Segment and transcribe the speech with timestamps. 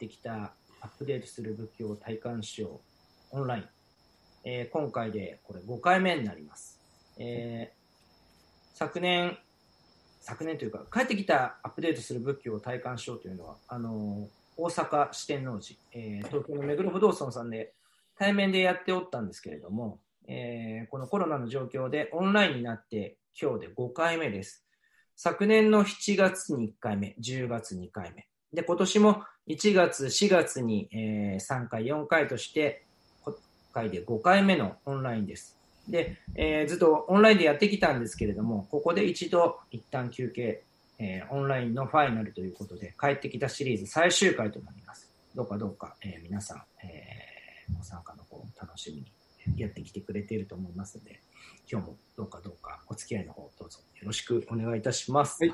[0.00, 2.80] ってきたアップデートする仏教を体感しよ
[3.32, 3.64] うオンライン、
[4.44, 6.80] えー、今回でこれ5回目になります、
[7.18, 9.36] えー、昨年
[10.22, 14.26] 昨年というか帰ってきたアップデートする仏教を体感しようというのはあの
[14.56, 17.72] 大阪四天王寺、え、東京の目黒不動尊さんで
[18.18, 24.66] 対面でやっておったんですけれども、え、このコロナの状況でオンラインになって今日で5回目です。
[25.16, 28.29] 昨年の7月に1回目、10月2回目。
[28.52, 32.84] で、今年も1月、4月に、えー、3回、4回として、
[33.22, 33.34] 今
[33.72, 35.58] 回で5回目のオンラインです。
[35.88, 40.62] で、えー、ずっとオンラインでやってきたんですけれども、ここで一度一旦休憩、
[40.98, 45.12] えー、オンラインのファイナルということで、帰ってきたシリーズ最終回となります。
[45.34, 49.02] どうかどうか、えー、皆さん、えー、ご参加の方楽しみ
[49.52, 51.20] にやってきてくれていると思いますので、
[51.70, 55.38] 今日もどうかどうかお付き合いの方どうぞよろしくお願いいたします。
[55.40, 55.50] はい、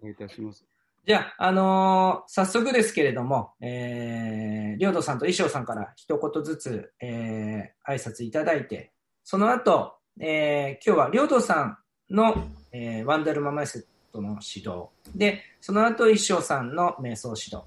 [0.00, 0.71] お願いいたします。
[1.04, 8.92] じゃあ、あのー、早速ですけれども、えー、りょうどさんと衣装さんから一言ずつ、えー、挨拶いただいて、
[9.24, 11.78] その後、えー、今日はりょうどさん
[12.08, 14.90] の、えー、ワンダルママイセットの指導。
[15.16, 17.62] で、その後、衣装さんの瞑想指導。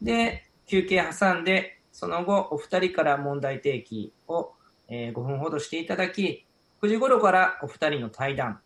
[0.00, 4.52] で、休憩挟んで、その後、お二人から問題提起を、
[4.88, 6.46] えー、5分ほどしていただき、
[6.80, 8.60] 9時頃からお二人の対談、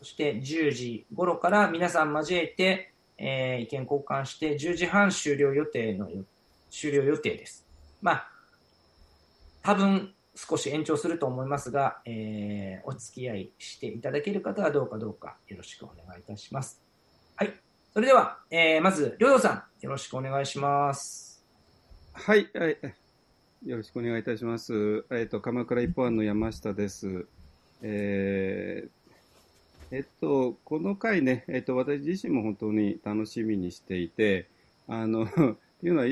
[0.00, 2.91] そして10時頃から皆さん交えて、
[3.24, 6.08] えー、意見交換して10時半終了予定の
[6.70, 7.64] 終了予定です。
[8.00, 8.28] まあ、
[9.62, 16.82] 多分少し延長すると思いますが、えー、お付き合いしていただける方はどうかどうかよろしくお願いいたします。
[17.36, 17.54] はい。
[17.92, 21.44] それでは、えー、まず、りょうさん、よろしくお願いします。
[22.12, 22.78] はい、はい。
[23.64, 24.72] よろしくお願いいたします。
[24.72, 27.26] えっ、ー、と、鎌倉一本の山下です。
[27.82, 29.01] えー、
[29.92, 34.48] えっと、この回ね、えっと、私自身も本当に楽しみにしていて、
[34.88, 35.28] あの、っ
[35.82, 36.06] ていうのは、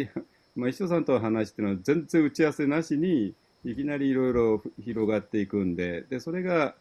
[0.54, 6.74] まあ、石尾さんと話してるのは全然打ち合わせなしに、いきなりいろいろ広がっていくんで、で、それが、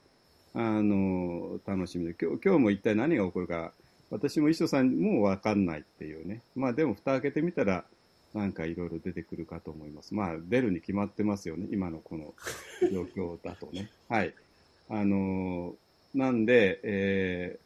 [0.53, 3.73] あの、楽しみで、今日今日も一体何が起こるか、
[4.09, 6.41] 私も石尾さんもわかんないっていうね。
[6.53, 7.85] まあでも蓋開けてみたら、
[8.33, 10.13] なんかいろいろ出てくるかと思います。
[10.13, 11.67] まあ出るに決まってますよね。
[11.71, 12.33] 今のこの
[12.91, 13.89] 状況だとね。
[14.09, 14.33] はい。
[14.89, 15.75] あの
[16.13, 17.59] なんで、え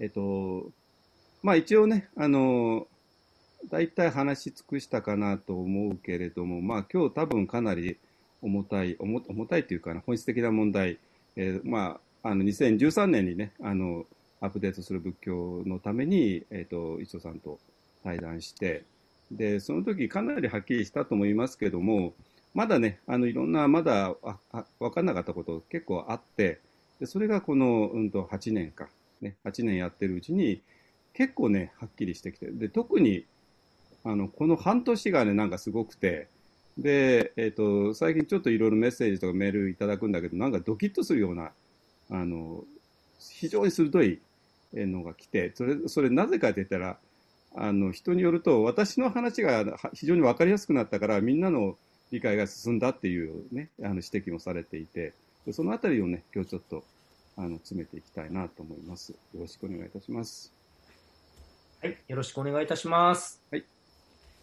[0.00, 0.70] ー、えっと、
[1.42, 2.86] まあ一応ね、あの
[3.70, 7.98] 大体話し尽くしたかなと思うけれども、まあ今日多分かなり
[8.42, 10.98] 重たい、重重たいというかな、本質的な問題、
[11.36, 14.04] えー、まあ、あの2013年にね、あの、
[14.40, 17.58] アップデートする仏教のために、えっ、ー、と、磯さんと
[18.04, 18.84] 対談して、
[19.30, 22.14] で、その時かなりはっきりしたと思いますけども、
[22.56, 24.14] まだね、あのいろんな、まだ
[24.80, 26.60] 分かんなかったこと結構あって、
[26.98, 28.88] でそれがこの、うん、と8年か、
[29.20, 30.62] ね、8年やってるうちに、
[31.12, 33.26] 結構ね、はっきりしてきて、で特に
[34.04, 36.28] あのこの半年がね、なんかすごくて、
[36.78, 41.50] で、えっ、ー、と、最近ちょっといろいろメッセージとかメールいただくんだけど、なんかドキッとするような、
[42.10, 42.64] あの、
[43.18, 44.20] 非常に鋭い
[44.72, 46.96] のが来て、それ、それなぜかって言ったら、
[47.54, 51.76] あの、人によると、私の話が非常に分かりやすくなったから、みんなの
[52.10, 55.12] 理解が進んだっていうね、あの指摘もされていて、
[55.52, 56.84] そのあたりをね、今日ちょっと、
[57.36, 59.12] あの、詰めていきたいなと思います。
[59.12, 60.52] よろしくお願いいたします。
[61.82, 63.40] はい、よろしくお願いいたします。
[63.50, 63.64] はい。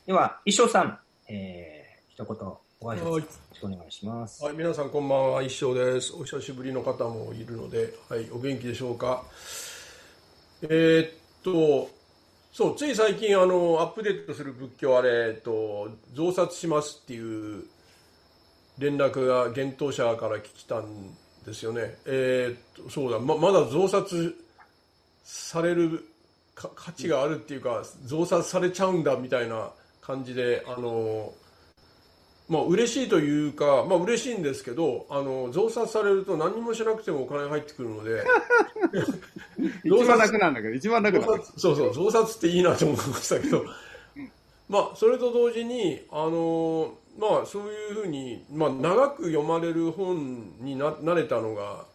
[0.06, 2.47] では、衣装さん、えー、一言、
[2.79, 4.44] お挨拶よろしくお願いします。
[4.44, 6.13] はい、皆さんこんばんは、衣装です。
[6.13, 9.24] お久しぶりの方もいるので、はい、お元気でしょうか。
[10.62, 11.12] えー、っ
[11.44, 11.90] と、
[12.53, 17.19] そう、つい最近、あの、アップデートする仏教あれ、えっと、増刷しますってい
[17.59, 17.64] う
[18.78, 20.86] 連絡が幻冬者から来たん
[21.47, 21.97] ですよね。
[22.06, 24.36] えー、そうだ、ま、まだ増刷
[25.24, 26.06] される
[26.53, 31.34] 価値があるっていうか、増刷されちゃうんだみたいな感じで、あの、
[32.53, 38.24] まあ嬉しいというか、まあ嬉しいんですけど、あの、増刷されると何もしなくてもお金が入ってくるので、
[39.84, 41.25] 一番楽なんだけど、一番楽だ
[41.57, 43.66] そうそう、増刷っていいなと思いましたけど、
[44.69, 51.86] まあ、それと同時に、あの、まあ、そういうふうに、まあ、長く読まれる本にな、なれたのが、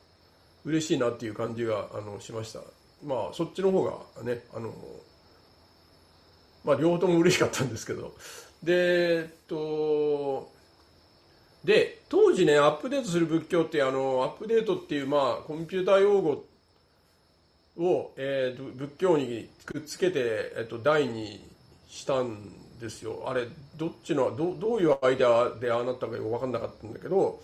[0.65, 2.61] 嬉しいなっていう感じが、あの、しました。
[3.05, 4.75] まあ、そっちの方がね、あの、
[6.65, 8.15] まあ、両方とも嬉しかったんですけど、
[8.63, 10.53] で、えっと、
[11.69, 16.43] で、当時ね、アップデートする仏教って、あの、アップデートっていう、まあ、コンピューター用語
[17.77, 21.47] を、えー、仏教にくっつけて、えっと、題に
[21.87, 22.39] したん
[22.81, 23.23] ですよ。
[23.27, 27.39] あれ、どっちの、どどういうアイデアでああなったかよく分かんなかったんだけど、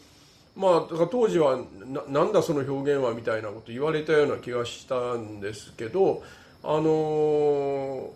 [0.57, 6.23] まあ、だから当時はな、なんだその表現はみたいなこと言われたような気がしたんですけど、
[6.63, 8.11] あのー、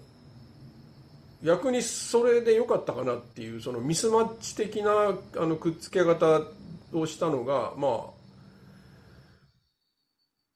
[1.42, 4.90] 逆にそれで良かったかなっていうそのミスマッチ的な
[5.36, 6.42] あのくっつけ方
[6.92, 8.18] をしたのがまあ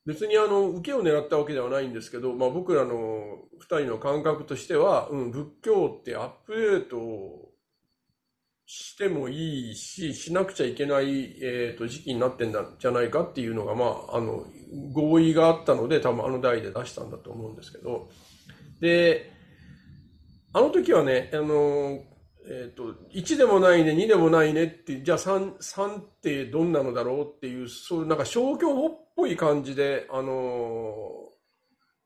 [0.04, 7.52] 別にあの受けを狙ったわけではないんですけど、まあ、僕らの2人の感覚としては、うん、仏教ってアップデート
[8.66, 14.44] してもいいし、しなくちゃいけない、えーと、時期になってんじゃないかっていうのが、まあ、あの
[14.92, 18.08] 合意があったので多分あの代で出したんだと思うんですけど。
[18.80, 19.31] で
[20.52, 22.02] あの時はねあの、
[22.46, 31.02] えーと、1でもないね2でもないねってじゃあ 3, 3ってどんなのだろうっていうそういうなんか消去法っぽい感じであの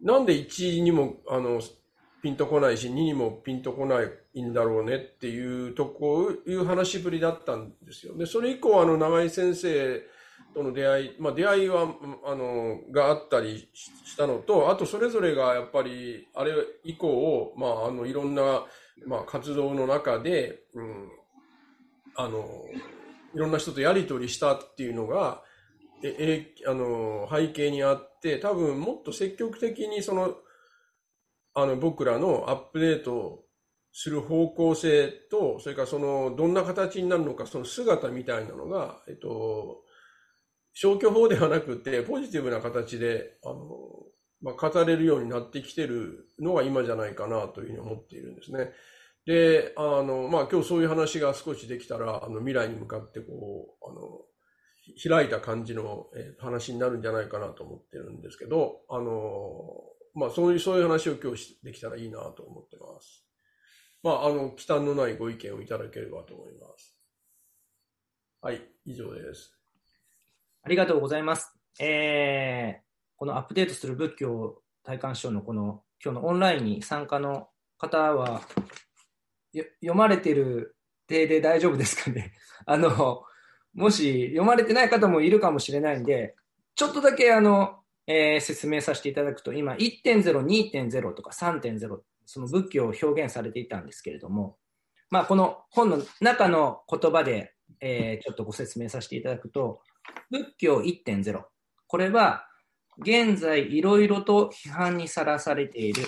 [0.00, 1.60] なんで1にもあの
[2.22, 4.00] ピンとこないし2にもピンとこな
[4.34, 8.16] いんだろうねっていうとこいう話ぶりだったんですよ。
[8.16, 10.02] でそれ以降あの長井先生
[10.56, 11.82] との出会い、まあ、出会いは
[12.24, 18.64] あのがあったりしたのとあとそれぞれがやっぱりあれ以降、まあ、あのいろんな、
[19.06, 21.08] まあ、活動の中で、うん、
[22.16, 22.46] あの
[23.34, 25.42] いろんな人とやり取りしたっていうのが
[26.02, 30.36] ええあの背景にあって多分もっと積極的にその
[31.54, 33.44] あの僕らのアップデート
[33.92, 39.85] する方向性と、それからそのどんな形になるのか、その姿みたいなのが、えっと、
[40.78, 43.64] 消去法ではなくて、ポジティブな形で、あの、
[44.42, 48.72] まあ、語れるようになってきてるのが今じゃないかなというふうに思っているんですね。
[49.24, 54.20] で、あの、まあ、今日そういう話が少しできたら、あの、未来に向かってこう、あの、
[55.02, 56.08] 開いた感じの、
[56.40, 59.82] 話になるんじゃないかなと思ってるんですけど、あの、
[60.14, 63.26] まあ、そういう、そういう話を今日できたらいいなと思ってます。
[64.02, 67.00] まあ、あの、忌憚のないご意見をいただければと思います。
[68.42, 69.55] はい、以上です。
[70.66, 71.54] ありがとうございます。
[71.78, 72.82] えー、
[73.14, 77.46] このアップデートする仏教体感賞のこの今日のオンラインに参加の
[77.78, 78.40] 方は、
[79.54, 80.74] 読まれてる
[81.06, 82.32] 体で大丈夫ですかね？
[82.66, 83.22] あの、
[83.74, 86.34] もし読まれてない方もいるかもしれないんで、
[86.74, 87.78] ちょっとだけあの、
[88.08, 94.58] えー、説明させていただくと、今、1.0、2.0とか3.0、その仏教を表現されていたんですけれども、
[95.10, 99.80] まあ、この本の中の言葉で、えー、ちょっとご説明させていただくと、
[100.30, 101.44] 仏教1.0、
[101.86, 102.46] これは、
[102.98, 106.04] 現在いろいろと批判にさらされている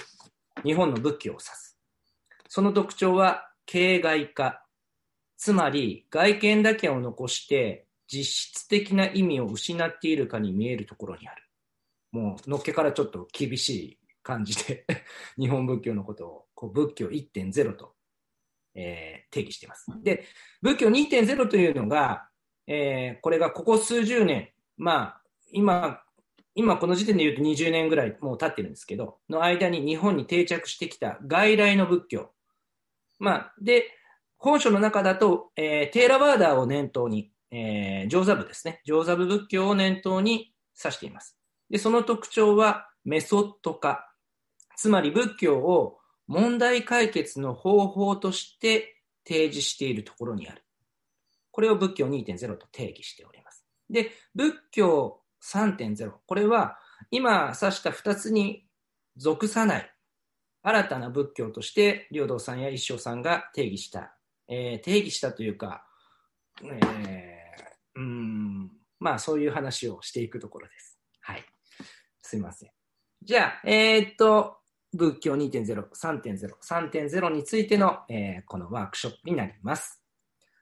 [0.65, 1.79] 日本の仏教を指す。
[2.49, 4.65] その特徴は、形骸化。
[5.37, 11.45] つまり、外見だけを残して、実質的な意味を失っているかに見えるところにある。
[12.11, 14.87] もうのっけからちょっと厳しい感じで
[15.39, 17.95] 日本仏教のことをこう仏教1.0と、
[18.75, 19.87] えー、定義しています。
[20.03, 20.25] で、
[20.62, 22.29] 仏教2.0というのが、
[22.69, 25.20] えー、これがここ数十年、まあ、
[25.53, 26.03] 今、
[26.55, 32.31] 今この時点で言うと20年ぐらいもう経ってるんですけど、の間に日本に定着してきた外来の仏教。
[33.19, 33.87] まあ、で、
[34.37, 38.82] 本書の中だと、えー、テーラワーダーを念頭に、えー、上座部ですね。
[38.85, 41.38] 上座部仏教を念頭に指しています。
[41.71, 44.12] で、その特徴はメソッド化。
[44.76, 50.62] つまり仏教を問題解決の方法として提示しているところにある。
[51.50, 53.65] これを仏教2.0と定義しております。
[53.91, 56.12] で、仏教3.0。
[56.27, 56.79] これは
[57.11, 58.67] 今指した2つに
[59.17, 59.93] 属さない
[60.62, 64.14] 新たな仏教として良道さんや一生さんが定義した、
[64.49, 65.85] えー、定義したというか、
[66.62, 70.99] えー、うんまあそういう話をしていくところです。
[71.21, 71.45] はい
[72.28, 72.71] すいません。
[73.23, 74.59] じゃあ、えー、っと、
[74.93, 80.02] 仏教2.0、3.0、3.0についての、えー、このワークショップになります。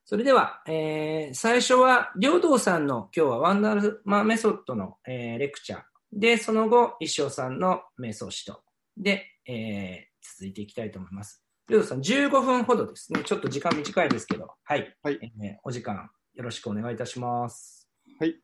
[0.09, 5.83] それでは、えー、最初は、良道さんの今日はワンダルマメソッドの、えー、レクチャー。
[6.13, 8.61] で、その後、一生さんの瞑想指導
[8.97, 11.43] で、えー、続いていきたいと思います。
[11.69, 13.25] 良道さん、15分ほどですね。
[13.25, 14.97] ちょっと時間短いですけど、はい。
[15.03, 17.89] はい、えー、お時間よろしくお願いいたします。
[18.21, 18.37] はい。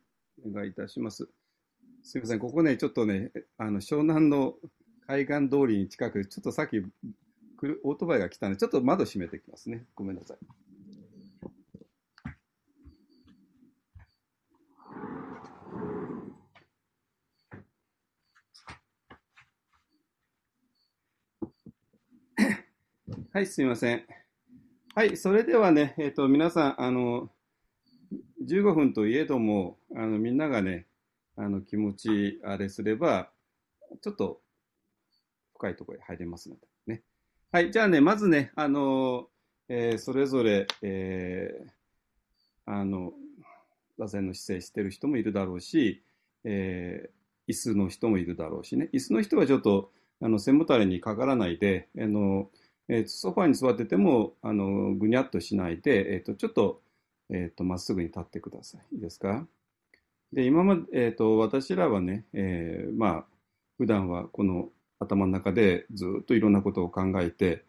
[0.44, 1.28] お願いいたします。
[2.02, 4.54] すみません、ここね、ちょっとね、あの湘南の
[5.06, 6.80] 海岸通りに近く、ちょっとさっき
[7.84, 9.86] オートバイが来たので、ちょっと窓閉めてきますね。
[9.94, 10.38] ごめんなさい。
[23.34, 24.04] はい、すみません。
[24.94, 27.30] はい、それではね、えっ、ー、と、皆さん、あの、
[28.46, 30.86] 15分といえども、あの、みんながね、
[31.36, 33.30] あの気持ちあれすれば、
[34.02, 34.42] ちょっと
[35.54, 37.02] 深いところに入れますのでね。
[37.50, 39.28] はい、じゃあね、まずね、あの、
[39.70, 43.14] えー、それぞれ、えー、あの、
[43.98, 46.02] 座禅の姿勢してる人もいるだろうし、
[46.44, 48.90] えー、椅子の人もいるだろうしね。
[48.92, 52.50] 椅子の人はちょっと、あの、背もたれにかからないで、あの、
[52.88, 56.82] えー、ソファに座ってても、あの、ぐにゃっとしないで、えっ、ー、と、ちょっと、
[57.30, 58.96] えっ、ー、と、まっすぐに立ってください。
[58.96, 59.46] いいですか？
[60.32, 63.26] で、今まで、えっ、と、私らはね、えまあ、
[63.78, 67.64] 普段はこの頭の中でずっといろんなことを考えて、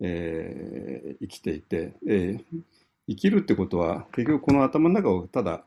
[0.00, 2.38] え生きていて、え
[3.08, 5.64] 生きるってことは、結局この頭の中をただ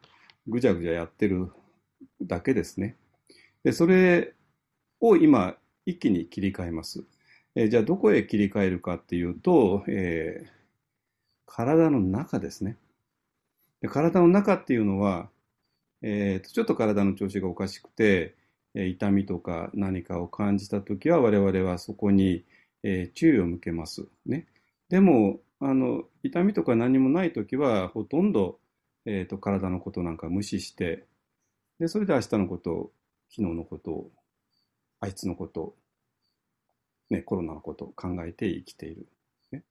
[0.47, 1.51] ぐじゃぐじゃやってる
[2.21, 2.95] だけですね。
[3.63, 4.33] で、それ
[4.99, 7.03] を今、一気に切り替えます。
[7.55, 10.49] え、じゃあ、どこへ切り替えるかっていうと、えー、
[11.45, 12.77] 体の中ですね。
[13.81, 15.29] で体の中っていうのは、
[16.01, 18.35] えー、ちょっと体の調子がおかしくて、
[18.73, 22.45] え、痛みとか何かを感じたときは、我々はそこに、
[22.83, 24.07] えー、注意を向けます。
[24.25, 24.47] ね。
[24.89, 28.59] でも、あの、痛みとか何もないときは、ほとんど、
[29.05, 31.05] えーと、体のことなんか無視して、
[31.79, 32.91] で、それで明日のこと、
[33.29, 34.09] 昨日のこと、
[35.01, 35.75] あいつのこと、
[37.11, 39.05] ね、コロナのことを考えて生きている。
[39.51, 39.63] ね、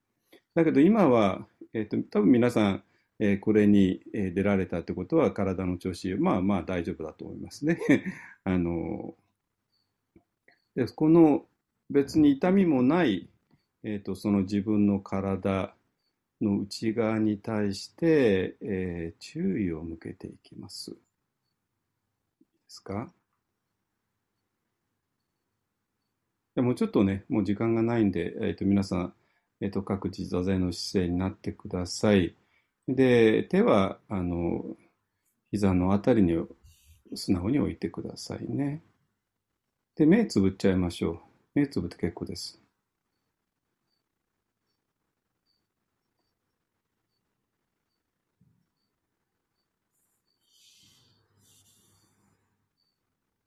[0.54, 2.85] だけど今は、え、ー、と、多分皆さん、
[3.18, 7.78] えー、これに出られたってことは体の調子、まあまあ大丈夫だと思いますね。
[8.44, 9.14] あの、
[10.76, 11.47] でこの
[11.90, 13.28] 別に痛みもない、
[13.82, 15.75] えっ、ー、と、その自分の体
[16.40, 20.92] の内側に対して、えー、注意を向けていきます。
[20.92, 20.97] で
[22.68, 23.12] すか？
[26.60, 29.14] でもちょっとね、もう時間がないんで、えっ、ー、と、皆さん、
[29.62, 32.36] えっ、ー、と、各自座禅の姿勢になってください。
[32.86, 34.76] で、手は、あの、
[35.50, 36.36] 膝のあたりに
[37.14, 38.82] 素直に置いてくださいね。
[39.96, 41.20] で、目つぶっちゃいましょう。
[41.54, 42.60] 目つぶって結構です。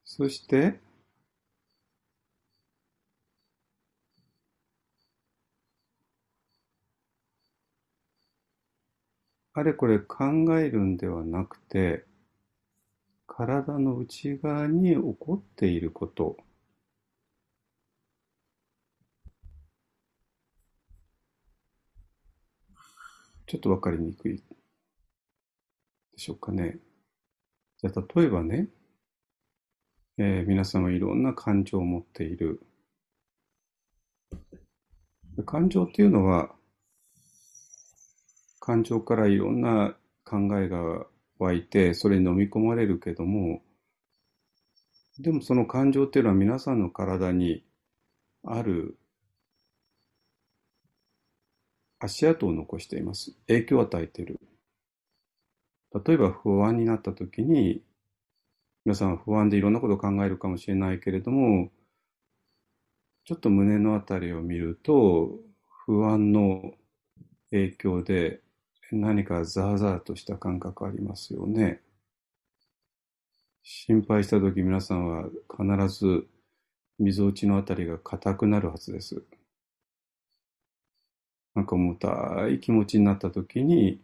[0.04, 0.80] そして、
[9.56, 10.26] あれこれ考
[10.60, 12.06] えるんではなくて、
[13.28, 16.38] 体の内側に起こっていること、
[23.46, 24.44] ちょっとわかりにくいで
[26.18, 26.80] しょうかね。
[27.78, 28.70] じゃあ、例えばね、
[30.18, 32.62] えー、皆様いろんな感情を持っている。
[35.46, 36.56] 感情っていうのは、
[38.66, 39.94] 感情からいろんな
[40.24, 41.06] 考えが
[41.38, 43.62] 湧いて、それに飲み込まれるけども、
[45.20, 47.66] でもその感情っていうのは皆さんの体に
[48.42, 48.98] ある
[52.00, 53.36] 足跡を残しています。
[53.48, 54.40] 影響を与えている。
[56.06, 57.84] 例えば不安になった時に
[58.86, 61.70] 皆さん不安でいろんなことを考えるかもしれないけれども、
[63.26, 65.38] ちょっと胸のあたりを見ると、
[65.86, 66.76] 不安の
[67.52, 68.40] 影響で
[68.92, 71.82] 何かザーザーとした感覚ありますよね。
[73.64, 76.28] 心配した時皆さんは必ず
[77.00, 79.24] 溝落ちのあたりが硬くなるはずです。
[81.56, 84.02] なんか重たい気持ちになった時に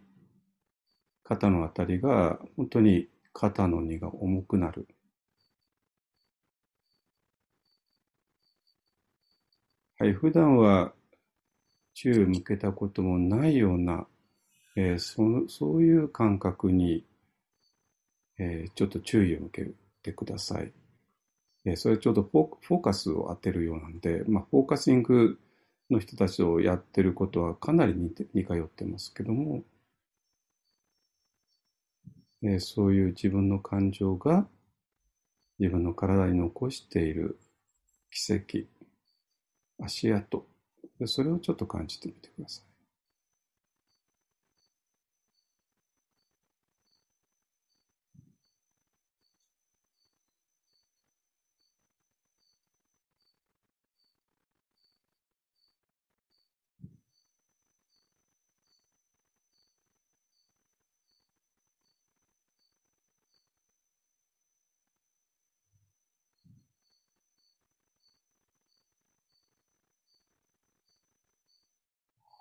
[1.24, 4.88] 肩のあたりが本当に肩の荷が重くなる。
[9.98, 10.93] はい、普段は
[11.93, 14.07] 注意を向けたこともないような、
[14.79, 17.03] えー、そのそういう感覚に、
[18.38, 19.67] えー、ちょっと注意を向け
[20.03, 20.71] てください。
[21.65, 25.38] えー、それちょっとフォーカスを当てるようなんで、まあ、フォーカシング
[25.89, 29.63] の人たちをやってることはかなり似て似通ってますけども、
[32.41, 34.48] えそういう自分の感情が
[35.59, 37.38] 自分の体に残している
[38.12, 38.59] 奇跡、
[39.83, 40.48] 足跡、
[41.05, 42.68] それをちょっと感じてみてください。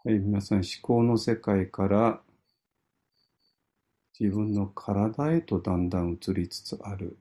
[0.08, 2.22] はい、皆さん思考の世界から
[4.18, 7.18] 自分の体へとだんだん移りつつある。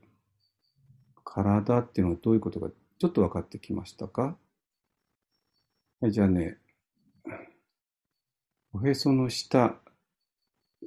[1.25, 4.38] 体っていうのはどういうことかちょっと分かってきましたか？
[6.00, 6.60] はい、じゃあね、
[8.72, 9.75] おへその下、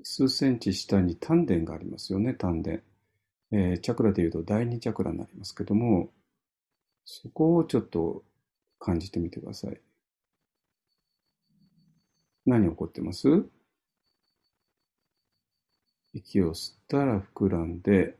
[0.02, 2.70] 数センチ下に丹田がありますよね、丹田。
[3.52, 6.08] えー、チャクラでいうと第二チャクラになりますけども、
[7.04, 8.22] そこをちょっと
[8.78, 9.78] 感じてみてください。
[12.50, 13.28] 何起こってます？
[16.12, 18.16] 息を吸ったら膨らんで、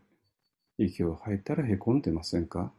[0.78, 2.72] 息を吐いたらへこんでませんか？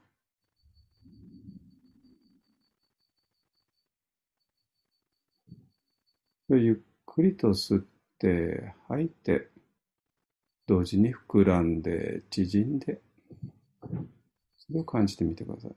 [6.48, 7.86] ゆっくりと吸っ
[8.17, 9.50] て吐いて、
[10.67, 13.01] 同時に膨らんで縮んで、
[14.58, 15.72] それを感じてみてください。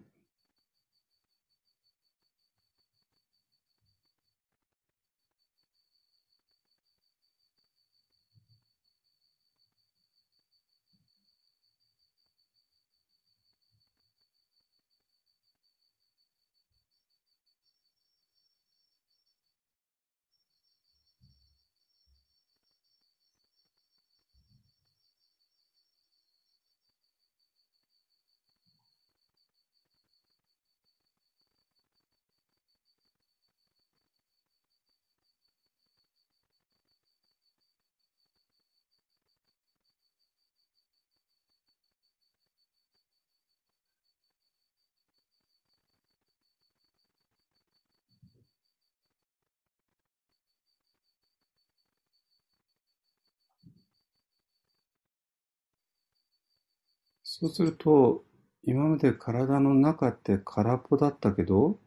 [57.45, 58.25] そうすると、
[58.63, 61.79] 今まで体の中って空っぽだったけど、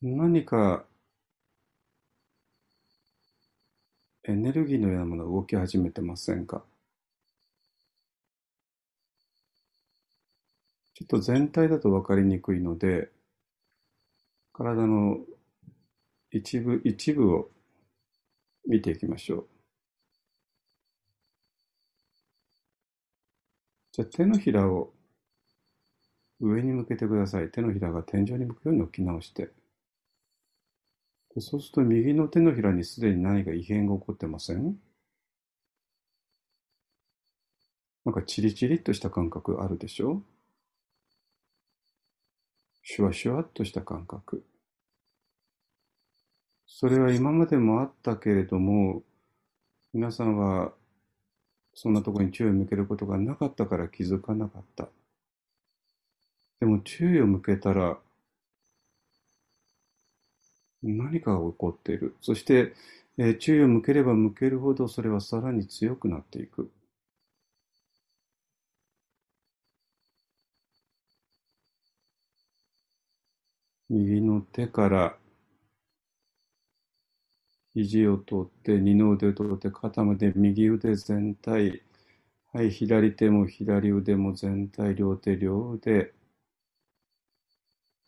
[0.00, 0.86] 何か
[4.26, 6.64] エネルギーのようなものが動き始めてませんか？
[10.94, 13.10] ちょっと全体だと分かりにくいので、
[14.54, 15.18] 体の
[16.30, 17.50] 一部、一部を
[18.66, 19.53] 見ていきましょう。
[23.94, 24.92] じゃあ手のひらを
[26.40, 27.48] 上に向けてください。
[27.52, 29.50] 手のひらが天井に向くように置き直して。
[31.38, 34.74] そうすると右の手のひらにすでに何か異変が起こってません？
[38.04, 40.22] なんかチリチリっとした感覚あるでしょ？
[42.82, 44.44] シュワシュワっとした感覚。
[46.66, 49.04] それは今までもあったけれども、
[49.92, 50.72] 皆さんは
[51.74, 54.88] そんなところに注意を向けることがなかったから気づかなかった。
[56.58, 57.98] でも注意を向けたら、
[60.84, 62.14] 何かが起こっている。
[62.20, 62.74] そして、
[63.18, 66.70] えー、注意を向ければ向けるほどそれはさらに強くなっていく。
[73.88, 75.16] 右の手から
[77.74, 81.82] 肘を取って、二の腕を取って、肩まで右腕全体。
[82.52, 86.14] はい、左手も左腕も全体、両手、両腕。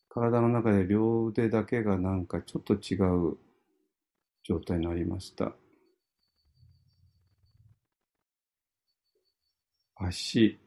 [0.08, 2.96] 体の中で両腕だけがなんかちょっと違
[3.32, 3.38] う
[4.44, 5.54] 状態になりました。
[9.96, 10.58] 足、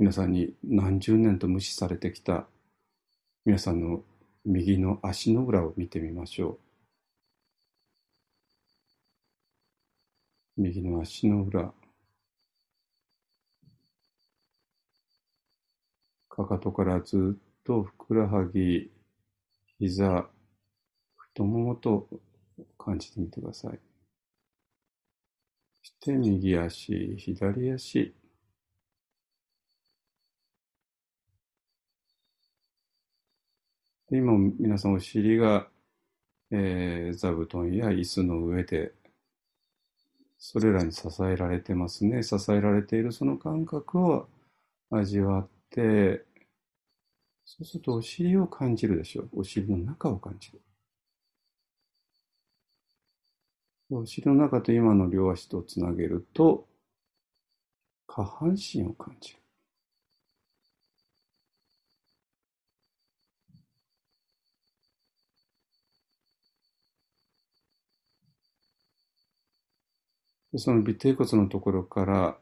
[0.00, 2.46] 皆さんに何十年と無視されてきた
[3.44, 4.02] 皆さんの
[4.46, 6.58] 右の足の裏を見てみましょ
[10.56, 10.62] う。
[10.62, 11.74] 右の足の裏。
[16.30, 18.90] かかとからずっとふくらはぎ、
[19.78, 20.30] 膝、
[21.14, 22.08] 太ももと
[22.78, 23.78] 感じてみてください。
[25.82, 28.14] そして右足、左足。
[34.12, 35.68] 今皆さんお尻が、
[36.50, 38.92] えー、座布団や椅子の上で、
[40.36, 42.24] それらに支えられてますね。
[42.24, 44.28] 支えられているその感覚を
[44.90, 46.24] 味わって、
[47.44, 49.40] そうするとお尻を感じるでしょう。
[49.40, 50.60] お尻の中を感じる。
[53.90, 56.66] お尻の中と今の両足とつなげると、
[58.08, 59.39] 下半身を感じる。
[70.56, 72.36] その尾てい骨のところから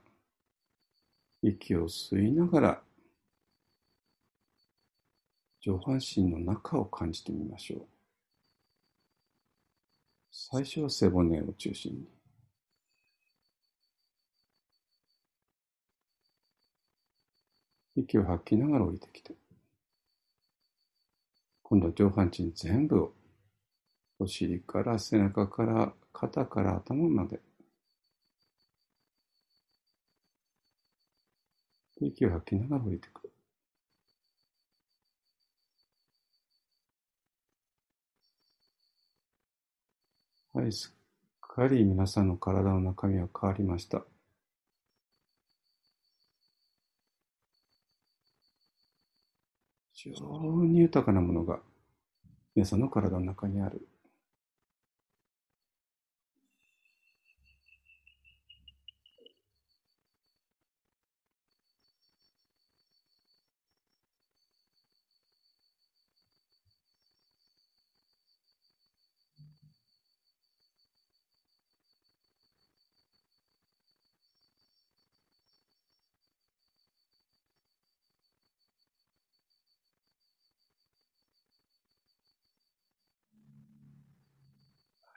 [1.42, 2.82] 息を吸いながら
[5.60, 7.86] 上半身の中を感じてみましょう。
[10.30, 12.06] 最初は背骨を中心に。
[17.96, 19.34] 息を吐きながら降りてきて。
[21.62, 23.12] 今度は上半身全部を
[24.20, 27.40] お尻から背中から肩から頭まで
[32.00, 33.32] 息を吐きながら降りてくる。
[40.52, 40.94] はい、すっ
[41.40, 44.04] かり皆さんの体の中身は変わりました。
[49.92, 51.60] 非常に豊かなものが
[52.54, 53.87] 皆さんの体の中にある。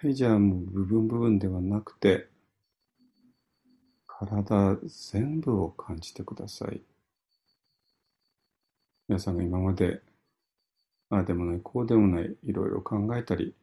[0.02, 2.28] はい、じゃあもう部分部分ではなくて、
[4.06, 4.76] 体
[5.10, 6.84] 全部を感じてください。
[9.08, 10.02] 皆さんが今まで、
[11.12, 13.54] ああでもない、こうでもない、いろいろ考えたり、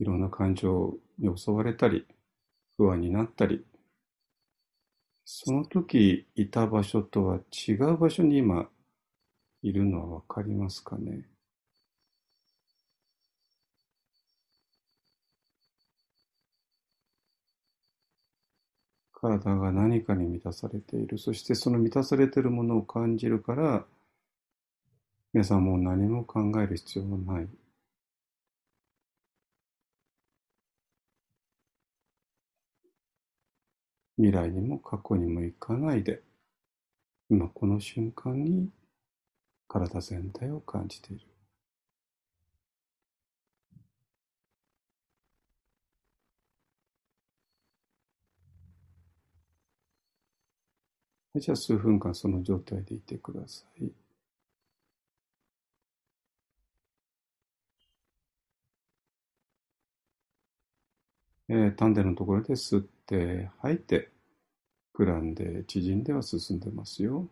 [0.00, 2.06] いろんな感情に襲われたり、
[2.76, 3.64] 不安になったり、
[5.24, 8.70] その時いた場所とは違う場所に今
[9.62, 11.26] いるのはわかりますかね？
[19.22, 21.16] 体が何かに満たされている。
[21.16, 23.86] そしてその満たされているものを感じるから、
[25.34, 27.48] 皆さんもう何も考える必要もない。
[34.16, 36.22] 未来にも過去にも行かないで、
[37.28, 38.70] 今この瞬間に
[39.68, 41.31] 体全体を感じている。
[51.38, 53.92] じゃあ数分間その状態でいてください。
[61.48, 64.10] えー、丹田のところで吸って吐いて、
[64.94, 67.28] 膨らんで縮んでは進んでますよ。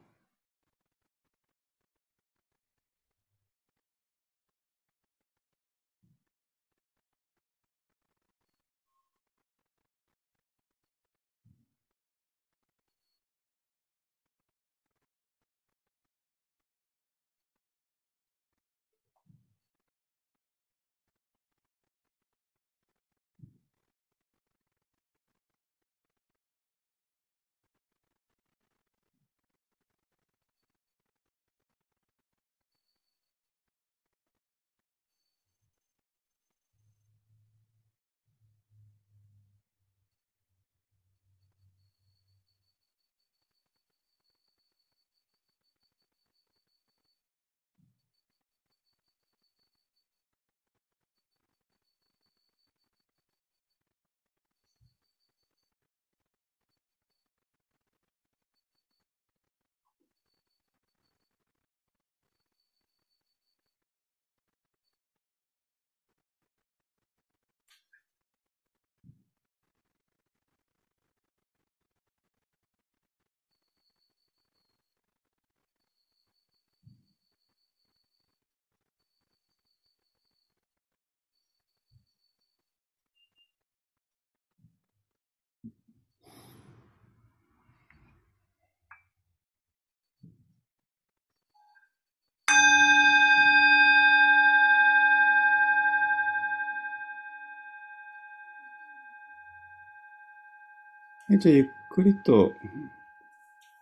[101.38, 102.52] じゃあゆっくりと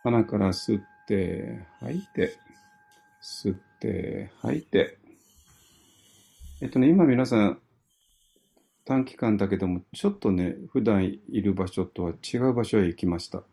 [0.03, 2.37] 鼻から吸って吐いて、
[3.23, 4.99] 吸って吐いて。
[6.61, 7.59] えっとね、今皆さん
[8.85, 13.39] 短期間だけども、ちょっとね、普段いる場所とは違う場所へ行きました。
[13.39, 13.45] だ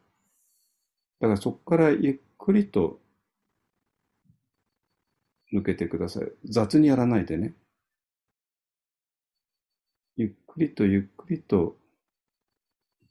[1.21, 3.01] からそこからゆっくりと
[5.55, 6.31] 抜けてください。
[6.45, 7.55] 雑にやらないでね。
[10.17, 11.79] ゆっくりとゆっくりと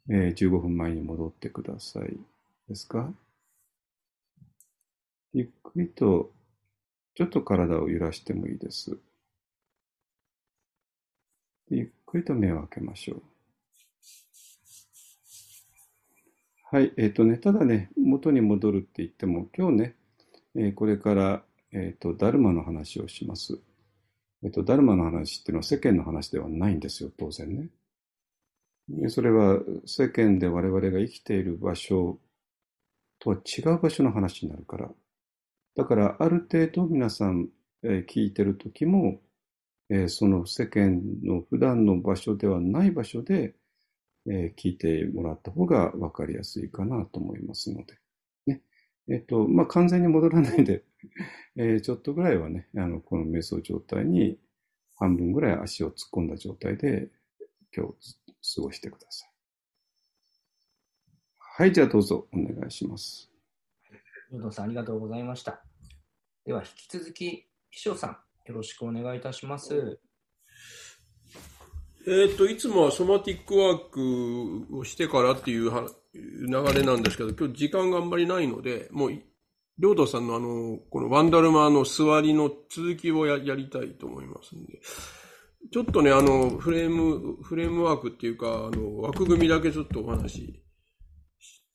[0.09, 2.17] えー、15分前に戻ってください。
[2.69, 3.11] ですか？
[5.33, 6.31] ゆっくりと、
[7.15, 8.97] ちょっと体を揺らしてもいいです。
[11.69, 13.23] ゆっくりと目を開けましょう。
[16.71, 19.95] はい、えっ、ー、とね、ただね、元に戻るって言っても、今日ね、
[20.55, 23.59] えー、これから、えっ、ー、と、ダルマの話をします。
[24.43, 27.69] えっ、と、ダルマの話っていうのは世間の話ではないんですよ、当然ね。
[29.09, 32.19] それは世間で我々が生きている場所
[33.19, 34.89] とは違う場所の話になるから。
[35.75, 37.49] だから、ある程度皆さん、
[37.83, 39.21] 聞いてる時も、
[40.07, 43.55] その世間の普段の場所ではない場所で、
[44.27, 47.99] 聞いてもらった方が分かりやすいかなと思いますので。
[48.47, 48.61] ね。
[49.07, 50.83] えっ、と、まあ、完全に戻らないで、
[51.81, 54.39] ちょっとぐらいはね、あの、この瞑想状態に
[54.95, 57.09] 半分ぐらい足を突っ込んだ状態で
[57.75, 58.24] 今日
[58.55, 59.29] 過ごしてください。
[61.57, 63.31] はい、じゃあどうぞお願いします。
[64.31, 65.63] ヨドさんありがとうございました。
[66.45, 69.99] では引き続き、秘書さん、よろしくお願いいたします。
[72.07, 75.71] えっ、と、いつもはソマティックワークをしてからっていう
[76.13, 79.13] 流れなんですけど、今日時間があんまりないので、もう、
[79.79, 84.79] 領土さんのあの、このワンダルマの座りの続きをややりたいと思いますんで、
[85.71, 90.63] ちょっとね、あの、フレーム、フレームワークっていうか、あの、枠組みだけちょっとお話し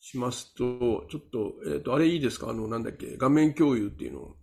[0.01, 2.51] しますと、ちょっと、えっ、ー、と、あれいいですか？
[2.51, 4.37] あの、なんだっけ、画面共有っていうのを。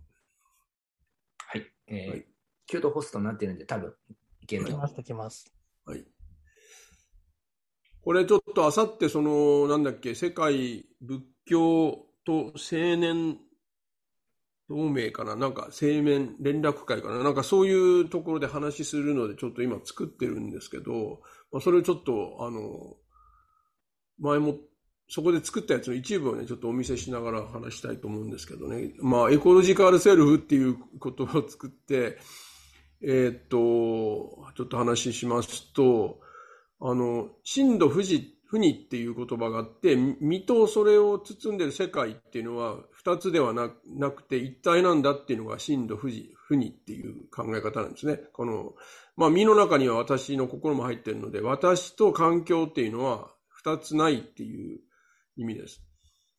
[1.38, 1.66] はい。
[1.88, 2.26] えー、はい、
[2.66, 3.94] キュートホストになってるんで、多分、
[4.40, 4.70] いけると。
[4.72, 5.52] きます、きます。
[5.84, 6.04] はい。
[8.00, 13.38] これちょっとあさってその、なんだっけ、世界仏教と青年
[14.68, 15.34] 同盟かな？
[15.34, 17.22] なんか青年連絡会かな？
[17.24, 22.96] なんかそういうところで話するのでちょっと今作ってるんですけど、まあ、それをちょっと、あの、
[24.18, 24.56] 前も、
[25.08, 28.90] そこで作ったやつの一部をね、ちょっとお見せしながら話したいと思うんですけどね。
[29.00, 32.18] まあ、エコロジカルセルフっていうことを作って、
[33.00, 33.56] えー、っと、
[34.54, 36.20] ちょっと話しますと、
[36.80, 43.68] あの、震度富士、富にっていう言葉があって、身とそれを包んでる世界っていうのは二つではな
[44.10, 48.20] くて一体なんだっていうのが震度富士、富にっていう考え方なんですね。
[48.32, 48.74] この、
[49.16, 54.80] まあ身の中には私の心も入ってるので、私と環境っていうのは二つないっていう
[55.36, 55.82] 意味です。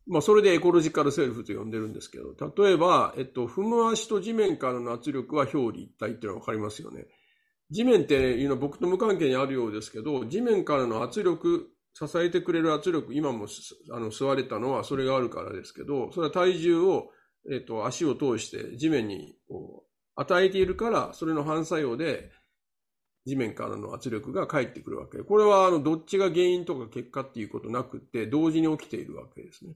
[0.07, 7.05] まあ、それでエコロジカルセルフと呼んでるんですけど、例えば、えっと、踏む足と地面からの圧力は表裏一体っていうのはわかりますよね。
[7.69, 11.69] 地面っていうのは僕と無関係にあるようですけど、地面からの圧力、
[12.07, 13.47] 支えてくれる圧力、今も
[13.91, 17.11] あの座れたのはそれがあるからですけど、それは体重を、
[17.51, 22.31] えっと、足を通して地面にこう与えているから、それの反作用で
[23.25, 25.19] 地面からの圧力が返ってくるわけ。
[25.19, 29.73] これはあのどっちが原因とか結果っていうことなくて、同時に起きているわけですね。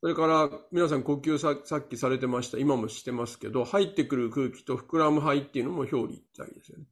[0.00, 2.58] それから皆さん呼吸ささっきされてました。
[2.58, 6.84] 今もしてますけど、入ってくる空気と膨らむ肺っていうのも表裏一体ですよね。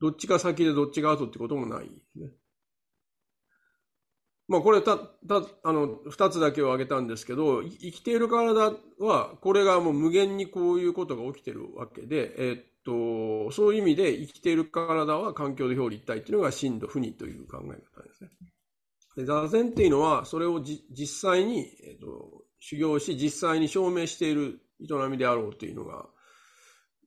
[0.00, 2.30] どっちが先でどっちが後ってこともないですね。
[4.52, 18.30] まあこれた、た、あの、二つだけを挙げたんですけど、生きている体は、これがもう無限にこういうことが起きてるわけで、えー、っと、そういう意味で生きている体は環境で表裏一体っていうのが真度不二という考え方ですね。
[19.16, 26.04] で座禅っていうのは、それをじ実際に、えーと、修行し、実際に証明している営みであろうというのが、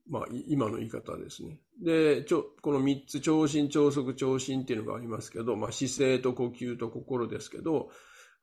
[0.09, 1.59] まあ、今の言い方ですね。
[1.83, 7.89] で、ちょこの三つ、長心、長足、長心っていうのがありますけど、まあ、姿勢と呼吸と心ですけど、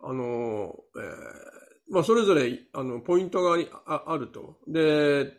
[0.01, 4.59] あの、えー、まあ、それぞれ、あの、ポイントがあると。
[4.69, 5.33] で、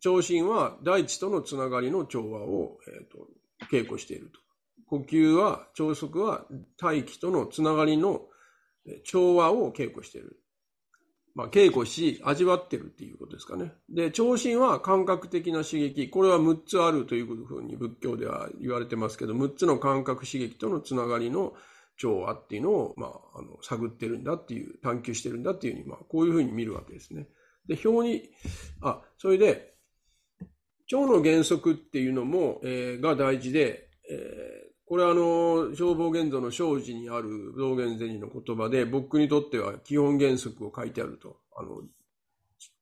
[0.00, 3.28] 長心は大地とのつながりの調和を、えーと、
[3.70, 4.40] 稽古していると。
[4.86, 6.46] 呼吸は、朝食は
[6.78, 8.22] 大気とのつながりの
[9.04, 10.40] 調和を稽古している。
[11.40, 13.72] まあ、稽古し、味わってるっていうことですかね。
[13.88, 16.10] で、長心は感覚的な刺激。
[16.10, 21.54] これは6つあるというふうに仏教では言われてますけど、6つの感覚刺激とのつながりの
[21.96, 27.26] 調和っていうのを、まあ、あの探ってるんだっていう、探求してるんだっていうふうに、まあ、こういうふうに見るわけですね。
[27.66, 28.28] で、表に、
[28.82, 29.72] あ、それで、
[30.92, 41.36] 腸の原則っていうのも、えー、が大事で、えー、これはあの、消防現像の生寺にある道元銭の言葉で、僕にとっては基本原則を書いてあると。
[41.56, 41.82] あの、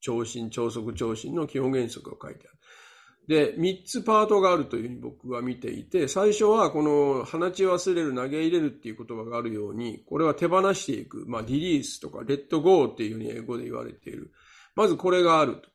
[0.00, 3.52] 長心、長足、長心の基本原則を書いてある。
[3.52, 14.32] で、三つパートがあるというふうに僕は見ていて、最初はこの放ち忘れる、投げ入れるっていう言葉があるように、これは手放していく、まあリリースとかレッドゴーっていうふうに英語で言われている。
[14.74, 15.68] まずこれがあると。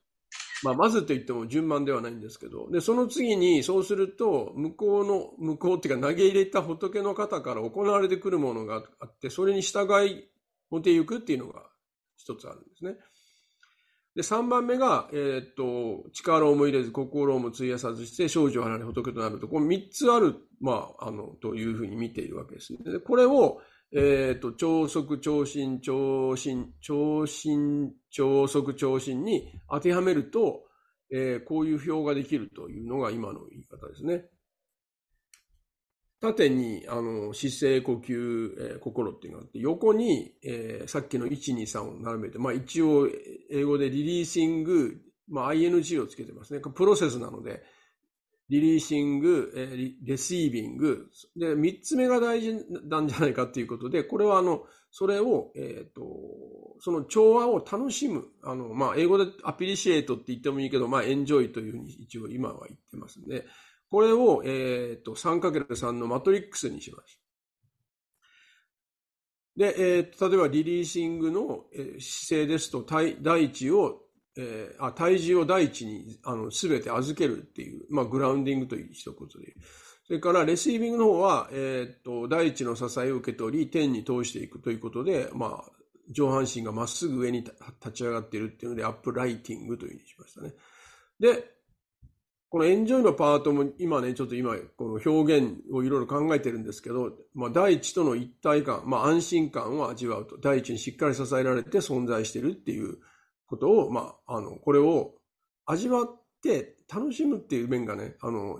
[0.64, 10.30] まあ、まずと言っても順番ではないんですけど、で、その次に、そうすると、向こうの、向こうっていうか投げ入れた仏の方から行われてくるものがあって、それに従い、
[10.70, 11.64] 持っていくっていうのが
[12.18, 12.96] 一つあるんですね。
[14.16, 22.80] で、三番目が、えー、っと、力をも入れず、心をも費やさずして、少女を離れ仏となると、この三つある、まあ、あの、というふうに見ているわけですね。
[22.84, 23.60] で、これを、
[23.96, 30.64] えっ、ー、と、超速、超進、超進、超進、超速、超進に当てはめると、
[31.12, 34.26] えー、こういう表ができるというのが今の言い方ですね。
[36.20, 43.08] 縦にあの姿勢、呼吸、えー、心っていうのがあって、横に、えー、さっきの1、2、3を並べて、まあ一応
[43.52, 44.96] 英語でリリーシング、
[45.28, 46.62] まあ ing をつけてますね。
[46.62, 47.62] プロセスなので、
[48.50, 52.54] リリーシング、えー、レシービング、で、3つ目が大事
[52.84, 56.04] なんじゃないかっていうことで、これはあの、それを、えっ、ー、と、
[56.80, 58.26] その調和を楽しむ。
[58.44, 63.46] あの、まあ、英語でアピリシエイトって言ってもいいけど、まあ、エンジョイというふうに一応今は言ってますんで、
[63.90, 67.20] これを、えっ、ー、と、3×3 のマトリックスにします。
[69.56, 71.66] で、えー、例えばリリーシングの、
[72.00, 74.03] 姿勢ですと、第一を、
[74.38, 79.54] えー、あ体重を第一にあの全て預けるっていう、まあ、グラウンディングという一言で。
[80.06, 85.72] それから、レシービングの方は、えー、っと、第一の支えを受け取り、天に通していくということで、まあ、
[86.10, 90.54] 上半身がまっすぐ上に立ち上がっているっていうので、アップライティングというふうにしましたね。
[91.22, 91.54] で、
[92.50, 100.38] このエンジョイのパートも今ね、ちょっと今、この表現をいろいろ考えてるんですけど、まあ、第一との一体感、まあ、安心感を味わうと。
[100.38, 102.98] 第一にしっかり支えられて存在しているっていう
[103.48, 105.14] ことを、まあ、あの、これを
[105.66, 108.60] 味わって楽しむっていう面がね、あの、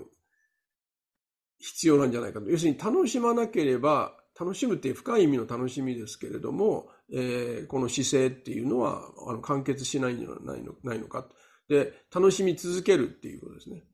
[1.58, 2.50] 必要なんじゃないかと。
[2.50, 11.28] 要するに楽しまなければ、楽しむっていう深い意味の楽しみですけれども、えー、この姿勢っていうのはあの完結しないんじゃないのないのか。
[11.68, 13.84] で、楽しみ続けるっていうことですね。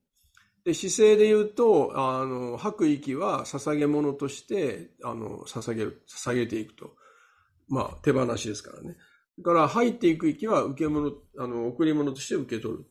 [0.64, 6.96] で、姿勢で言うと、あの、吐く息は捧げ物として、あの、捧げる、捧げていくと。
[7.68, 8.96] まあ、手放しですからね。
[9.40, 12.84] だから、入っていく息は受け物、あの、贈り物として受け取る。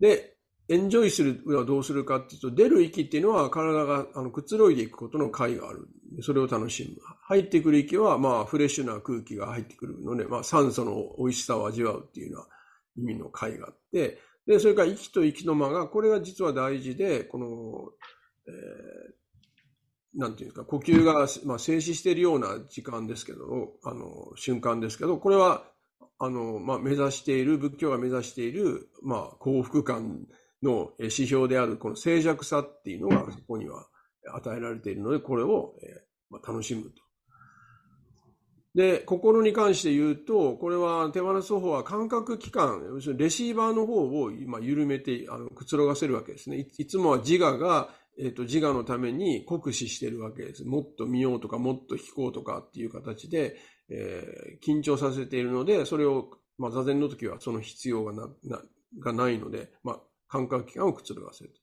[0.00, 0.36] で、
[0.68, 5.88] エンジョイするはどうするかっていうと、出る息っていうのは体があのくつろいでいくことの解がある。
[6.22, 6.96] それを楽しむ。
[7.22, 12.46] 入ってくる息は、まあ、フレッシュな空気が入ってくるので、まあ、酸素の美味しさを味わうっていうよ
[12.96, 17.46] うな意味の解があって、で、それから息と息の間が、これが実は大事で、この、
[18.46, 19.14] えー、
[20.14, 25.64] なんていうか、呼吸が、まあ、静止しているような時間ですけど、あの、瞬間ですけど、これは、
[26.18, 30.26] あの、まあ、目指している、仏教が目指している、まあ、幸福感
[30.62, 33.86] の指標である、この静寂さっていうのが、そこには
[34.34, 37.02] 与えられているので、これを、えまあ、楽しむと。
[38.74, 46.68] で、心に関して言うと、これは手放す方は感覚器官、要するにレシーバーの方を今緩めて、あの、くつろがせるわけですね。
[46.78, 47.90] いつもは自我が、
[48.20, 50.64] えっ、ー、と、自我のために酷使してるわけです。
[50.64, 53.56] もっと見ようとか、もっと聞こうとかっていう形で、
[53.88, 58.62] えー、緊張させているので、それを、まあ、座禅の時はその必要がな、な、
[58.98, 61.54] がないので、まあ、感覚器官をくつろがせる。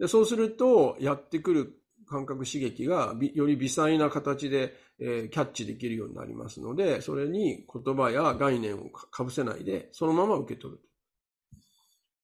[0.00, 1.74] でそうすると、やってくる
[2.08, 10.80] 感覚刺激がより微細な形で、えー、キャッチできるようになりますので、それに言葉や概念をかぶせないで、そのまま受け取る。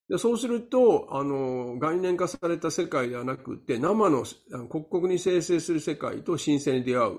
[0.08, 4.24] でそうすると、あの、概念化された世界ではなくて、生の
[4.68, 7.18] 刻々に生成する世界と新鮮に出会う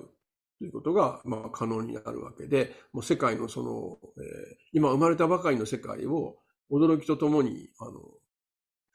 [0.60, 6.38] ということが、まあ、可能になるわけで、もう世界のその、えー、今生まれたばかりの世界を
[6.72, 8.00] 驚きとともに、あの、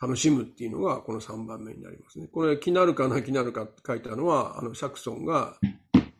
[0.00, 2.28] 楽しむっていうのがこの3番目になりますね。
[2.28, 5.56] これ、気なるかな、気なるかって書いてあるのは、あの、シャクソンが、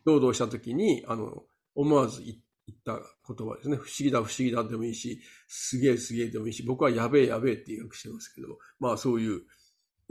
[0.03, 1.43] 労働した時に、あの、
[1.75, 2.37] 思わず言っ
[2.71, 2.93] た
[3.27, 3.77] 言葉ですね。
[3.77, 9.41] 不思議だ、不思議だでもいいし、すげえすげえでもいいし、僕はやべえやべえって訳してますけど、まあそういう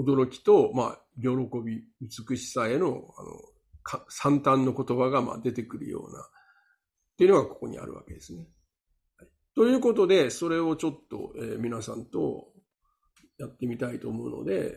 [0.01, 1.29] 驚きと、まあ、喜
[1.63, 6.25] び、美しさへの、あの、惨憺の言葉がまあ出てくるような、っ
[7.19, 8.49] ていうのがここにあるわけですね。
[9.19, 12.49] はい、ということで、それをちょっと、えー、皆さんと
[13.39, 14.75] やってみたいと思うので、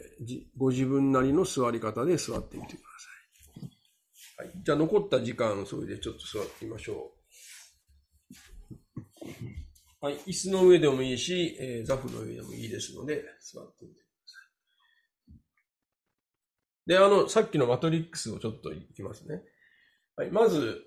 [0.58, 4.48] ご自分なりの座り方で座ってみてください。
[4.48, 7.23] はい、じゃあ残った時間、それでちょっと座ってみましょう。
[10.02, 14.38] はい、椅子の上でもいいし、えー、ザフの上でもいいですので、座ってみてくださ
[15.30, 15.40] い。
[16.88, 19.42] で、あの、さっきのマトリックスをちょっといきますね。
[20.18, 20.84] はい、まず、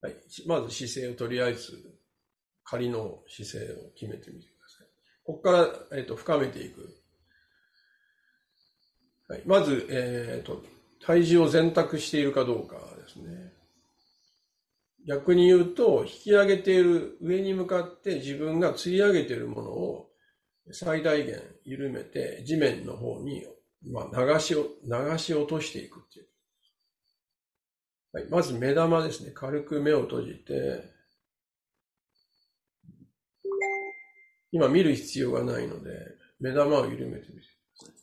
[0.00, 1.78] はい、まず姿勢をとりあえず
[2.64, 4.86] 仮の姿勢を決めてみてください。
[5.24, 6.88] ここから、えっ、ー、と、深めていく。
[9.28, 10.64] はい、まず、えっ、ー、と、
[11.04, 13.51] 体重を全託しているかどうかですね。
[15.06, 20.10] 逆に言うと、引き上げている上に向かって自分が釣り上げているものを
[20.70, 23.44] 最大限緩めて地面の方に、
[23.90, 26.26] まあ、流しを、流し落としていくっていう。
[28.12, 29.32] はい、まず目玉ですね。
[29.34, 30.84] 軽く目を閉じて、
[34.52, 35.90] 今見る必要がないので、
[36.38, 37.46] 目玉を緩めてみて
[37.78, 37.94] ください。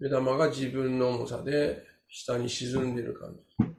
[0.00, 3.71] 目玉が自分の重さで下に沈んでいる感じ。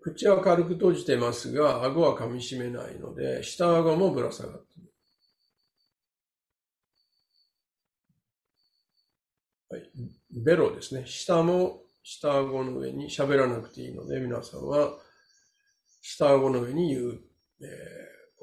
[0.00, 4.90] 口は軽く閉じてますが、顎は噛みしめないので、下顎もぶら下がっている。
[9.68, 9.90] はい、
[10.30, 11.04] ベロですね。
[11.06, 14.98] 下も下顎の上に喋らなくていいので、皆さんは
[16.00, 17.20] 下顎の上に言う、
[17.60, 17.66] え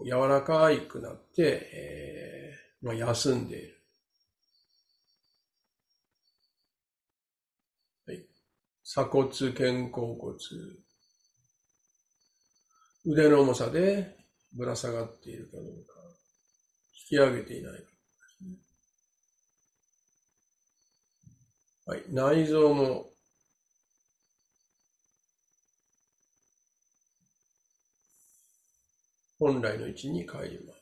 [0.01, 3.83] ー、柔らかいくなって、えー、まあ、休んでいる。
[8.05, 8.25] はい
[8.83, 10.37] 鎖骨、肩甲骨、
[13.09, 14.17] 腕の重さで
[14.51, 15.93] ぶら下がっているかどうか。
[16.93, 17.87] 引き上げていないか。
[21.85, 23.05] はい、内臓の
[29.39, 30.77] 本来の位置に帰ります。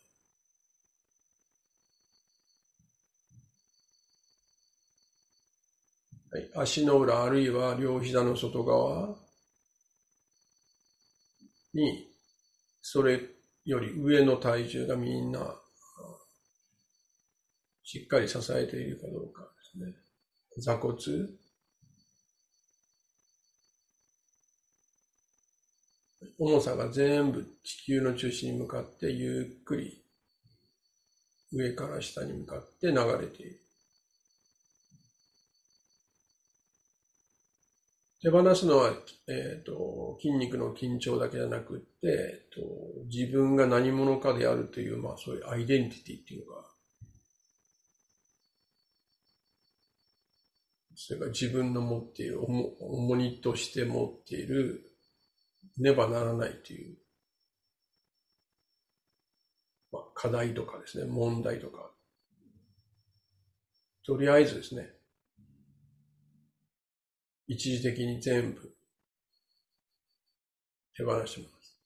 [6.31, 9.15] はい、足の裏あるいは両膝の外側
[11.75, 12.14] に
[12.87, 13.19] それ
[13.65, 15.55] より上の体重がみんな
[17.83, 19.95] しっかり支えているかどうかですね。
[20.59, 20.95] 座骨
[26.37, 30.03] 重さが全部地球の中心に向かってゆっくり
[31.51, 33.64] 上から下に向かって流れている。
[38.25, 38.91] 手放すのは、
[39.27, 46.63] えーと、筋肉の緊張だけじゃなくって、えーと、自分が何者かであるという、まあ、そういうアイデンティティっていうのが
[50.95, 54.81] それから自分の持っている重荷として持っている
[55.77, 56.97] ねばならないという、
[59.91, 61.91] まあ、課題とかですね、問題とか、
[64.03, 64.89] とりあえずですね、
[67.47, 68.75] 一時的に全部
[70.95, 71.77] 手放します。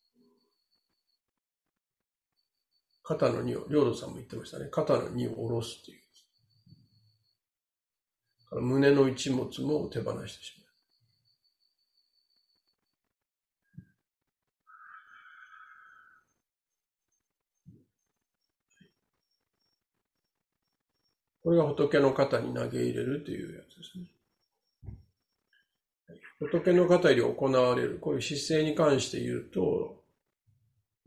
[3.03, 4.67] 肩の荷を、領土さんも言ってましたね。
[4.69, 5.99] 肩の荷を下ろすっていう。
[8.61, 10.69] 胸の一物も手放してしまう。
[21.41, 24.18] これが仏の肩に投げ入れるというやつですね。
[26.39, 30.03] 仏の肩より行われる、こういう姿勢に関して言うと、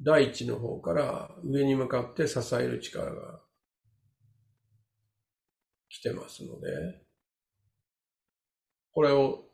[0.01, 3.41] 大地の方から上に向かって支える力が
[5.89, 7.03] 来てますので、
[8.93, 9.45] これを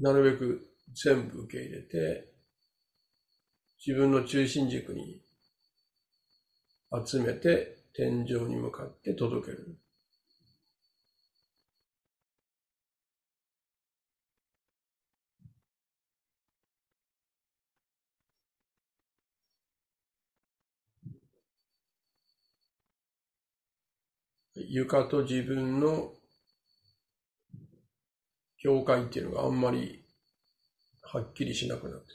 [0.00, 2.32] なるべく全部受け入れて、
[3.84, 5.20] 自分の中心軸に
[7.04, 9.76] 集めて天井に向かって届ける。
[24.68, 26.12] 床と自分の
[28.58, 30.04] 境界っていうのがあんまり
[31.02, 32.06] はっきりしなくなって、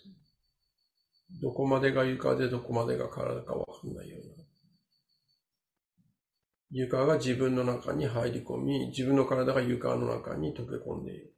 [1.42, 4.46] どこまでが床でどこまでが体かわかんないような。
[6.72, 11.34] 床が自分の中に入り込み、自分の体が床の中に溶け込んでいる。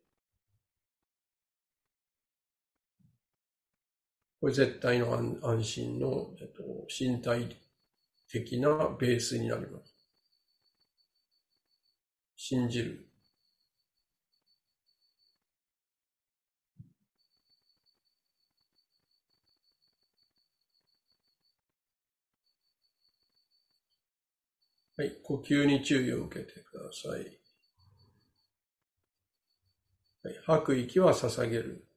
[4.39, 7.55] これ絶対の安心の、えっと、身体
[8.29, 9.92] 的なベースになります。
[12.35, 13.07] 信じる。
[24.95, 27.39] はい、呼吸に注意を受けてください。
[30.23, 31.87] はい、吐く息は捧げる。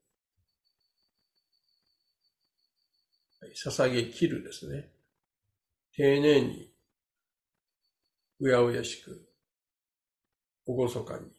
[3.41, 4.89] はい、捧げ切るですね。
[5.95, 6.72] 丁寧に、
[8.41, 9.26] うやうやしく、
[10.67, 11.31] おごそかに。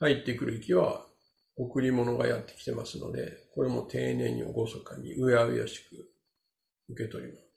[0.00, 1.06] 入ってくる息は
[1.56, 4.52] 贈り物がやってきてますので、これも丁寧に厳
[4.84, 6.10] かにうやうやしく
[6.90, 7.51] 受け取ります。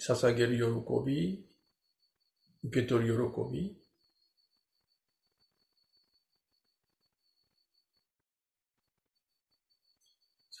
[0.00, 0.64] 捧げる喜
[1.06, 1.44] び、
[2.64, 3.76] 受け取る喜び、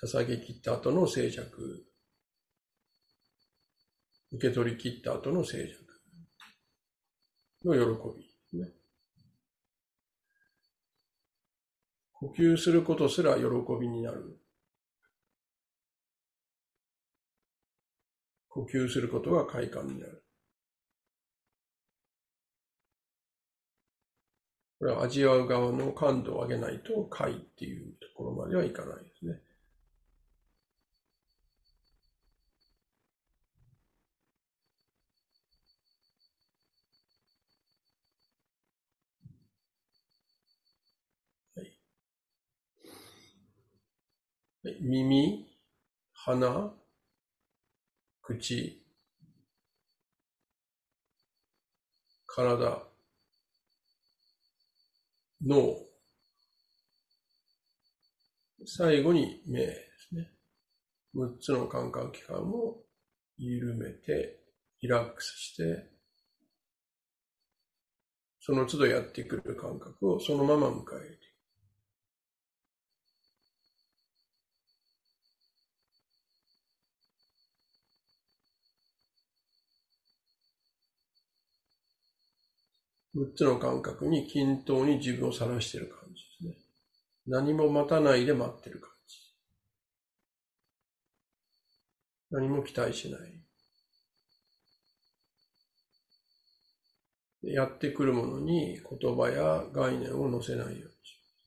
[0.02, 1.46] 捧げ切った後の静寂。
[4.32, 5.90] 受け取り切った後の静寂
[7.64, 8.18] の喜
[8.52, 8.72] びね。
[12.12, 13.44] 呼吸することすら喜
[13.80, 14.39] びになる。
[18.50, 20.22] 呼吸することが快感になる。
[24.78, 29.40] これは味わう側の感度を上げないと快っていうところまではいかないですね。
[44.80, 45.46] 耳、
[46.12, 46.79] 鼻、
[48.38, 48.80] 口、
[52.26, 52.86] 体、
[55.44, 55.76] 脳、
[58.64, 59.74] 最後に目で
[60.08, 60.30] すね。
[61.16, 62.76] 6つの感覚器官を
[63.36, 64.38] 緩めて、
[64.80, 65.90] リラックスして、
[68.40, 71.19] その都度やってくる感覚をそのまま迎える。
[83.16, 86.54] 6つの感覚に均等に自分をさらしている感じですね。
[87.26, 89.16] 何も待たないで待ってる感じ。
[92.30, 93.20] 何も期待しない。
[97.42, 100.90] やってくるものに言葉や概念を載せないよう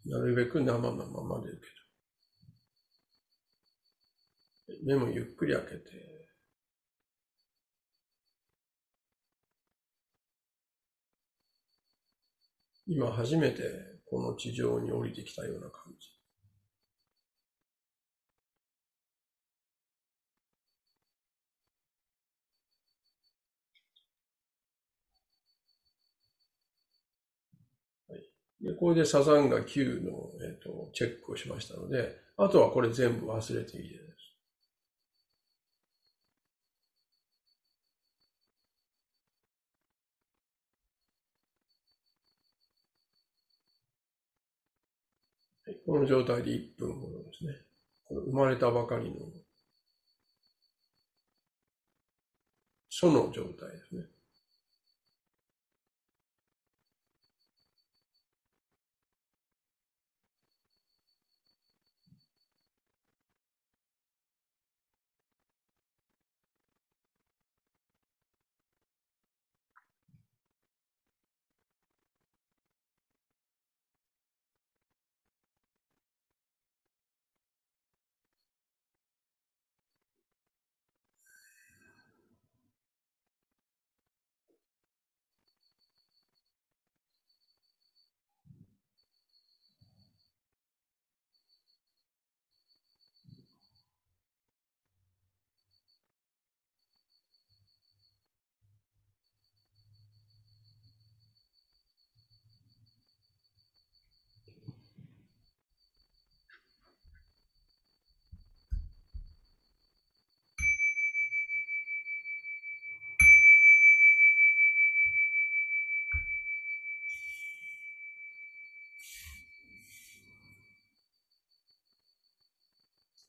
[0.06, 1.68] になるべく生のままで受け
[4.68, 4.86] る。
[4.86, 6.13] 目もゆっくり開けて、
[12.88, 13.62] 今初めて
[14.10, 16.08] この地上に降りてきたような感じ。
[28.62, 34.13] でこれでサザンが9の、えーとチェックをしましたので、あとはこれ全部忘れていいです。
[45.86, 47.54] この状態で1分ほどですね。
[48.10, 49.18] 生まれたばかりの、
[52.90, 54.06] その状態ですね。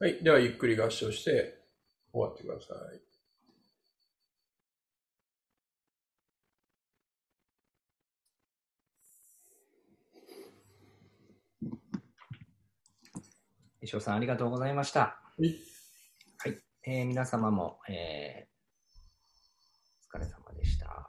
[0.01, 0.25] はい。
[0.25, 1.55] では、ゆっくり合唱して
[2.13, 3.01] 終わってください。
[13.83, 15.01] 石尾さん、ありがとうございました。
[15.01, 15.55] はい。
[16.39, 21.09] はい、えー、皆様も、えー、お疲れ様でした。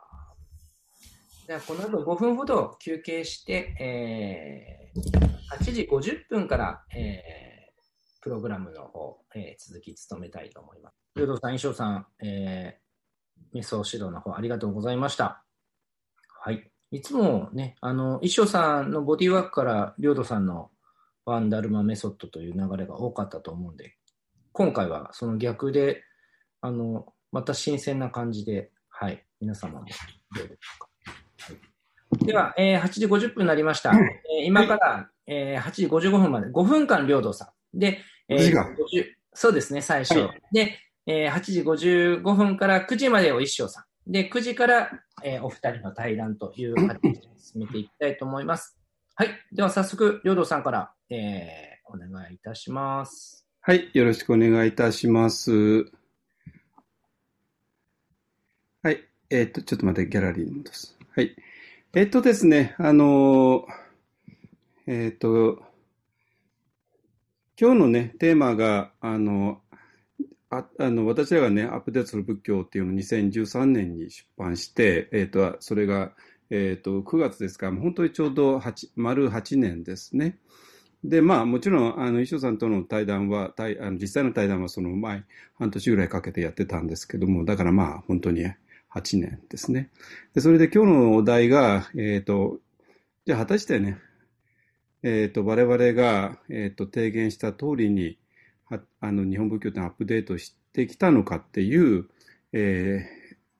[1.48, 7.45] では、この後5分ほど休憩して、えー、8時50分から、えー
[8.26, 10.96] プログラムの方、えー、続き務めたいと思います。
[11.16, 15.44] 両道さん、衣装さん、えー、瞑想指導の方ありがとうございました。
[16.42, 16.72] はい。
[16.90, 20.72] いつもね、あの、衣装さんのボディワークから両道さんの
[21.26, 23.96] ワンダルマメソッドという流れが多かったと思うんで、
[24.54, 26.02] 今回はその逆で、
[26.62, 29.86] あの、また新鮮な感じで、はい、皆様も
[30.36, 30.90] どうですか。
[31.42, 31.54] は
[32.24, 33.92] い、では、えー、8時50分になりました。
[33.92, 37.80] えー、今から、えー、8時55分まで5分間、両道さん。
[37.80, 40.20] で、えー、そうですね、最初。
[40.20, 44.12] はい、で、えー、8時55分から9時までを一生さん。
[44.12, 44.92] で、9時から、
[45.24, 48.78] えー、お二人の対談という形で進めていきたいと思います。
[49.16, 49.30] はい。
[49.52, 53.48] では早速、両道さんから、えー、お願いいたします。
[53.62, 53.90] はい。
[53.94, 55.86] よろしくお願いいたします。
[58.84, 59.04] はい。
[59.30, 60.98] えっ、ー、と、ちょっと待って、ギャラリーに戻す。
[61.16, 61.36] はい。
[61.94, 65.64] えっ、ー、とですね、あのー、えっ、と、
[67.58, 69.62] 今日のね、テーマが、あの、
[70.50, 76.12] ああの私らがね、アップデートする仏教っていうのを2013年に出版して、えっ、ー、と、それが、
[76.50, 80.38] えっ、ー、と、9月ですから、本当にちょうど8丸8年ですね。
[81.06, 85.24] で、まあ、もちろん、あの、衣装さんとの対談は、対あの実際の対談はその前、
[85.58, 88.44] 半年ぐらいかけてやってたんですけども、だからまあ、本当に
[88.94, 89.92] 8年ですね。
[90.34, 92.60] で、それで今日のお題が、えっ、ー、と、
[93.26, 93.98] じゃあ果たしてね、
[95.08, 98.18] え、ー、と、我々が、え、ー、と、提言した通りに、
[99.00, 102.08] あの、日本仏教ってアップデートしてきたのかっていう、
[102.54, 103.08] え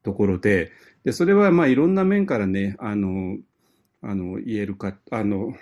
[0.02, 0.72] ー、ところで、
[1.04, 3.38] で、それはまあいろんな面からね、あの、
[4.02, 5.54] あの、言えるか、あの、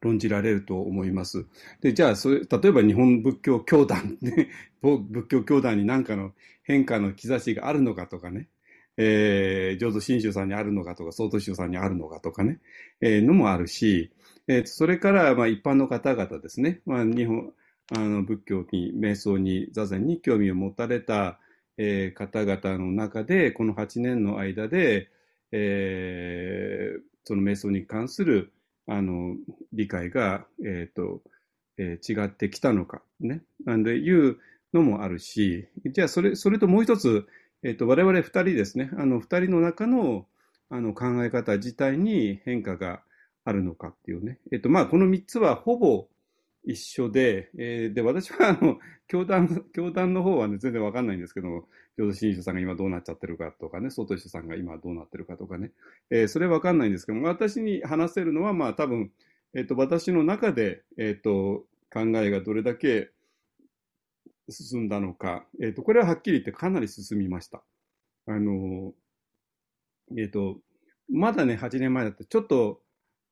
[0.00, 1.46] 論じられると思います。
[1.80, 4.48] で、じゃあ、それ、例えば日本仏教教団、 ね、
[4.82, 6.32] 仏教教団に何かの
[6.64, 8.48] 変化の兆しがあるのかとかね、
[8.96, 12.58] えー、浄土真宗さんにあるのかとか、曹洞宗さんにあるのかとかね、
[13.00, 14.10] えー、のもあるし、
[14.48, 17.52] えー、それから、まあ、一般の方々ですね、まあ、日本、
[17.94, 21.38] あの、仏教に、瞑想に、座禅に興味を持たれた、
[21.76, 25.10] えー、方々の中で、この8年の間で、
[25.52, 28.52] えー、その瞑想に関する、
[28.86, 29.36] あの、
[29.74, 31.20] 理解が、え、ー、と、
[31.76, 33.42] えー、違ってきたのか、ね。
[33.66, 34.38] なんで、いう
[34.72, 37.26] のもあるし、じゃあ、それ、それともう一つ、
[37.62, 40.26] え、ー、と、我々二人ですね、あの、二人の中の、
[40.70, 43.02] あの、考え方自体に変化が
[43.44, 44.38] あるのかっていうね。
[44.52, 46.08] えっと、まあ、この3つはほぼ
[46.64, 55.72] 一緒で、えー、で、私は、あの、教団、 教団の方はね、全然わかんないんですけども、浄土真宗さんが今どうなっちゃってるかとかね、外師さんが今どうなってるかとかね、
[56.10, 59.10] えー、それわかんないんですけども、私に話せるのは、まあ、多分、
[59.54, 63.10] えっ、と、私の中で、えっ、と、考えがどれだけ
[64.50, 67.62] 進んだのか、えっ、と、これははっきり言ってかなり進みました。
[68.26, 68.92] あの、
[70.16, 70.60] えっ、と、
[71.10, 72.82] まだね、8年前だって、ちょっと、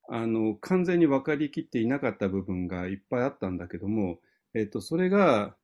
[0.09, 4.19] あの、完全に分かりきっていなかった部分がいっぱいあったんだけども、
[4.55, 5.57] えっと、それが、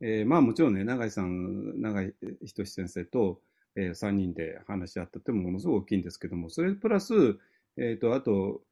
[0.00, 3.40] えー、まあもちろんね、永井さん、永井仁先生と、
[3.76, 7.14] えー、3人で話し合ったってもものすごく大きいんですけども、それプラス、
[7.76, 8.62] えっ、ー、と、あと、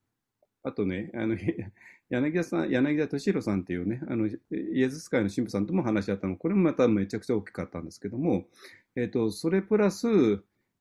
[0.63, 1.37] あとね、あの、
[2.11, 8.47] 柳田さん、柳田敏弘さんっていうね、あの、イエズス会の神父さんとも話し合ったの、これもまためちゃくちゃ大きかったんですけども、
[8.97, 10.07] えっ、と、それプラス、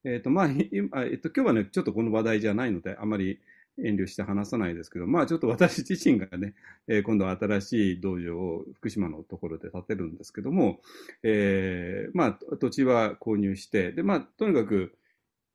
[0.04, 3.40] えっ、と、まあ、今、えっ、と、今日はね、ちょっとこの話題じゃないので、あまり、
[3.84, 6.54] 遠慮して話さないですけど、まあちょっと私自身がね、
[6.88, 10.82] えー、今度は新しい道場を福島のところで建てるんですけども、
[11.24, 14.94] えー、まあ土地は購入して、で、まあとにかく、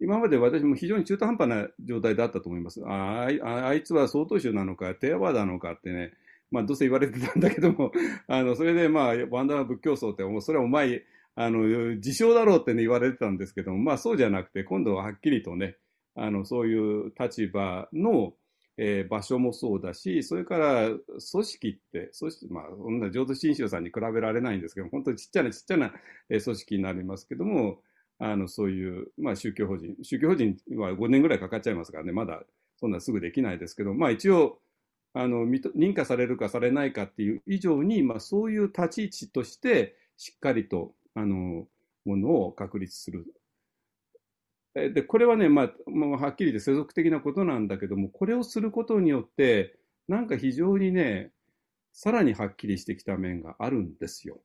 [0.00, 2.82] 今まで私も非常に中途半端な状態だったと思います。
[2.84, 6.12] あああいつは曹洞宗なのか、テアワなのかってね、
[6.50, 7.92] まあどうせ言われてたんだけども、
[8.28, 11.04] あの、それでまあ、ワンダー仏教僧って、もうそれはお前、
[11.34, 11.60] あの、
[11.96, 15.76] 自称だろうってね言われてたんですけども、まあそうじゃなくて、今度ははっきりとね、
[16.14, 18.34] あの、そういう立場の、
[18.76, 25.92] えー、場所もそうだし、それから組織って、組織、まあ、そんな浄土真宗さんに比べられないんですけど、本当にちっちゃなちっちゃな、
[26.28, 27.80] 組織になりますけども、
[28.18, 32.42] あの、そういう、まあ、宗教法人、宗教法人は5年ぐらいかかっちゃいますからね、まだ
[32.76, 34.58] そんなすぐできないですけど、まあ一応、
[35.14, 41.66] あの、認可されるかされないかっていう以上に、まあそういう立ち位置として、しっかりと、あの、
[42.04, 43.26] ものを確立する
[44.74, 49.76] で、これはね、まあ、まあ、はっきり言って世俗的なことなんだけども、これをすることによって、
[50.08, 51.30] なんか非常にね、
[51.92, 54.40] さらにはっきりしてきた面があるんですよ。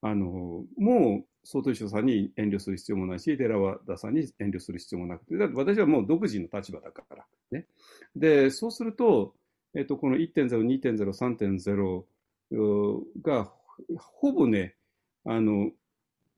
[0.00, 7.26] あの、もう、総統秘書さんに遠慮する必要もないし、寺和田さんに遠慮する必要もなくて、だって私はもう独自の立場だから。
[7.50, 7.66] ね。
[8.14, 9.34] で、そうすると、
[9.74, 12.04] えっと、この1.0、2.0、
[12.50, 13.52] 3.0が、
[13.96, 14.76] ほぼね、
[15.24, 15.70] あの、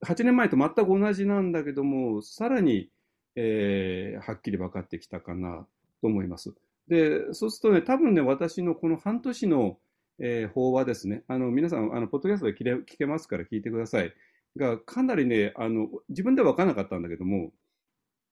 [0.04, 2.90] 8年前と全く同じなんだけども、さらに
[3.36, 5.66] えー、はっきり分かってきたかな
[6.00, 6.54] と思います。
[6.88, 9.78] で、そうするとね、多分ね、私のこの半年の、
[10.18, 14.12] えー、法話ですね、あの、皆さん、あの、ポッドキャストで聞け聞けますから聞いてください。
[14.56, 17.52] が、かなりね、あの、自分では分からなかったんだけども、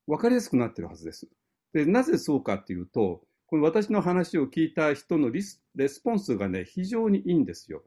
[0.06, 1.28] 分かりやすくなってるはずです。
[1.72, 7.82] で、なぜそうかっていうと、この私の話を聞いた人のリスレスポンスがね、非常にいいんですよ。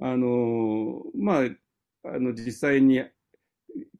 [0.00, 3.02] あの、まあ、あの、実際に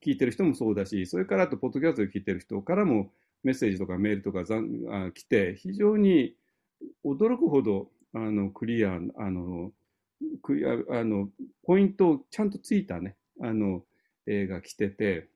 [0.05, 3.13] 聞いてる人もそうだし、それからあと、ポッドキャストで聞いてる人からも
[3.43, 6.35] メッセージとかメールとかざんあ来て、非常に
[7.05, 9.73] 驚くほどあのクリア、あの、
[10.43, 11.29] クリア、あの、
[11.65, 13.85] ポイントをちゃんとついたね、あの、
[14.27, 15.29] 映画来てて、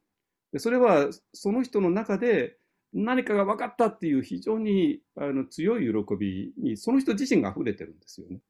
[0.53, 2.57] でそれはその人の中で
[2.93, 8.41] 何かが分かったっていう非常にあの強い喜びに、その人自身が溢れてるんですよね。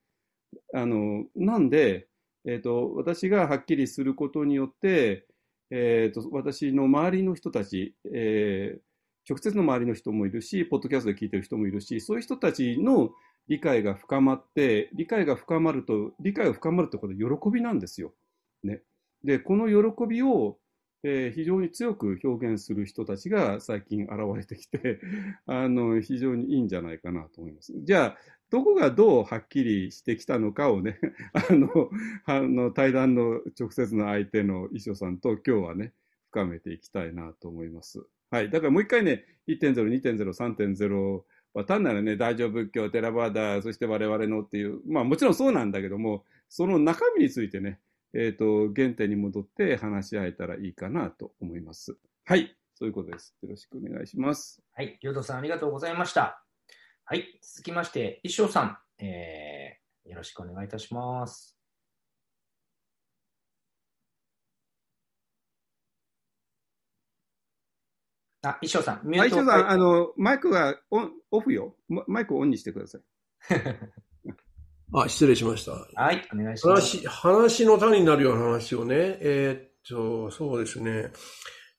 [0.74, 2.09] あの、なんで、
[2.45, 5.26] えっ、ー、と、私がはっきりすることによって、
[5.71, 8.81] えーと、私の周りの人たち、えー、
[9.29, 13.11] 直接の周りの人もいるし、ポッドキャストで聞いてる人もいるし、そういう人たちの、
[13.49, 18.12] 理解が深まって、理解が深まると、理解が深まるってことは喜びなんですよ。
[18.64, 18.83] ね。
[19.25, 20.59] で、この喜びを、
[21.09, 25.01] えー非常に強く表現する人たちが最近現れてきて、
[25.47, 27.73] あの、非常にいいんじゃないかなと思います。
[27.85, 28.19] じゃあ、
[28.51, 30.99] どこがどうはっきりしてきたのかをね、
[31.33, 31.91] あの、
[32.25, 35.93] あの対談の直接の相手の衣装さんと今日はね、
[36.31, 38.05] 深めていきたいなと思います。
[38.31, 38.51] はい。
[38.51, 41.23] だからもう一回ね、1.0、2.0、3.0
[41.55, 47.79] は単なるね、大乗仏教、テラバーダー、そして我々のっていう、まあもちろんそうなんだけども、その中身についてね、
[48.19, 51.99] えっ、と、原点に戻って話し合えたらいいかなと思います。
[52.25, 52.57] はい。
[52.75, 53.37] そういうことです。
[53.43, 54.62] よろしくお願いします。
[54.73, 56.43] はい、りょうとさんありがとうございました。
[57.05, 61.59] はい、続きまして、一生さん、えー、よろしくお願いいたします。
[68.43, 71.77] あ、一生さん、ミュはい、ート翔さん、あの、マイクがオンオフよ。
[71.89, 73.03] ママイクをオンにしてください。
[74.93, 75.72] あ、失礼しました。
[75.72, 76.99] はい、お願いします。
[76.99, 78.95] 話、話の種になるような話をね。
[79.20, 81.11] えーっと、そうですね。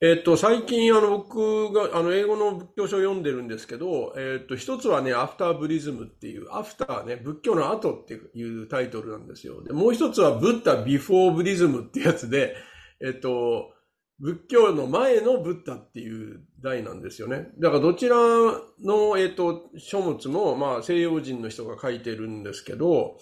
[0.00, 9.64] えーっと、最近、あの、僕が、あの、英語の仏教書を読んでるんですけど、えーっと、一つはね、アフターブリズムっていう、アフターね、仏教の後っていうタイトルなんですよ。
[9.64, 12.54] で、もう一つは、ブッダビフォーブリズムってやつで、
[13.00, 13.72] えーっと、
[14.20, 17.48] 仏教の前のブッダっていう題なんですよね。
[17.60, 23.18] だからどちらの、えっ、と、書物も、まあ、西洋人の人が書いてるんですけど、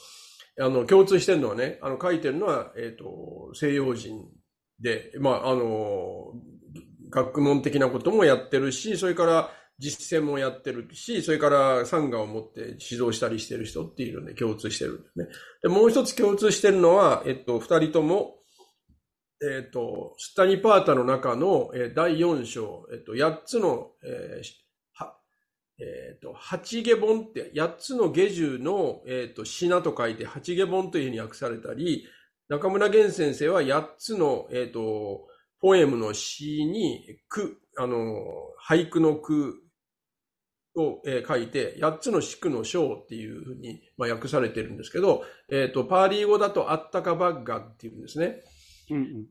[0.58, 4.26] あの、共通してるのはね、あの、書いてるのは、えっ、と、西洋人
[4.80, 6.32] で、まあ、あの、
[7.10, 15.26] 学問的なこともやってるし、それから実践もやってるし、それから参加を持って指導したりしてる人っていうので共通してるんですね。
[15.62, 18.36] で、もう一つ共通してるのは、えっと、二人とも、
[19.42, 24.40] えっ、と、スタニパータの中の、えー第4章、えっ、と、8つの、え
[24.94, 25.18] は、
[25.78, 32.06] えっ、と、八下本って、8つの下獣の、えっ、と、品と書いて八下本というふうに訳されたり、
[32.48, 35.26] 中村源先生は8つの、えっ、と、
[35.60, 37.98] ポエムの詩に、句、あの、
[38.66, 39.54] 俳句の句
[40.76, 48.42] を、えー書いて、8つの詩句の章っていうふうに、まあ、訳されてるんですけど、えっ、と、パーリー語だとアッタカバッガっていうんですね。
[48.90, 49.26] うんうん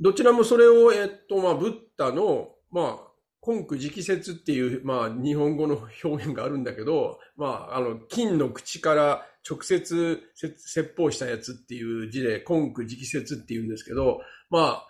[0.00, 3.14] どちらもそれを、えっと、まあ、ブッダの、まあ、
[3.46, 14.20] 根句直説っていう、まあ、日本語の表現があるんだけど、まあ、あの、金の口から直接説法したやつっていう字で、根句直説っていうんですけど、
[14.50, 14.88] まあ、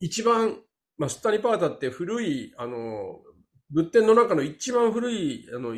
[0.00, 0.56] 一番、
[0.98, 3.20] まあ、スタリパータって古い、あの、
[3.72, 5.74] 仏典の中の一番古い、あの、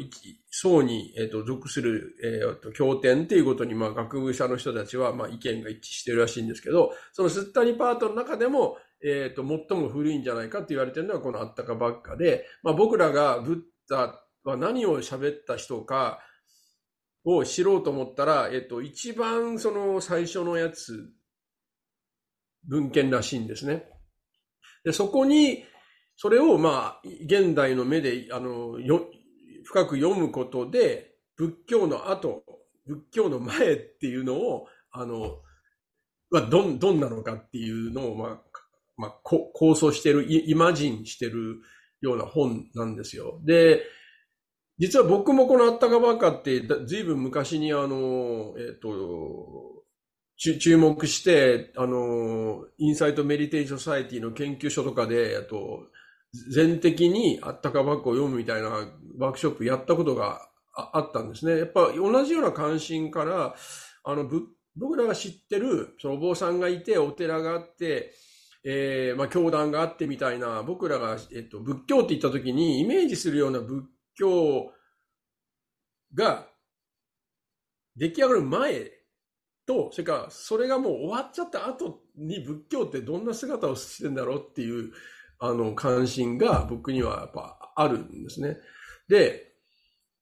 [0.51, 16.19] 層に、えっ、と、属する、えっ、と、経典っていうことに、まあ、学部者の人たちは、まあ、意見が一致してるらしいんですけど、そのスッタニパートの中でも、えっ、と、最も古いんじゃないかって言われてるのはこのあったかばっかで、まあ、僕らがブッダは何を喋った人か
[17.25, 21.13] を知ろうと思ったら、えっ、と、一番その最初のやつ、
[22.67, 23.85] 文献らしいんですね。
[24.85, 25.65] で、そこに、
[26.17, 29.09] それをまあ、現代の目で、あの、よ、
[29.65, 32.45] 深く読むことで、仏教の後、
[32.87, 35.39] 仏教の前っていうのを、あの、
[36.31, 38.41] はどん、どんなのかっていうのを、まあ、
[38.97, 41.61] まあ、こ構想してる、イマジンしてる
[42.01, 43.41] ような本なんですよ。
[43.45, 43.83] で、
[44.79, 49.85] 実は僕もこのあったかばっかって、だずいぶん昔にあの、えっ、と、
[50.37, 55.87] 注目して、あの、 Insight Meditation Society の研究所とかで、あと、
[56.53, 58.69] 全的にあったかばっかを読むみたいな
[59.19, 61.59] ワークショップやったことがあったんですね。
[61.59, 63.55] やっぱ同じような関心から、
[64.05, 64.29] あの、
[64.77, 68.13] 僕らが知ってる、そのお坊さんがいて、お寺があって、
[68.65, 74.73] えーまあ、教団があってみたいな、僕らが、えっと、仏教って言った時にイメージするような仏教
[76.15, 76.49] が
[77.97, 78.91] 出来上がる前
[79.67, 84.93] と、それからそれがもう終わっちゃった後に仏教ってどんな姿をしてんだろうっていう、
[85.39, 88.57] あの、関心が僕にはやっぱあるんですね。
[89.09, 89.55] で、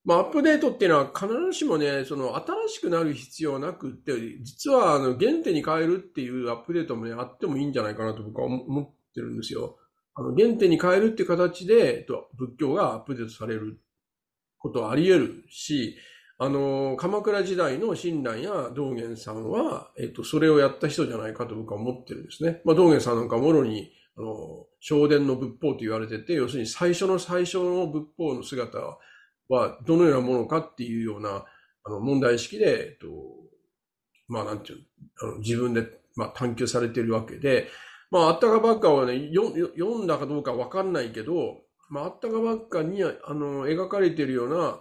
[0.04, 9.78] まあ、アップデートっていうのは必ずしもね、その新しくなる必要なくって、実はあの原点に変えるっていうアップデートもね、あってもいいんじゃないかなと僕は思ってるんですよ。
[10.14, 13.80] あの原点に変えるっていう形で、えっと、仏教がアップデートされる
[14.58, 15.96] ことはあり得るし、
[16.38, 22.60] あの、鎌倉時代の親鸞や道元さんは、えっと、それをやった人じゃないかと僕は思ってるんですね。
[22.64, 28.78] まあ、道元さんなんかもろに、あの、正伝の仏法と言われてて、要するに最初の最初の仏法の姿
[29.48, 31.44] はどのようなものかっていうような、
[31.84, 33.06] あの、問題意識で、えっと、
[34.28, 34.84] まあ、なんていう、
[35.20, 35.86] あの自分で、
[36.16, 37.68] まあ、探求されてるわけで、
[38.10, 44.80] まあ、あったかばっかはね、よ読んだかどうかわかんないけど、まあ、あったかばっかに、あの、描かれてるような、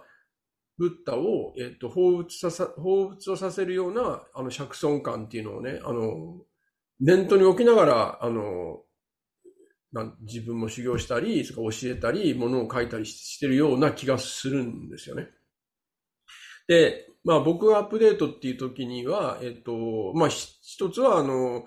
[0.78, 6.40] ブッダを、えっと、彷彿ささ、彷彿とさせるような、あの、釈尊感っていうのをね、あの、
[7.00, 8.80] 念頭に置きながら、あの、
[10.20, 15.28] 自分も修行したり、そか教えたり、ものを書いたりしてるような気がするんですよね。
[16.66, 21.64] で、まあ僕がアップデートっていう時には、えっと、まあ一つはあの、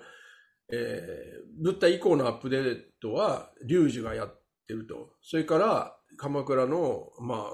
[0.72, 5.12] えー、ブッダ以降のアップデートは、龍樹がやってると。
[5.22, 7.52] それから、鎌倉の、まあ、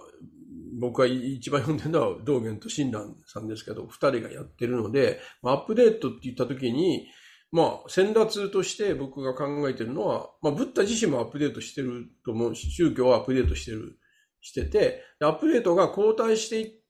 [0.81, 7.07] 僕が一番読んでるのは道元と親鸞さんですけど、二人がやってるので、アップデートって言った時に、
[7.53, 13.99] まあ、先達として僕が考えてるのは、まあ、ブッダ自身もアップデートしてると思うし、宗教はアップデートしてる、
[14.41, 16.81] してて、アップデートが後退してい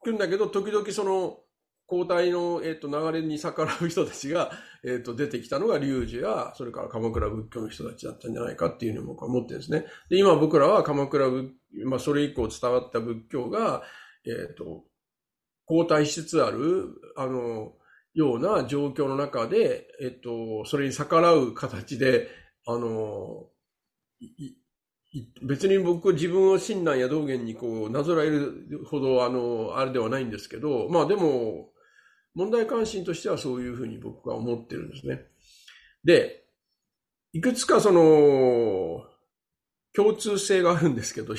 [0.00, 1.38] くんだけど、時々その、
[1.88, 4.50] 交代の、えっ、と、流れに逆らう人たちが、
[4.84, 9.86] えっ、と、出てきたのが龍樹や、それから鎌倉仏教の人たちだったんじゃないかっていうのを僕は思ってるんですね。
[10.10, 11.52] で、今僕らは鎌倉仏、
[11.84, 13.82] まあ、それ以降伝わった仏教が、
[14.26, 14.84] えっ、と、
[15.68, 17.72] 交代しつつある、あの、
[18.16, 22.28] ような状況の中で、えっと、それに逆らう形で、
[22.66, 23.46] あの、
[25.42, 31.70] 別に僕自分を親鸞や道元にこうなぞらえるほどあのあれではないんですけどまあでも
[32.36, 35.22] 問題関心としてはそういうふうに僕は思ってるんですね。
[36.04, 36.44] で、
[37.32, 39.04] いくつかその、
[39.94, 41.34] 共通性があるんですけど、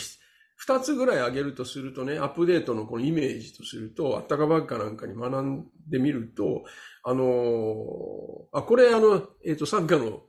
[0.58, 6.64] 二つぐらい挙げるとするとね、アップデートのこのイメージとすると、あったかばっかなんかに学んでみると、
[7.04, 10.24] あのー、あ、これあの、えっ、ー、と、サンガの、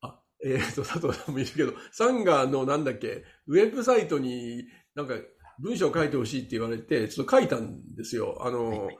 [0.00, 4.64] あ、えっ、ー、と、佐藤さんもいるけど、サンガのなんだっけ、ウェブサイトに
[4.94, 5.14] なんか
[5.58, 8.38] 文章を書いてほしいって言われて、ちょっと書いたんですよ。
[8.40, 8.98] あのーはい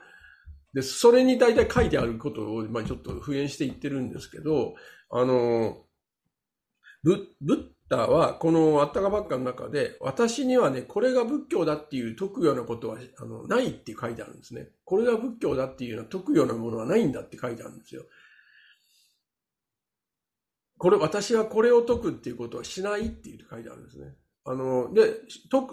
[0.73, 4.75] で、それに大体書いてあることを、まあちょっと復元して言ってるんですけど、
[5.09, 5.85] あの、
[7.03, 14.69] ブブターはこのあったかばっかの中で、私にはね、これが仏教だっていう解くようなことはあのないって書いてあるんですね。
[14.83, 18.03] これが仏教だっていうのは解くようなものはないんだって書いてあるんですよ。
[20.77, 24.15] これ、私はこれを解くっていうことはしないっていう書いてあるんですね。
[24.49, 25.13] あの、で、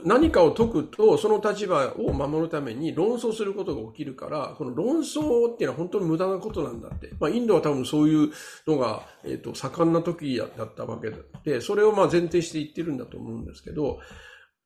[0.05, 7.11] 何かを解くと、その立場を守るために論争することが起きるから、この論争っていうのは本当に無駄なことなんだって。
[7.20, 8.33] まあ、インドは多分そういう
[8.66, 11.12] のが、えっ、ー、と、盛んな時だったわけ
[11.49, 14.01] で、それをまあ前提して言ってるんだと思うんですけど、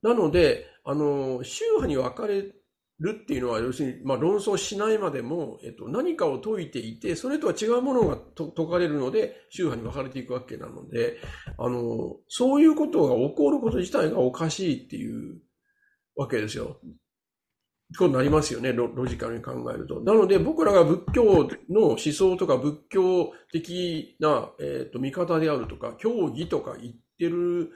[0.01, 2.47] なので、あの、宗派に分かれ
[3.01, 11.19] るっていうのは、要するに、まあ、論争しないまでも、えっと、何かを解いていて、それとは違うものが解かれるので、宗派に分かれていくわけなので、
[11.59, 15.41] あの、そういうことが起こること自体がおかしいっていう
[16.17, 16.81] わけですよ。
[17.97, 20.01] ことになりますよねロ、ロジカルに考えると。
[20.01, 27.71] なので、僕らが仏教の思想とか仏教的な、えっと、見方であるとか、教義とか言ってる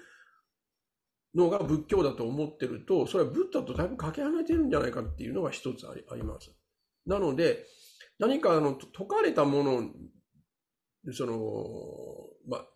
[1.35, 6.55] のが仏教だと思ってると、それはブッダとだいぶかけ離れてるんじゃないかっていうのが一つありあります。
[7.07, 7.64] なので、
[8.18, 9.83] 何かあの解かれたもの、
[11.12, 11.39] その、
[12.49, 12.66] まあ、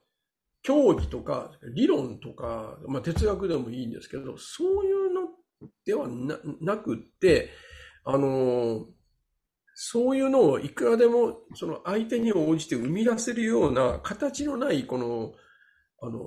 [0.63, 5.29] 教義とか理論とか、まあ、哲学でもいいんですけど、そういうの
[5.85, 7.51] ではななくって、
[8.05, 8.87] あの、
[9.75, 15.35] そういうのをいくらでもその相手に応じて生み出せるような形のないこの、
[16.01, 16.21] あの、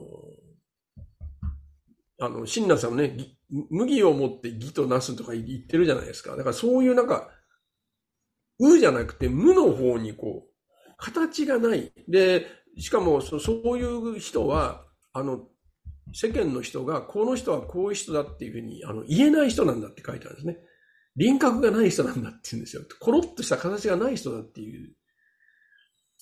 [2.20, 3.15] あの、親鸞さんもね、
[3.70, 6.36] 麦を持って義となすとか言ってるじゃないですか。
[6.36, 7.30] だからそういうなんか、
[8.59, 10.49] うじゃなくて無の方にこう、
[10.97, 11.93] 形がない。
[12.07, 12.45] で、
[12.78, 15.47] しかもそそういう人は、あの、
[16.13, 20.57] 世間の人が、この人はこういう人だっていうふうに、あの、言えない人なんだって書いてあるんですね。
[21.15, 22.84] 輪郭がない人なんだって言うんですよ。
[22.99, 24.93] コロッとした形がない人だっていう。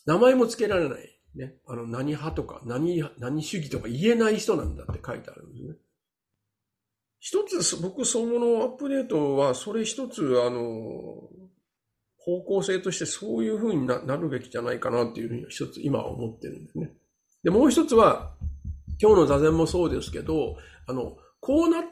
[0.05, 1.19] 名前も付けられない。
[1.35, 1.55] ね。
[1.67, 5.75] あの、何派とか、何、何主義とか言えない人なんだって書いてあるんですね。
[7.19, 11.29] 一つ、僕、そののアップデートは、それ一つ、あの、
[12.17, 16.91] 方向性としてそういうふうになるべきじゃないかなっていうふうに一つ今は思ってるんですね。
[17.43, 18.35] で、もう一つは、
[18.99, 20.57] 今日の座禅もそうですけど、
[20.87, 21.83] あの、こうな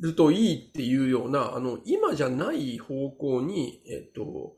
[0.00, 4.54] るといいっていうような、あの、今じゃない方向に、えっと、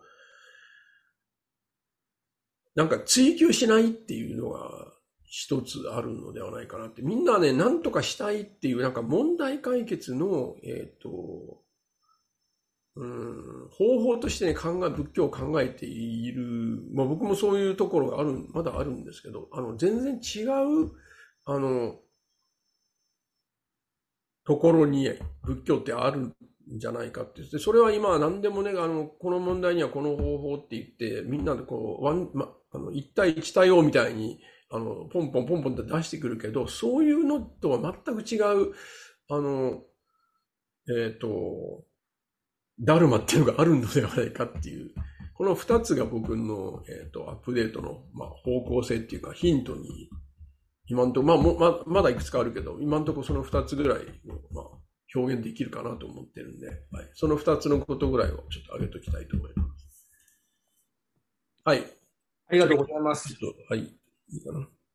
[2.75, 4.92] なんか追求しないっていうのが、
[5.35, 7.01] 一つあるのではないかなって。
[7.01, 11.63] みんなね、何とかしたいっていう、なんか問題解決の、えっ、ー、と、
[12.97, 20.93] うん、方法としてね、考え、仏教を考えている、まあ僕もそういうところがある、まだあるんですけど、あの、全然違う、
[21.47, 21.97] あの、
[24.45, 25.09] ところに
[25.45, 26.35] 仏教ってあるん
[26.77, 34.39] じゃないかって、それは今は何でもね、あの、この問題にはこの方法って言って、みんなでこう、ワン、ま、あの、一対一対応みたいに、
[34.73, 38.73] あの、ポンポンポンポンって出してくるけど、そういうのとは全く違う、
[39.29, 39.83] あの、
[40.89, 41.85] えっ、ー、と、
[42.81, 44.95] ダルマっていうのがあるのではないかっていう、
[45.35, 50.09] この二つが僕の、えっ、と、アップデートの、まあ、方向性っていうかヒントに、
[50.87, 54.03] 今んとこ、まあ、もま、まだいくつかあるけど、今んとこその二つぐらいを、
[54.55, 54.65] まあ、
[55.15, 56.77] 表現できるかなと思ってるんで、はい。
[57.13, 60.09] その二つのことぐらいをちょっと挙げておきたいと思います。
[61.65, 61.85] はい。
[62.49, 63.35] ありがとうございます。
[63.69, 64.02] はい。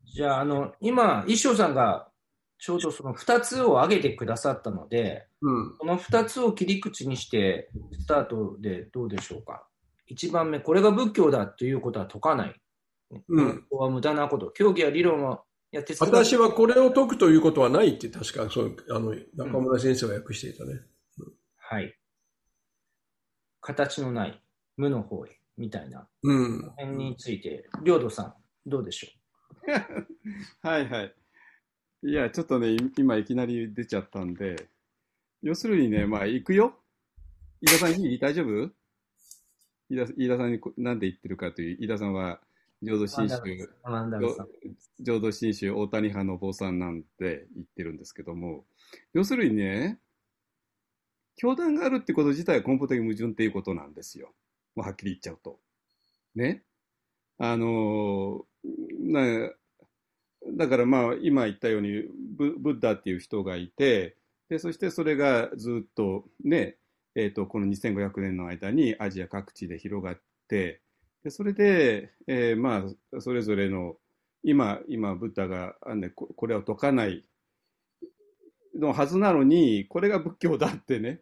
[0.06, 2.10] じゃあ、あの、今、一生さんが
[2.60, 5.78] ちょうどその2つを挙げてくださったので、うん。
[5.78, 7.70] この2つを切り口にして、
[8.00, 9.68] スタートでどうでしょうか。
[10.12, 12.56] 1番目、これが仏教だということは解かない。
[13.30, 14.52] うんここは無駄なこと。
[14.52, 20.82] 教義や理論はやって私はこれを解くということはないって確か、そう、あの、中村先生が訳していたね。
[21.58, 21.98] はい。
[23.62, 24.42] 形のない
[24.78, 26.62] 無の方へ、みたいなうん。
[26.78, 28.34] 辺について、領土さん、
[28.66, 29.08] どうでしょ
[30.62, 31.14] はいはい。
[32.04, 34.70] いや、ちょっとね、い今いきなり出ちゃったんで、
[35.42, 36.76] 要するにね、まあ、行くよ。
[37.62, 38.20] 飯田さんいい？
[38.20, 38.72] 大丈夫？
[39.90, 42.40] 飯田飯田さんにこなんで言ってるかという、飯田さんは、
[42.84, 44.48] 浄土う真宗、マンダルさん。
[45.00, 48.66] 浄土真宗大谷派のお坊さんなんて言ってるんですけども、
[49.14, 50.00] 要するにね、
[51.36, 54.34] 教団があるってこと自体は根本的に矛盾っていうことなんですよ。
[54.76, 55.60] もうはっきり言っちゃうと。
[56.36, 56.64] ね。
[57.40, 58.46] あの、
[59.00, 59.52] な
[60.52, 62.04] だからまあ今言ったように
[62.38, 64.16] ブブッダっていう人がいて、
[64.50, 66.78] で、そしてそれがずっとね、
[67.16, 70.82] えっ、と、この2500年の間にアジア各地で広がって、
[71.24, 72.86] でそれで、えーま
[73.16, 73.98] あ、それぞれの
[74.44, 77.26] 今、今、ブッダが、あのね、ここれを解かない
[78.76, 81.22] のはずなのに、これが仏教だってね、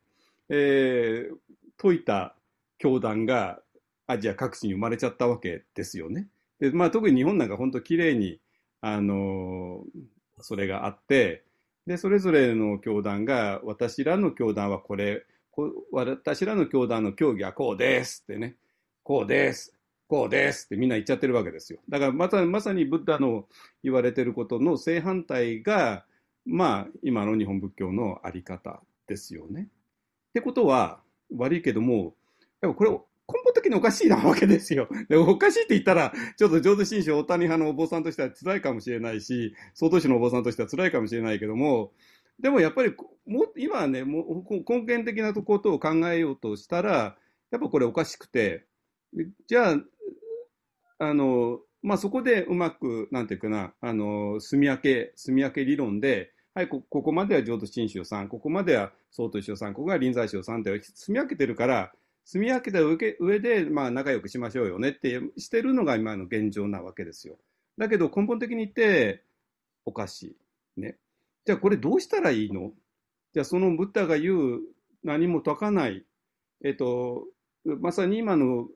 [0.49, 1.35] えー
[1.77, 2.35] 解いた
[2.77, 3.59] 教団が
[4.07, 6.27] アジア各地に生まれちゃったわけですよね。
[6.59, 8.39] で、まあ、特に日本なんか本当綺麗に、
[8.87, 9.83] あの
[10.41, 11.43] それがあって、
[11.87, 18.55] で、それぞれの教団が、私らの教団はこれ、こ私らの教団の教義はこうですってね、
[19.01, 19.73] こうです。
[20.07, 21.79] こうですってみんな言っちゃってるわけですよ。
[21.89, 23.47] だからまさまさにブッダの
[23.83, 26.05] 言われてることの正反対が、
[26.45, 29.67] まあ、今の日本仏教のあり方ですよね。
[30.29, 30.99] ってことは、
[31.35, 32.13] 悪いけども、
[32.61, 34.87] でもこれを、根本的におかしいなわけですよ。
[35.09, 41.91] でおかしいって言ったら、ちょっと浄土真宗大谷派のお坊さんとしては辛いかもしれないし、総統宗のお坊さんとしては辛いかもしれないけども、
[42.39, 42.93] でもやっぱり
[43.25, 47.17] も今はね、もう根源的なことを考えようとしたら、
[47.51, 48.65] やっぱこれおかしくて、
[49.47, 49.77] じゃあ、
[50.99, 61.91] あの、まあ、そこでうまく、なんていうかな、あの、住み分け、住み分け理論で、はい、こここまでは浄土真宗さん、ここまでは総統宗さん、ここが臨済宗さんって住み分けてるから、
[62.25, 67.37] 住み分けた上で、まあ、仲良くしましょうよねってしてるのが今の現状なわけですよ。
[67.77, 69.23] だけど根本的に言って、
[69.85, 70.35] おかし
[70.77, 70.81] い。
[70.81, 70.97] ね。
[71.45, 72.71] じゃあこれどうしたらいいの？
[73.33, 74.59] じゃあそのブッダが言う
[75.03, 76.03] 何も解かない、
[76.63, 77.25] えっと、
[77.63, 78.67] まさに今の、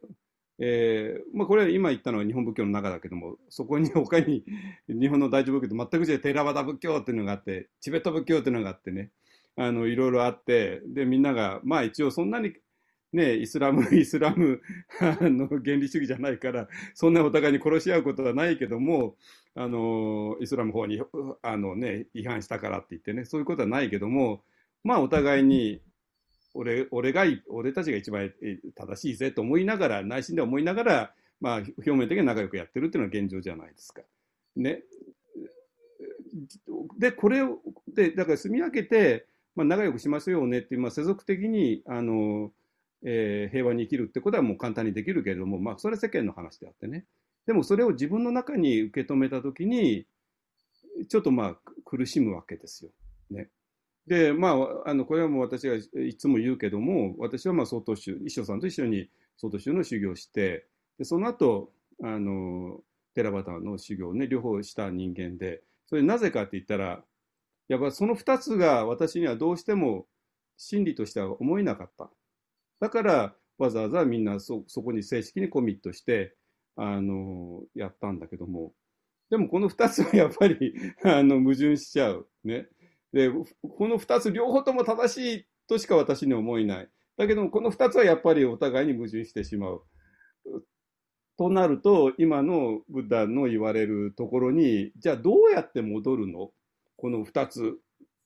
[0.60, 4.44] えーまあ、これは今言ったのは日本仏教の中だけども、そこに他に
[4.88, 9.10] 日本の大乗仏教と全く違うテラバダ仏教っていうのがあって、チベット仏教っていうのがあってね、
[9.56, 12.54] あの、いろいろあって、で、みんなが、まあ一応そんなに、
[13.12, 14.62] ね、イスラム、 イスラム
[15.22, 19.16] の原理主義じゃないから、そんなお互いに殺し合うことはないけども、
[19.56, 21.02] あの、イスラム法に、
[21.42, 24.44] あのね、違反したからって言ってね、そういうことはないけども、
[24.84, 25.82] まあお互いに、
[26.54, 28.32] 俺、俺が、俺たちが一番
[28.76, 34.02] 正しいぜと思いながら、内心で思いながら、まあ表面的に仲良くやってるっていうのが現状じゃないですか。
[34.56, 34.84] ね。
[36.98, 42.52] で、これを、で、だから住み分けて、まあ仲良くしましょうよねって、まあ世俗的に、あの、
[43.04, 47.06] えー平和に生きるってことはもう簡単にできるけれども、まあ、それは世間の話であってね。
[47.46, 50.06] でもそれを自分の中に受け止めたときに、
[51.08, 52.92] ちょっとまあ苦しむわけですよ。
[53.32, 53.50] ね。
[54.06, 54.50] で、ま
[54.86, 60.66] あ、あの、これはもう私がいつも言うけども、私はまあ曹洞宗、一生さんと一緒に曹洞宗の修行をして、
[60.98, 61.72] で、その後、
[62.04, 62.82] あの、
[63.14, 67.04] 寺端の修行をね、両方した人間で、それなぜかって言ったら、
[67.68, 70.08] やっぱその二つが私にはどうしても
[70.58, 72.10] 真理としては思えなかった。
[72.80, 76.36] だから、わざわざみんなそ、こに正式にコミットして、
[76.76, 78.74] あの、やったんだけども、
[79.30, 80.74] でもこの二つは やっぱり、
[81.04, 82.28] あの、矛盾しちゃう。
[82.44, 82.68] ね。
[83.14, 83.30] で、
[83.62, 86.90] この二つ両方とも正しいとしか私には思えない。
[87.18, 89.84] だけども、この二つはやっぱりお互いに矛盾してしまう。
[91.38, 96.52] となると、今のブッダの言われるところに、じゃあどうやって戻るの？
[96.98, 97.78] この二つ、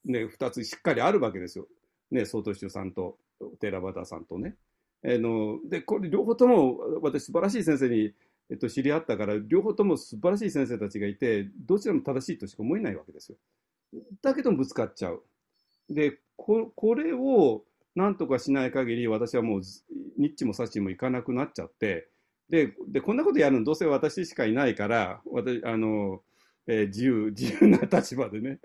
[0.05, 1.67] ね、二つしっかりあるわけですよ。
[2.11, 3.17] ね、曹洞宗さんと
[3.59, 4.55] テラバダさんとね。
[5.03, 8.13] あの、で、これ両方とも私素晴らしい先生に、
[8.49, 13.37] えっと、知り合ったから、両方とも素晴らしい先生たちがいて、どちらも正しいとしか思えないわけですよ。
[14.21, 15.23] だけどぶつかっちゃう。
[15.89, 17.63] で、ここれを
[17.95, 19.61] なんとかしない限り、私はもう、
[20.17, 22.09] ニッチもサッチもいかなくなっちゃって、
[22.49, 26.21] で、で、こんなことやるのどうせ私しかいないから、私、あの、
[26.67, 28.59] えー、自由、自由な立場でね。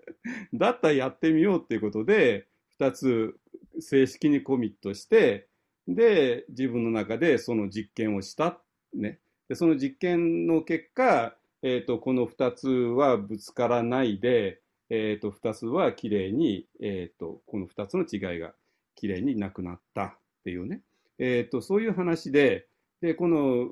[0.54, 2.46] だったらやってみようっていうことで、
[2.78, 3.34] 二つ
[3.80, 5.48] 正式にコミットして、
[5.88, 8.60] で、自分の中でその実験をした。
[8.94, 9.18] ね。
[9.48, 14.60] で、その実験の結果、えっ、ー、と、この二つはぶつからないで、
[14.90, 18.54] えっ、ー、と、二つはきれいに、えっ、ー、と、この二つの違いが
[18.94, 20.12] きれいになくなったっ
[20.44, 20.82] ていうね。
[21.18, 22.68] えっ、と、そういう話で、
[23.00, 23.70] で、この、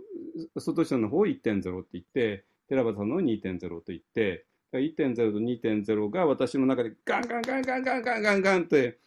[0.59, 8.99] 外社の方1.0って言って、寺端さんの2.0と言って、1.0と2.0が私の中でガンガンガンガンガンガンガンガンって、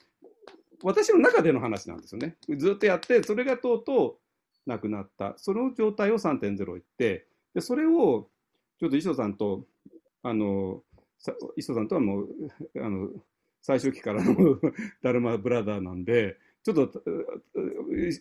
[0.83, 2.37] 私の中での話なんですよね。
[2.57, 4.19] ずっとやって、それがとうと
[4.65, 5.33] うなくなった。
[5.37, 8.29] その状態を3.0言って、で、それを、
[8.79, 9.65] ちょっと磯さんと、
[10.23, 10.83] あの、
[11.57, 12.27] 磯さんとはもう、
[12.77, 13.09] あの、
[13.61, 14.59] 最初期からの
[15.03, 17.03] ダルマブラザーなんで、ちょっと、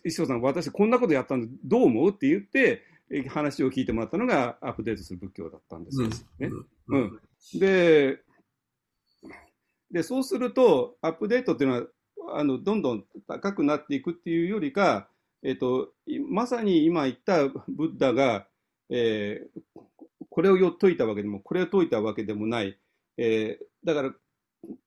[0.03, 2.83] 石尾さん、私こんなことやったんで、どう思うって言って、
[3.29, 6.15] 話を聞いてもらったのがアップデートする仏教だったんですよね。
[6.87, 7.19] うん、うん、
[7.53, 8.19] で
[9.91, 11.87] で、そうすると、アップデートっていうのは、
[12.37, 15.09] あのどんどん高くなっていくっていうよりか、
[15.41, 15.89] えっと、
[16.29, 18.45] まさに今言ったブッダが、
[18.89, 19.81] えー、
[20.29, 22.77] これを解いたわけでも、これを解いたわけでもない。
[23.17, 24.13] えー、だから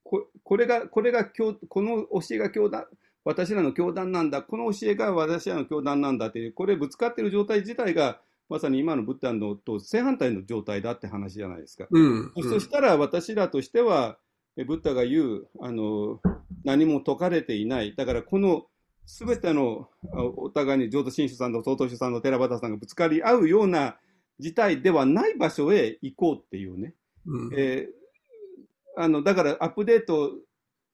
[0.05, 2.86] こ、これが、これがこの教えが教団、
[3.24, 8.20] 私らの教団なんだ、この教えが私らの教団なんだっていう、これぶつかってる状態自体が、
[8.53, 11.86] まさに今のブッダのと正反対の状態だって話じゃないですか。
[11.90, 14.18] うんうん、そしたら私らとしては、
[14.57, 16.20] ブッダが言う、あの、
[16.62, 17.94] 何も解かれていない。
[17.96, 18.66] だからこの
[19.07, 19.88] すべての
[20.36, 23.96] お互いに浄土真宗さんと曹洞宗さんの寺端さんがぶつかり合うような
[24.38, 26.94] 事態ではない場所へ行こうっていうね。
[27.24, 30.32] うん、えー、あの、だからアップデート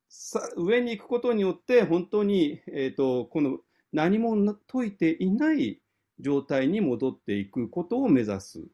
[0.09, 3.59] さ上に行くことによって、本当に、えっ、ー、と、この
[3.93, 5.81] 何も解いていない
[6.21, 8.65] 状態に戻っていくことを目指す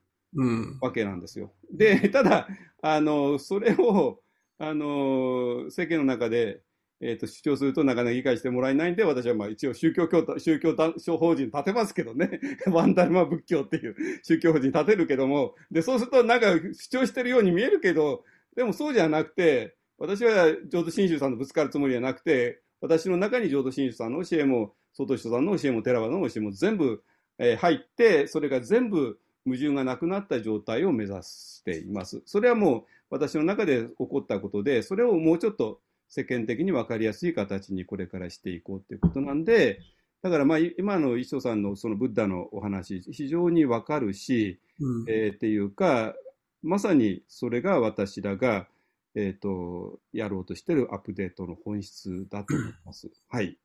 [0.80, 1.52] わけなんですよ。
[1.70, 2.48] うん、で、ただ、
[2.82, 4.20] あの、それを、
[4.58, 6.62] あの、世間の中で、
[7.00, 10.74] えっ、ー、と、主張するとなかなか理解してもらえないんで、私はまあ一応宗教教、宗教
[11.18, 12.40] 法人立てますけどね。
[12.70, 18.24] ワンダルマ仏教っていう宗教法人立てるけども、で、そうするとなんか主張してるように見えるけど、
[18.56, 27.02] でもそうじゃなくて、私は浄土真宗さんとぶつかるつもりはなくて、私の中に浄土真宗さんの教えも、外人さんの教えも、寺場の教えも全部、
[27.38, 32.22] えー、入って、それが全部矛盾がなくなった状態を目指しています。
[32.26, 39.80] それはもう私の中で起こったことで、それをもうちょっと世間的に分かりやすい形にこれからしていこうということなんで、
[40.22, 46.14] だからまあ今の一生さんのそのブッダのお話、非常に分かるし、うん、えー、っていうか、
[46.62, 48.66] まさにそれが私らが
[49.14, 53.10] えっ、ー、と、やろうとしているアップデートの本質だと思います。
[53.28, 53.56] はい。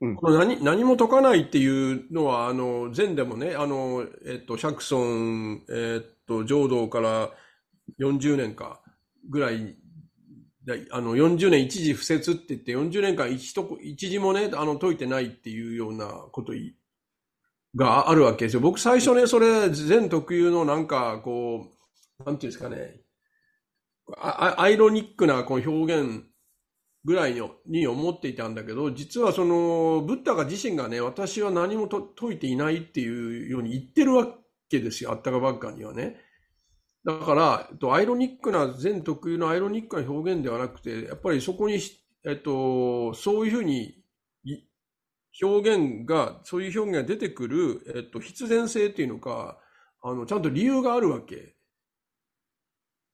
[0.00, 7.30] うん、この何何も解かないっていうのは、あの、前でもね、あの、えっと、シャクソン、えっと、浄土から
[7.98, 8.80] 40年か
[9.28, 9.76] ぐらい、
[10.90, 16.54] あの、40年一時不説って言って、40年間一一時もね、あの、解いてないっていうようなこと
[17.76, 18.60] があるわけですよ。
[18.60, 21.66] 僕最初ね、それ、禅特有のなんか、こ
[22.20, 23.00] う、なんていうんですかね、
[24.18, 26.24] アイロニックなこの表現
[27.04, 27.34] ぐらい
[27.66, 34.26] に思っていたんだけど、実はその、ブッダが自身がね、私は何もと解いていないっていうように言ってるわ
[34.68, 36.20] けですよ、あったかばっかにはね。
[37.04, 41.80] だから、アイロニックな、全特有のアイロニックな表現ではなくて、やっぱりそこに、
[42.26, 44.04] えっと、そういうふうに
[45.42, 49.58] 表現が、そういう表現が出てくる、えっと、必然性っていうのか、
[50.02, 51.54] あの、ちゃんと理由があるわけ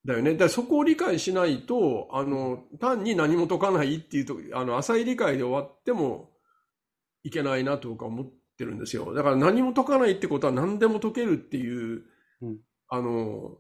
[0.07, 0.35] だよね。
[0.35, 6.31] だそこを理解しないと、あの、単に何も解かないっていうと、あの、浅い理解で終わっても
[7.25, 8.27] いけないなと僕は思っ
[8.57, 9.13] てるんですよ。
[9.15, 12.05] だから何も解かないってことは何でも解けるっていう、
[12.41, 12.59] うん、
[12.89, 13.59] あの、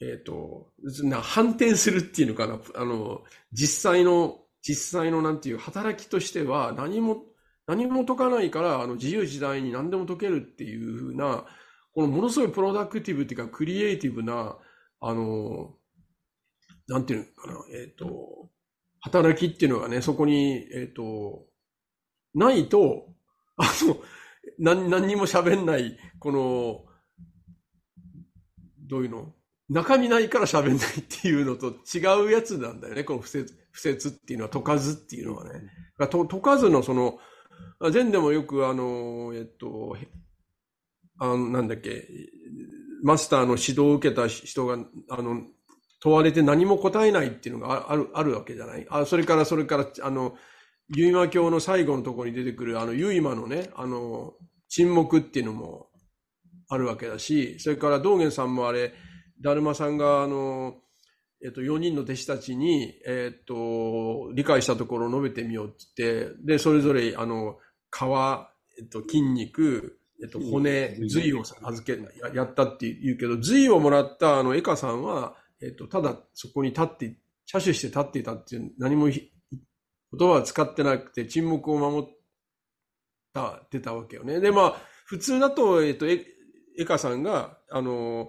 [0.00, 0.72] えっ、ー、と、
[1.04, 2.60] な反転するっていうのかな。
[2.74, 7.24] あの、実際の、実際のなんていう働きとしては何も、
[7.66, 11.44] 何も解かないから、あの、自由自在に何でも解けるっていうふうな、
[11.94, 14.56] このものすごいプロダクティブっていうか、クリエイティブな、
[15.00, 15.74] あの、
[16.88, 18.50] なんていうのかな、えっ、ー、と、
[19.00, 21.46] 働きっていうのがね、そこに、えっ、ー、と、
[22.34, 23.06] ないと、
[23.56, 23.96] あの、
[24.58, 26.84] 何、何にも喋んない、この、
[28.88, 29.32] どういうの？
[29.68, 35.70] 中身ないから喋んないっていうのと違うやつなんだよね、この不説、不説っていうのは、解かずっていうのはね。
[36.10, 37.18] と解かずのその、
[37.80, 39.96] 前でもよくあの、えっと、
[41.18, 42.08] あの、なんだっけ、
[43.02, 44.78] マスターの指導を受けた人が、
[45.10, 45.42] あの、
[46.02, 48.86] 問われて何も答えないっていうのがある、あるわけじゃない？
[48.90, 50.34] あ、それから、それから、あの、
[50.88, 54.34] 結馬教の最後のところに出てくる、あの、結馬のね、あの、
[54.68, 55.88] 沈黙っていうのも
[56.68, 58.94] あるわけだし、それから道元さんもあれ、
[59.40, 60.76] だるまさんが、あの、
[61.42, 67.56] えっと、4人の弟子たちに、えっと、理解したところを述べてみようって言って、で、それぞれ、あの、
[67.90, 68.02] 皮、
[68.78, 71.98] えっと、筋肉、えっと、骨、髄を預け、
[72.34, 77.16] やったって言うけど、髄をもらったあの、エカさんは、えっと、ただそこに立って、
[77.46, 79.20] 車種して立っていたっていう、何も言
[80.18, 82.10] 葉は使ってなくて、沈黙を守っ
[83.32, 84.40] た、出たわけよね。
[84.40, 84.76] で、まあ、
[85.06, 86.24] 普通だと、えっと、エ
[86.86, 88.28] カさんが、あの、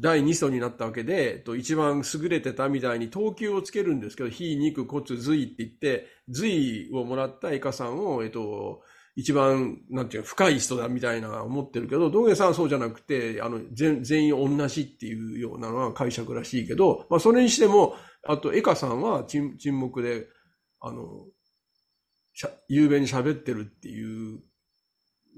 [0.00, 8.82] 第2層になったわけで、えっと、一番優れてたみたいに等級をつけるんですけど、非肉骨髄って言って、髄をもらったエカさんを、えっと、
[9.16, 17.96] 一番、なんていう深い人だみたいな思ってるけど、道元さんはそうじゃなくて、あの、全全員同じっていうようなのは解釈らしいけど、まあそれにしても、
[18.26, 20.26] あと、エカさんは沈沈黙で、
[20.80, 21.26] あの、
[22.32, 24.40] しゃ、雄弁に喋ってるっていう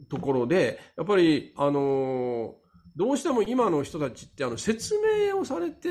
[0.09, 2.55] ところで、やっぱり、あの、
[2.95, 5.89] どうしても今の人たちってあの説明をされて、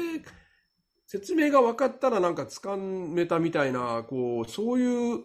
[1.08, 5.24] 説明が分かったらなんか掴めたみたいな、こう、そういう、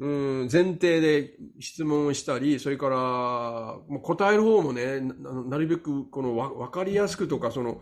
[0.00, 7.80] うん、前提で質問をしたり、それから、答える方もね、なるべくこのわ分かりやすくとか、その、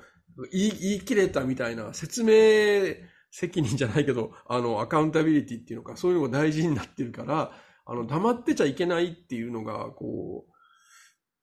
[0.50, 2.96] 言い言い切れたみたいな説明
[3.30, 7.52] 責任じゃないけど、あの、アカウンタビリティっていうのか、そういうのが大事になってるから、
[7.84, 10.46] あの、黙ってちゃいけないっていうのが、こ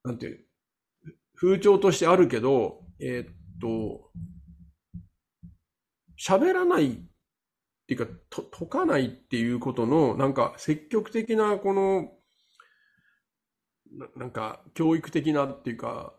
[0.04, 0.46] う、なんていう、
[1.36, 4.12] 風潮としてあるけど、えー、っと、
[6.20, 7.00] 喋らない
[7.84, 12.12] っていうか、と解かないっていうことの、なんか積極的な、この、
[13.92, 16.14] ななんか教育的なっていうか、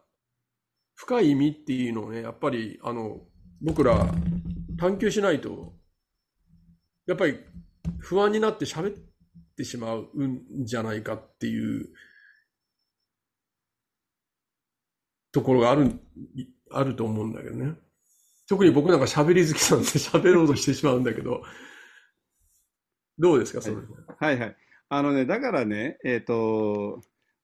[0.94, 3.20] 深い意味っていうのをね、やっぱり、あの、
[3.62, 4.06] 僕ら
[4.78, 5.74] 探求しないと、
[7.06, 7.38] やっぱり
[7.98, 8.98] 不安になって喋っ
[9.56, 11.88] てしまうんじゃないかっていう
[15.32, 15.98] ところがある、
[16.70, 17.83] あると思うんだけどね。
[18.48, 21.42] 特に僕なんか喋り好きなんで 喋ろうとしてしまうんだけど、
[23.18, 23.86] どうですか、それ、はい。
[24.18, 24.56] はいはい。
[24.88, 27.00] あのね、だからね、えっ、ー、と、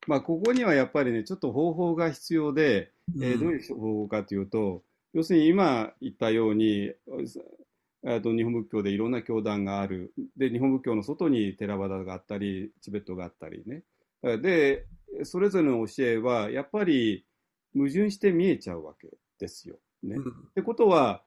[0.06, 4.82] まあ、ここにはやっぱりね、ちょっと方法が必要で、えー、どういう方法かというと、
[5.12, 6.92] 要するに今言ったように、
[8.02, 10.14] えと日本仏教でいろんな教団がある。
[10.36, 13.82] で、日本仏教の外に寺ラがあったり、チベットがあったりね。
[14.22, 14.86] で、
[15.24, 17.26] それぞれの教えは、やっぱり
[17.74, 19.08] 矛盾して見えちゃうわけ
[19.38, 19.78] ですよ。
[20.02, 20.16] ね。
[20.16, 21.22] うん、ってことは、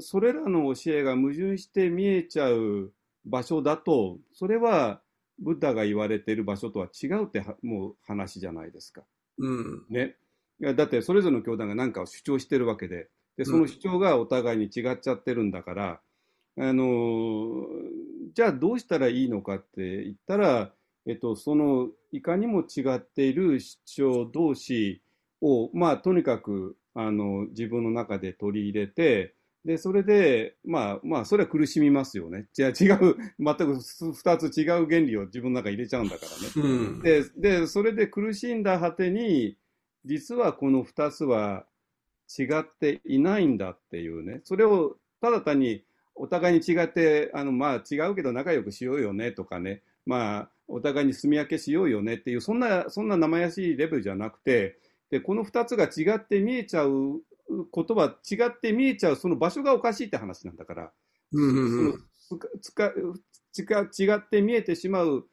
[0.00, 2.92] それらの教えが矛盾して見えちゃう
[3.24, 5.00] 場所だと、それは
[5.38, 9.02] ブッダが言われている場所とは違うってもう話じゃないですか。
[9.38, 9.84] うん。
[9.88, 10.16] ね。
[10.60, 16.00] だってそれぞれの教団が何かを主張してるわけで、で、その主張がお互いに違っちゃってるんだから、
[16.56, 17.66] うん、あの、
[18.34, 20.72] じゃあどうしたらいいのかって言ったら、
[21.06, 25.00] えっと、そのいかにも違っている主張同士
[25.40, 29.34] を、まあ、とにかく、あの、自分の中で取り入れて、
[29.64, 32.46] で、それで、まあ、まあ、それは苦しみますよね。
[32.52, 33.80] じゃあ違う、全く
[34.14, 36.68] 二つ違う原理を自分の中に入れちゃうんだからね。
[36.68, 39.56] うん、で、で、それで苦しんだ果てに、
[40.04, 41.66] 実はこの二つは
[42.38, 44.40] 違っていないんだっていうね。
[44.44, 45.84] それをただ単に
[46.14, 49.82] お互いに違って、あの、まあ違うけど仲良くしようよねとかね。
[50.06, 54.78] まあ、お互いに住み分けしようよねっていう、そんな、そんな生やしいレベルじゃなくて、
[55.10, 57.22] で、この二つが違って見えちゃう
[57.70, 60.92] ことは違って見えちゃう、その場所がおかしいって話なんだから、
[61.32, 62.04] うん
[62.60, 62.92] つか
[63.80, 65.26] 違って見えてしまう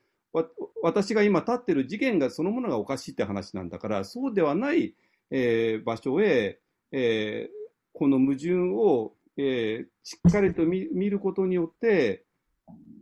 [0.82, 4.94] 私が今立ってる事件がそのものがおかしいって話なんだから、そうではない、
[5.32, 6.60] えー、場所へ、
[6.92, 7.54] えー、
[7.94, 12.26] この矛盾を、えー、しっかりと見見ることによって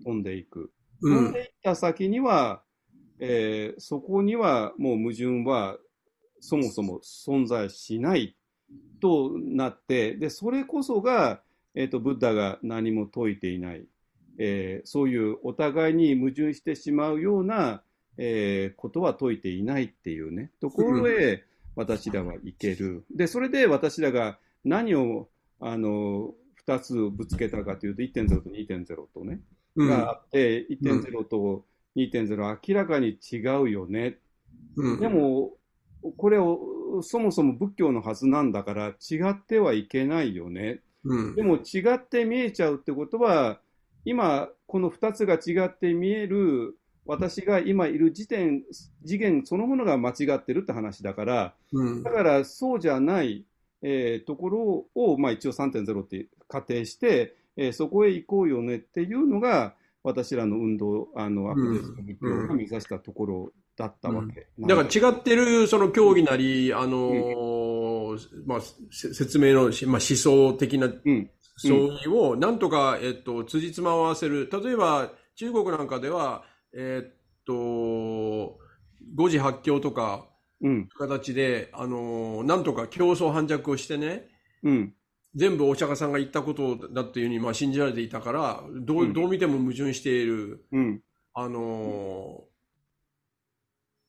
[0.03, 0.71] 飛んでいく。
[1.01, 2.61] 飛んでいった先には、
[3.19, 5.77] えー、そこにはもう矛盾は
[6.43, 8.35] そもそも存在しない
[8.99, 11.41] となって、で、それこそが、
[11.73, 13.85] えっ、ー、と、ブッダが何も説いていない、
[14.37, 17.81] えー、そういうお互いに矛盾してしまうような、
[18.17, 21.45] えー、ことは説いていないっていうね、ところへ
[21.77, 23.05] 私らはいける。
[23.09, 25.29] で、それで私らが何を、
[25.61, 29.39] あの、二つぶつけたかというと、1.0と2.0とね、
[29.77, 31.63] うん、があって、1.0と
[31.95, 34.17] 2.0明らかに違うよね。
[34.75, 35.53] うん、でも、
[36.17, 40.81] これをそもそも仏教のはずなんだから違ってはいけないよね。
[41.05, 43.59] うん、でも違って見えちゃうってことは、
[44.05, 48.63] 今、この2つが違って見える私が今いる時点、
[49.05, 53.45] 次元そのものが間違ってるって話だから、うん、だからそうじゃない、
[53.81, 64.47] えー、ところを、まあ、一応3.0って仮定して、えー、そこへ行こうよねっていうのが、私らの運動、あの、アクデスの仏教が目指したところだったわけ。
[64.59, 71.29] だから違ってるその教義なり、あのーまあ、せ説明のし、まあ、思想的なうん。
[71.57, 74.49] 相違をなんとか、えっと、辻褄を合わせる。
[74.51, 76.43] 例えば、中国なんかでは、
[76.75, 77.13] えっ
[77.45, 77.53] と、
[79.15, 80.27] 五時八教とか、
[80.61, 80.87] うん。
[80.97, 84.29] 形で、あのーなんとか競争反着をしてね、
[84.63, 84.93] うん。
[85.35, 90.65] 全部お釈迦さんが言ったことだっていうふうに、まあ、信じられていたから、どう、うんどう見ても矛盾している。
[90.71, 91.01] うん。
[91.33, 92.52] あのー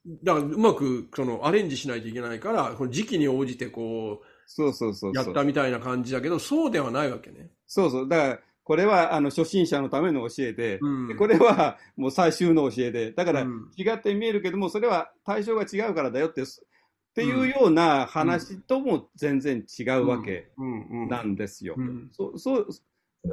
[0.06, 5.32] だからうまくそのアレンジしないといけないから、この時期に応じてこそうそうそうう、やそう。
[5.32, 7.50] ったみたいな感じだけど、そうではないわけね。
[7.66, 8.08] そうそう。
[8.08, 16.46] だから、これは、あの、初心者のための教えで、うんでこれはもう最終の教えで、だからうん違って見えるけども、それは対象が違うからだよって、っ
[17.14, 21.74] ていうような話とも全然違うわけうんうんなんですよ。
[21.78, 22.68] うんそそう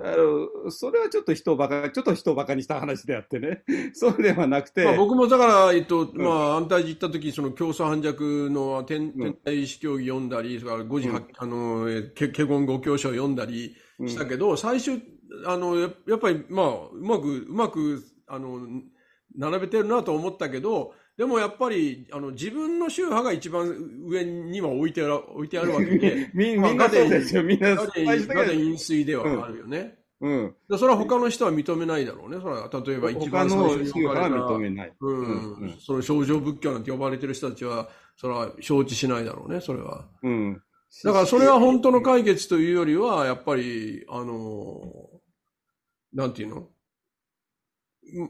[0.04, 3.64] あのそれはちょっと人をバカ、ちょっと人をバカにした話であってね。
[3.94, 13.76] そうではなくて、まあ、僕もだから、えっと、まあ、安泰寺行った時、その競争反着の天天体史競技読んだり、それから五時八、あの、えけ、華厳五教書を読んだり
[14.08, 15.02] したけど、最終、
[15.46, 18.62] あの、ややっぱり、まあ、うまく、うまく、あの、
[19.36, 23.68] 並べてるなと思ったけど、でもやっぱり、あの、自分の宗派が一番
[24.08, 27.44] 上には置いてある、置いてあるわけで、 みまあみんなそうですよ。
[27.44, 30.00] みんなガ失敗したけどガで飲水ではあるよね。
[30.20, 30.56] うん。
[30.68, 32.40] でそれは他の人は認めないだろうね。
[32.42, 34.94] それは例えば一他番最の初に宗派置かれたは認めない。
[35.00, 37.88] うんうんうんその症状仏教なんて呼ばれてる人たちは、
[38.18, 40.08] それは承知しないだろうね、それは。
[40.24, 40.64] うん。
[41.04, 44.82] だからそれは本当の解決というよりは、やっぱり、あの、
[46.14, 46.68] なんていうの？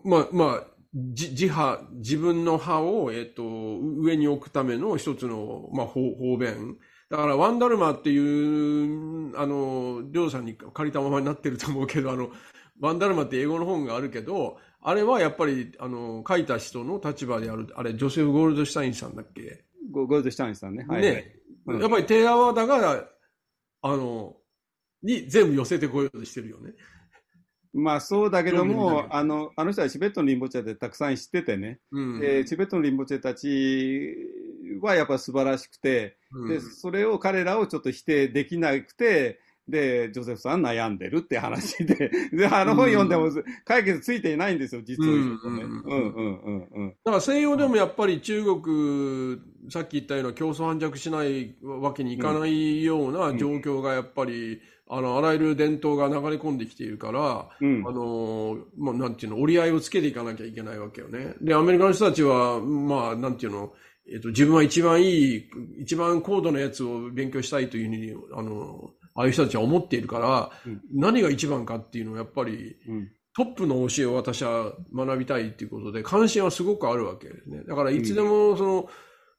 [0.03, 6.77] まあ、まあ、じ自派、自分の派を、えっと、上に置くための一つの、まあ、方方便。
[7.09, 12.30] だから、ワンダルマっていう、あの、りょうさんに借りたままになってると思うけど、あの、
[12.80, 19.63] ワンダルマって英語の本があるけど、あれはやっぱり、あの、書いた人の立場である、あれ、ジョセフ・ゴールドシュタインさんだっけ？
[19.91, 20.85] ゴゴールドシュタインさんね。
[20.88, 21.11] はい、はい。
[21.13, 21.35] ね、
[21.68, 23.05] うんやっぱりテーラワーダが、
[23.84, 24.35] あの、
[25.03, 26.73] に全部寄せてこようとしてるよね。
[27.73, 32.19] まあそうだけどもあの、あの人はチベットのリンボチェでたくさん知っててね、うん。
[32.19, 34.15] でチベットのリンボチェたち
[34.81, 36.49] はやっぱ素晴らしくて、うん。
[36.49, 43.30] で、それを彼らをちょっと否定できなくて、で、ジョセフさん悩んでるって話で、 で、あの本読んでも
[43.64, 45.30] 解決ついていないんですよ、実を言うん。
[45.30, 46.89] んうんうんうん。
[47.03, 49.39] だから西洋でもやっぱり中国、
[49.69, 54.61] さっき言ったような競争反着しないわけにいかないような状況がやっぱり、
[54.93, 61.34] あの、あらゆる伝統が流れ込んできているから、うんあの、まあ、なんていうの、折り合いをつけていかなきゃいけないわけよね。
[61.41, 63.72] で、アメリカの人たちは、まあ、なんていうの、
[64.11, 65.49] えっと、自分は一番いい、
[65.80, 77.63] 一番高度なやつを勉強したいというふうに、あの、ああいう人たちは思っているから、うん何が一番かっていうのはやっぱり、うんトップの教えを私は学びたいっていうことで、関心はすごくあるわけですね。
[77.65, 78.89] だからいつでも、その、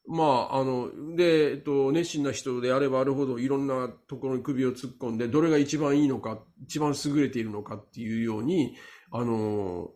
[0.06, 8.74] まあ、あの、で、えっと、熱心な人であればあるほど、いろんなところに首を突っ込んで、どれが一番いいのか、一番優れているのかっていうように、
[9.10, 9.90] あの、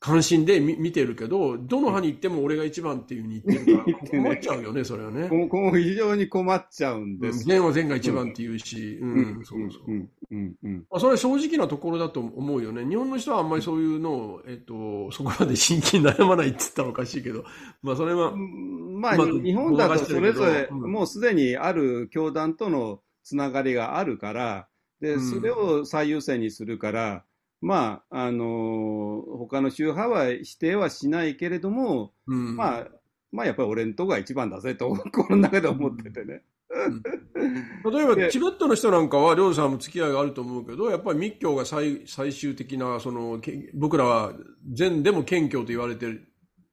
[0.00, 5.28] 関心で見見てるけど、どの派に行っても俺が一番っていうふうに言ってるから、 困っちゃうよね、それはね。
[5.28, 7.44] こうこう非常に困っちゃうんです。
[7.44, 9.82] 善は善が一番って言うし、うん、うんそうそう。
[9.88, 12.84] うんうんうんまあ、それは正直なところだと思うよね。
[12.84, 17.44] 日本の人はあんまりそういうのを、えっと、そこまで真剣に悩まないって言ったらおかしいけど、
[17.82, 24.68] まあそれは、まあ、まあ日本だとそれぞれ、うんもうすでにある教団とのつながりがあるから、
[25.00, 27.24] で、うんそれを最優先にするから、
[27.60, 32.88] まあ、あのー他の宗派は否定はしないけれども、うん、まあ、
[33.32, 36.42] まあ、やっぱり俺んとこが一番だぜと、 心の中で思っててね。
[37.90, 44.34] 例えばでチベットの人なんかは、りょうさんも付き合いがあると思うけど、やっぱり密教が最最終的な、その、け僕らは
[44.70, 46.06] 禅でも謙虚と言われて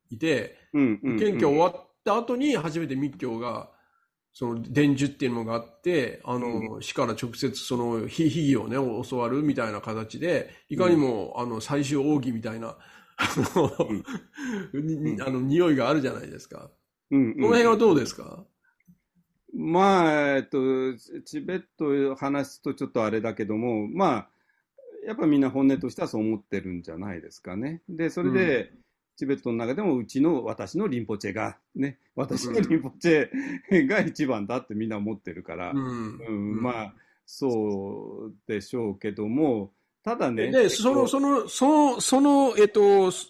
[0.09, 1.19] いて、うんうんうん。
[1.19, 3.71] 謙虚終わった後に初めて密教が、
[4.37, 8.75] その伝授っていうのがあって、あの、死から直接その、秘秘技をね、
[9.09, 12.77] 教わるみたいな形で、いかにも、あの、最終奥義みたいな、
[13.15, 16.69] あの、にあの、匂いがあるじゃないですか。
[17.11, 17.33] うんうん。
[17.35, 18.43] この辺はどうですか？
[19.53, 20.57] まあ、えっと、
[21.23, 24.29] チベット話すとちょっとあれだけども、まあ、
[25.07, 27.83] やっぱみんな本音としてはそう思ってるんじゃないですかね。
[27.87, 28.73] で、それで、
[29.15, 36.17] チベットの中でもうちの私のリンポチェが、ね、私のリンポチェが一番だってみんな思ってるから、うん。
[36.17, 36.93] うんまあ、
[37.25, 39.71] そうでしょうけども、
[40.03, 43.27] ただね、で、その、その、その、その、えっと、そ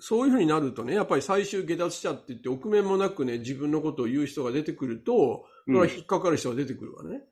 [0.00, 7.22] そういうふうになるとね、やっぱり最終下脱者って言って、臆面もなくね、自分のことを言う人が出てくると、それは引っかかる人が出てくるわね。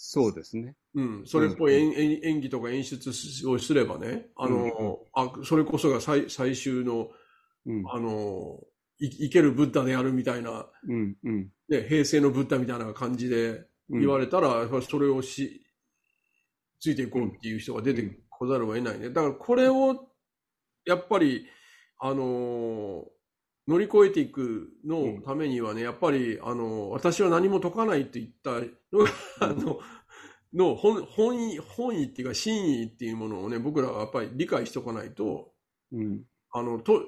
[0.00, 0.76] そうですね。
[0.94, 3.10] うん、それっぽい演,演、演技とか演出
[3.48, 7.10] をすればね、あの、あ、それこそが最最終の、
[7.66, 7.82] うん。
[7.90, 8.60] あの、
[9.00, 11.16] い生けるブッダであるみたいな、うん。
[11.24, 11.52] うん。
[11.68, 15.66] ね、平成のブッダみたいな感じでうん言われたら、やっぱりそれをし、
[16.78, 19.10] ついていこうっていう人が出てこざるを得ないね。
[19.10, 20.08] だからこれを、
[20.86, 21.48] やっぱり、
[21.98, 23.04] あの
[23.68, 28.52] 乗り越えていくのためにはね、やっぱり、あの私は何も解かないって言った
[28.96, 29.78] のが、あの、
[30.54, 35.52] の本本意、本意っていうか真意っていうものをね、僕らはやっぱり理解しておかないと、
[35.92, 36.22] うん。
[36.50, 37.02] あの、と、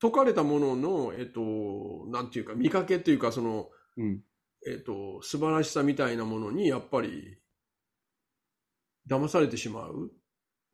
[0.00, 1.40] 解かれたものの、えっと、
[2.08, 4.20] なんていうか、見かけというか、その、うん。
[4.66, 7.38] えっと、素晴らしさみたいなものに、やっぱり、
[9.08, 10.10] 騙されてしまう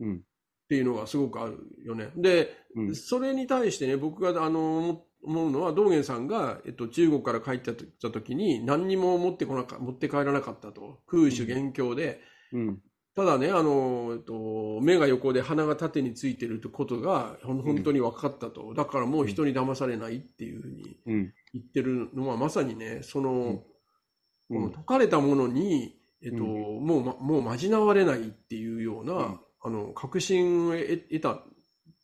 [0.01, 0.17] うん。
[0.17, 0.21] っ
[0.69, 2.11] ていうのがすごくあるよね。
[2.17, 2.97] で、うん。
[2.97, 11.01] それに対してね、僕が、あの、思うのは、道元さんが、えっと、中国から帰ってきた時に、何にも持ってこなか、持って帰らなかったと。
[11.07, 12.21] 空手元凶で、
[12.53, 12.83] うん。
[13.15, 18.75] ただね、あの、えっと、目が横で鼻が縦についてるってことが、本当に分かったと。
[18.75, 21.35] だからもう人に騙されないっていうふうにうん。
[21.55, 23.65] 言ってるのは、まさにね、その、
[24.49, 24.63] こうん。
[24.65, 31.43] の解かれたものに、えっと、うもう、ま、もうまじなわれないっていうような、うんあの、確信を得得たっ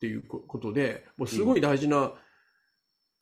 [0.01, 2.13] ていうこことで、もうすごい大事な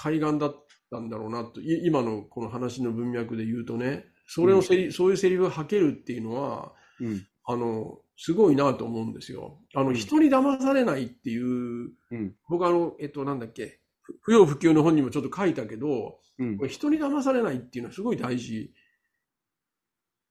[0.01, 7.27] 海岸だったんだろうなと、い今のこの話の文脈で言うとね、それをせり、そういうセリフを吐けるっていうのは、うん。
[7.45, 9.59] あの、すごいなと思うんですよ。
[9.75, 12.35] あの、うん人に騙されないっていう、うん。
[12.49, 18.73] 僕あの、えっと、なんだっけ、不不要不急の本にもちょっと書いたけど、うんこれ人に騙されないっていうのはすごい大事。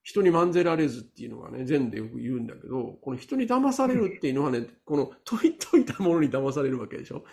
[0.01, 7.25] 人にまんぜられずっていうのがね、禅でよく言うんだけど、この人に騙されるっていうのはね、この解い解いたものに騙されるわけでしょ。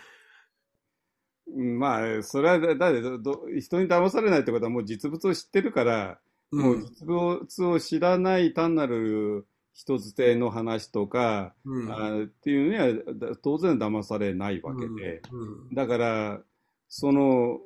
[1.55, 6.19] うんまあ、それはだ、ど、ど人に騙されないってことはもう実物を知ってるから、
[6.51, 16.41] もう実物を知らない単なる人づての話とか、うん、あっていうにはだ当然騙されないわけで、うんだから、
[16.87, 17.59] その、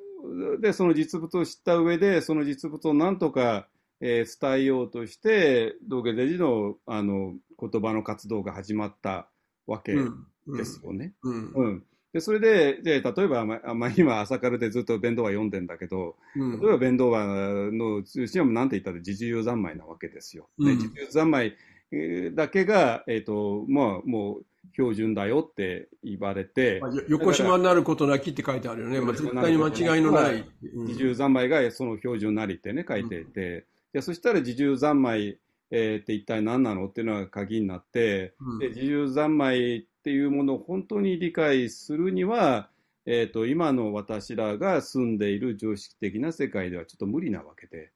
[0.60, 3.68] で、その実物を知った上で、その実物をなんとか、
[4.00, 9.28] えー伝えようとして、道元寺の、あの、言葉の活動が始まった
[9.66, 10.26] わけうん。
[10.48, 10.56] うん。
[10.56, 11.14] ですよね。
[11.22, 11.52] うん。
[11.54, 11.84] うん。
[12.12, 16.60] で、それで、で、例えば、まあ、まあ、今、朝からでずっと弁道話読んでんだけど、うん。
[16.60, 20.48] 例えば弁道話の中心は何て言ったら自由三昧なわけですよ。
[20.58, 20.76] でうん。
[20.78, 21.56] 自由三昧
[21.92, 29.00] えーだけが、えっ、と、まあ、もう標準だよって言われて、まあよ横島になることなきって書いてあるよね。
[29.00, 30.44] まあ、絶対に間違いのない。
[30.74, 30.86] うん。
[30.86, 35.38] 自重三昧がその標準なりってね、書いていて、でそしたら自重三昧、
[35.70, 38.58] えーって一体何なのっていうのが鍵になって、うん。
[38.58, 42.68] で自重三昧っていうものを本当に理解するには、
[43.06, 47.92] えー、と今の私らが住んでいる常識的な世界ではちょっと無理なわけで、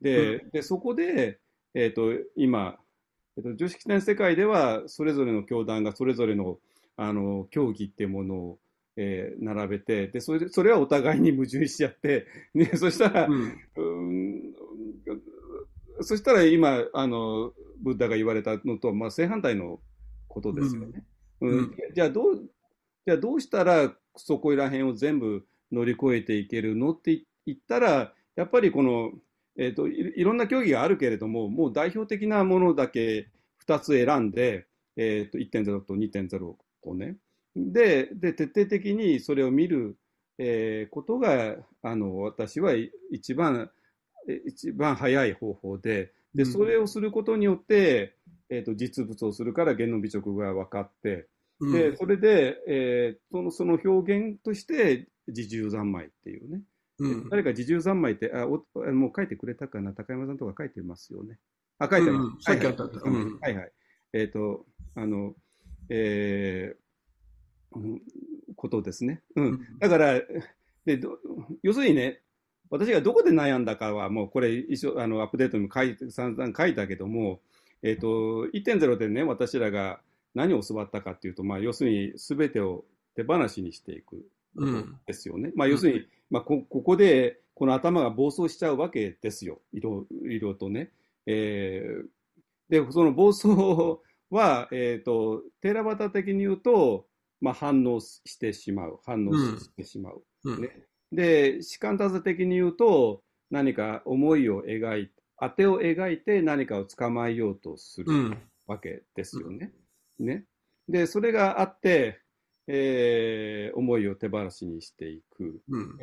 [0.00, 1.40] ででそこで、
[1.74, 2.76] えー、と今、
[3.36, 6.58] えー、と常識的な世界ではそれぞれの教団がそれぞれの
[6.96, 8.58] あの教義っていうものを、
[8.96, 13.42] えー並べてでそれでそれはお互いに矛盾しちゃって、ね、 そしたら、うん。
[13.42, 14.54] うーん
[16.00, 19.80] そしたら今あのブッダが言われたのとはまあ正反対の
[20.28, 20.86] ことですよね。
[20.94, 21.76] うんうん。
[21.94, 22.50] じゃあどう
[23.06, 29.12] じゃあどうしたらそこら辺を全部乗り越えていけるのって言ったらやっぱりこの、
[29.56, 33.28] えー、といいろんな競技があるけれどももう代表的なものだけ
[33.66, 34.66] 2つ選んで、
[34.96, 37.16] えー、と1.0と2.0をね。
[37.56, 39.96] でで徹底的にそれを見る、
[40.38, 43.70] えーことがあの私はい一番
[44.28, 46.12] え一番早い方法で。
[46.34, 48.14] でそれをすることによって、
[48.50, 51.28] えー、と実物をするから言の美直が分かって
[51.60, 51.72] うん。
[51.72, 56.62] でそれで、えーそのその表現として自重三昧っていうね、
[56.98, 57.28] うん。
[57.28, 59.92] 誰か自重三昧ってあおあもう書いてくれたかな？
[59.92, 61.38] 高山さんとか書いてますよね。
[61.78, 62.56] あ書いてあります、うん。
[62.56, 62.76] はいはい。
[63.04, 63.38] うん。
[63.40, 63.72] はいはい。
[64.14, 65.34] えっ、とあの
[65.90, 68.00] えーうん
[68.56, 69.44] ことですね、うん。
[69.44, 69.78] うん。
[69.78, 70.20] だから
[70.86, 71.18] でど
[71.62, 72.22] 要するにね
[72.70, 77.40] 私がどこで悩んだかはもうこれ一緒あのアップデートにも書いて散々書いたけども、
[77.82, 80.00] えっと1.0でね私らが
[80.34, 82.84] 何を教わったかっていうと、まあ、要するに全てを
[83.16, 84.24] 手放しにしていく
[84.56, 85.52] うんですよね。
[85.56, 90.90] まあ、要するに、まあ、こここでこの頭が暴走しちゃうわけですよ、いろいろとね。
[91.26, 92.06] えー
[92.68, 93.48] で、その暴走
[94.30, 97.06] は、えー、とテーラバタ的に言うと、
[97.40, 100.22] まあ、反応してしまう、反応してしまう。
[100.44, 100.62] うん。
[100.62, 100.70] ね。
[101.12, 105.10] で、士官タザ的に言うと、何か思いを描い
[105.40, 108.12] 当てを描いて何かを捕まえようとする。
[108.12, 108.38] うん
[108.68, 109.72] わけですよね。
[110.20, 110.44] ね
[110.88, 112.20] で、それがあって、
[112.68, 115.60] えー思いを手放しにしていく。
[115.68, 115.98] うん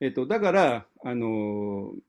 [0.00, 2.00] えっと、だから、あのー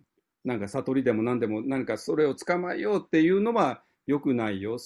[0.46, 4.78] なんか悟りでも何でも何かそれを捕まえようっていうのは、良くないよ。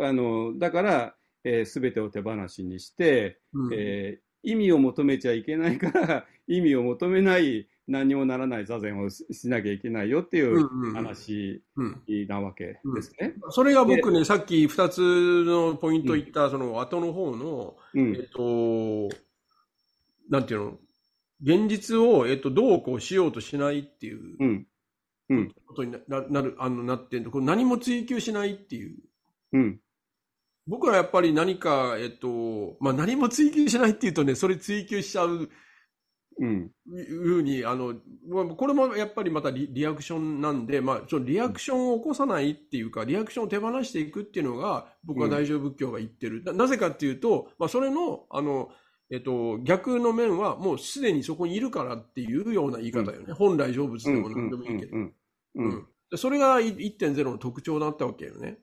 [0.00, 13.34] あの、だから、えー、全てを手放しにして、うんえー意味を求めちゃいけないから、意味を求めない何にもならない座禅をししなきゃいけないよっていう話うんなわけですね。
[13.50, 19.08] それが僕ね、さっき2つのポイント言った、その後の方の、うんえっと、
[20.30, 20.78] なんていうの、
[21.42, 24.66] 現実を、えっと、どうこうしようとしないっていううん。
[25.30, 25.54] うん。
[25.66, 28.96] ことになななる、あの、なってこれ何も追求しないっていう。
[29.52, 29.80] うん。
[30.66, 35.50] 僕はやっぱり何か、えっと、まあ、何も追求しないっていうとね、それ追求しちゃう
[36.40, 36.70] うん。
[36.86, 37.94] ふうに、あの、
[38.28, 46.42] まあこれもやっぱりまたリリアクションなんで、まあ、そのリアクションを起こさないっていうか、リアクションを手放していくっていうのが、僕は大乗仏教が言ってる。
[46.44, 48.70] ななぜかっていうと、まあ、それの、あの、
[49.10, 53.32] えっと、逆の面は、もうすでにそこにいるからっていうような言い方よね。
[53.34, 54.22] 本来成仏うん。
[54.22, 56.16] でも何でもいいけど。
[56.16, 58.58] それがい1.0の特徴だったわけよね。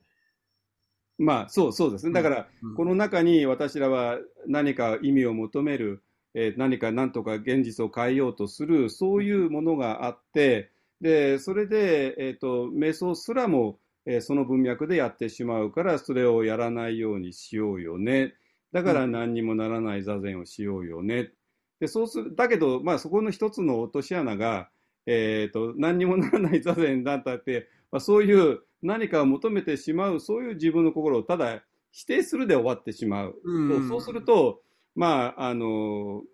[1.18, 2.12] まあ、そう、そうですね。
[2.12, 6.02] だから、うんこの中に私らは何か意味を求める、
[6.34, 18.34] えー何か何とか現実を変えようとする、そういうものがあって、で、それで、えっ、と、瞑想すらも、えーその文脈でやってしまうから、それをやらないようにしようよね。
[18.72, 21.32] だから何にもならない座禅をしようよね。
[21.80, 24.70] で、そうする、だけど、まあそこの一つの落とし穴が、
[25.06, 33.40] えっ、と、何にもならない座禅だったって、まあ、そういう何かを求めてしまう、そういう自分の心をただ否定するで終わってしまう。
[33.44, 34.62] うんそうすると、
[34.98, 36.24] まあ、あの、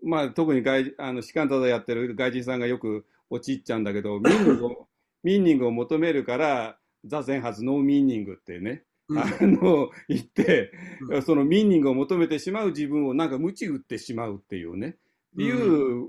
[0.00, 4.88] まあ、特に外、あの、只管打坐やってる外人さんがよく陥っちゃうんだけど、meaning を、
[5.24, 9.18] meaning を求めるから、 Zazen has no meaning ってね、うん。
[9.18, 10.70] あの、言って、
[11.10, 11.22] うん。
[11.22, 14.98] その meaning を求めてしまう自分をなんか鞭打ってしまうっていうね、
[15.42, 16.08] いう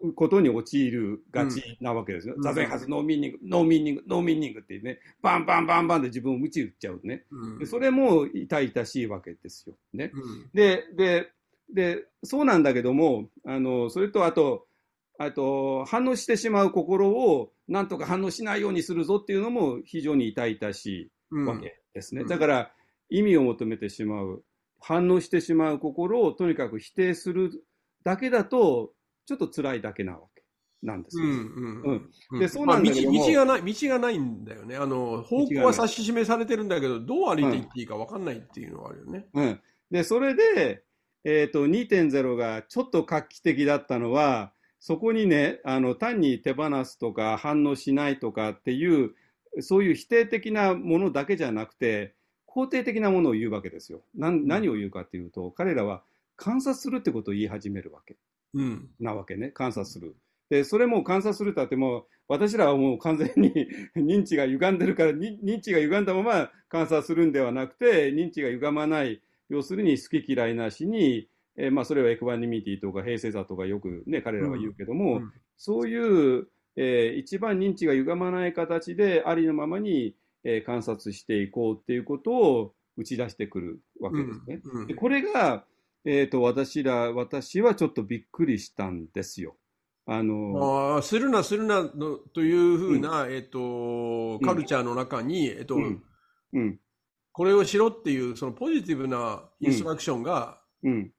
[0.00, 0.14] うん。
[0.14, 2.34] ことに陥るがちなわけですよ。
[2.36, 7.24] うん Zazen has no meaning、no meaning、no meaning ってね、バンバンバンバンで自分を鞭打っちゃうね。
[7.30, 9.76] うんでそれも痛々しいわけですよ。
[9.92, 10.10] ね。
[10.14, 11.32] うんで、で、
[11.72, 14.66] で、そうなんだけども、あの、それとあと、
[15.18, 22.22] あと、反応してしまう心を、なんとか反応しないようにするぞっていうのも非常に痛々しいわけですね。
[22.22, 22.72] うんだから、
[23.10, 24.44] 意味を求めてしまう、
[24.80, 27.50] 反応してしまう心をとにかく否定する
[28.04, 28.92] だけだと、
[29.26, 30.42] ちょっと辛いだけなわけ
[30.82, 31.24] なんですよ。
[31.24, 34.76] うんうんうんでそうなんだけどもまあ道道がない、道がないんだよね。
[34.76, 39.26] あの、方向は指し示されてるんだけど、どう歩いていっていいか分かんないっていうのはあるよね。
[39.34, 39.60] うん。
[39.90, 40.82] で、それで、
[41.24, 49.14] えっ、と、2.0がちょっと画期的だったのは、そこにね、あの、単に手放すとか反応しないとかっていう、
[49.60, 52.14] そういう否定的なものだけじゃなくて、
[52.46, 54.02] 肯定的なものを言うわけですよ。
[54.14, 56.02] 何を言うかっていうと、彼らは
[56.38, 58.16] 観察するってことを言い始めるわけ。
[58.54, 58.88] うん。
[58.98, 60.16] なわけね、観察する。
[60.48, 63.52] で、それも観察するとあっても、私らはもう完全に
[63.96, 76.46] 認知が歪んでるから、に認知が歪んだまま観察するんではなくて、認知が歪まない、要するに好き嫌いなしに、えーまあそれはエクバニミティとか平静さとかよくね、彼らは言うけども、うんそういう、
[76.76, 84.60] えー一番認知が歪まない形でありのままに、えー観察していこうっていうことを打ち出してくるわけですね。
[84.64, 85.66] うんでこれが、
[86.10, 89.56] えっ、と、私ら、私はちょっとびっくりしたんですよ。
[90.06, 96.02] あの、ああ、するな、するなのというふうな、えっと、カルチャーの中に、えっと、うん、
[96.54, 96.80] うん、
[97.32, 101.12] これをしろっていう、そのポジティブなインストラクションがうん、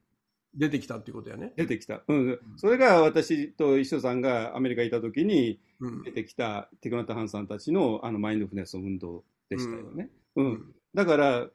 [0.56, 1.54] 出てきたっていうことやね。
[1.56, 2.02] 出てきた。
[2.08, 2.40] うん。
[2.58, 10.10] それが私と一緒さんがアメリカにいた時にうん出てきたティクナタ・ハンさんたちのあのマインドフルネスの運動でしたよね。
[10.36, 10.46] うん。
[10.46, 11.48] うんだから、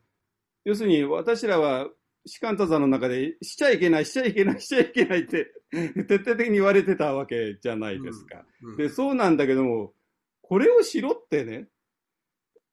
[0.65, 1.89] 要するに私らは、
[2.26, 5.52] 士官多座の中で、しちゃいけない、しちゃいけない、しちゃいけないって、
[6.09, 8.44] 徹底的に言われてたわけじゃないですか。
[8.62, 9.94] うんで、そうなんだけども、
[10.40, 11.68] これをしろってね、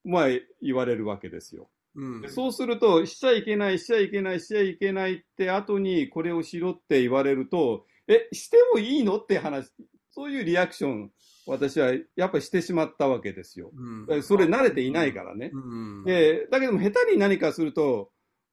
[0.04, 0.28] まあ
[0.62, 1.70] 言われるわけですよ。
[1.96, 9.72] うんでそうすると、しちゃいけない、しちゃいけない、しちゃいけないって後にこれをしろって言われると、え、してもいいのって話、
[10.12, 11.12] そういうリアクション、
[11.48, 13.72] 私はやっぱりしてしまったわけですよ。
[13.76, 15.52] うんそれ慣れていないからね。
[15.54, 18.12] うんで、だけども下手に何かすると、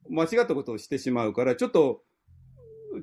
[0.08, 2.02] 間違ったことをしてしまうから、ちょっと、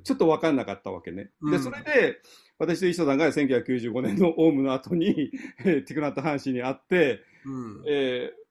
[0.03, 1.25] ちょっと分かんなかったわけね。
[1.25, 1.59] で、うん。
[1.63, 2.21] それで、
[2.57, 7.83] 私と一緒さんが1995年のオウムの後に、えーティクナット・ハンシーに会って、うん。
[7.87, 8.45] えー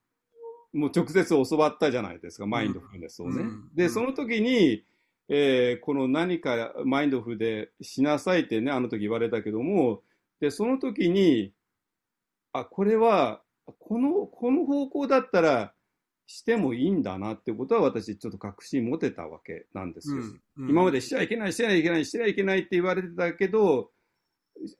[0.76, 3.42] もう直接教わったじゃないですか、マインドフルネスをね。
[3.42, 3.70] うん。
[3.74, 3.90] で、うん。
[3.90, 4.84] その時に、
[5.28, 10.02] えーこの何かマインドフルでしなさいってね、あの時言われたけども、
[10.40, 11.52] で、その時に、
[12.52, 13.40] あ、これは、
[13.78, 15.73] この、この方向だったら
[16.26, 20.16] してもいいんだなってことは私ちょっと確信持てたわけなんですよ。
[20.16, 23.90] うん今までしちゃいけない、してはいけない、してはいけないって言われてたけど、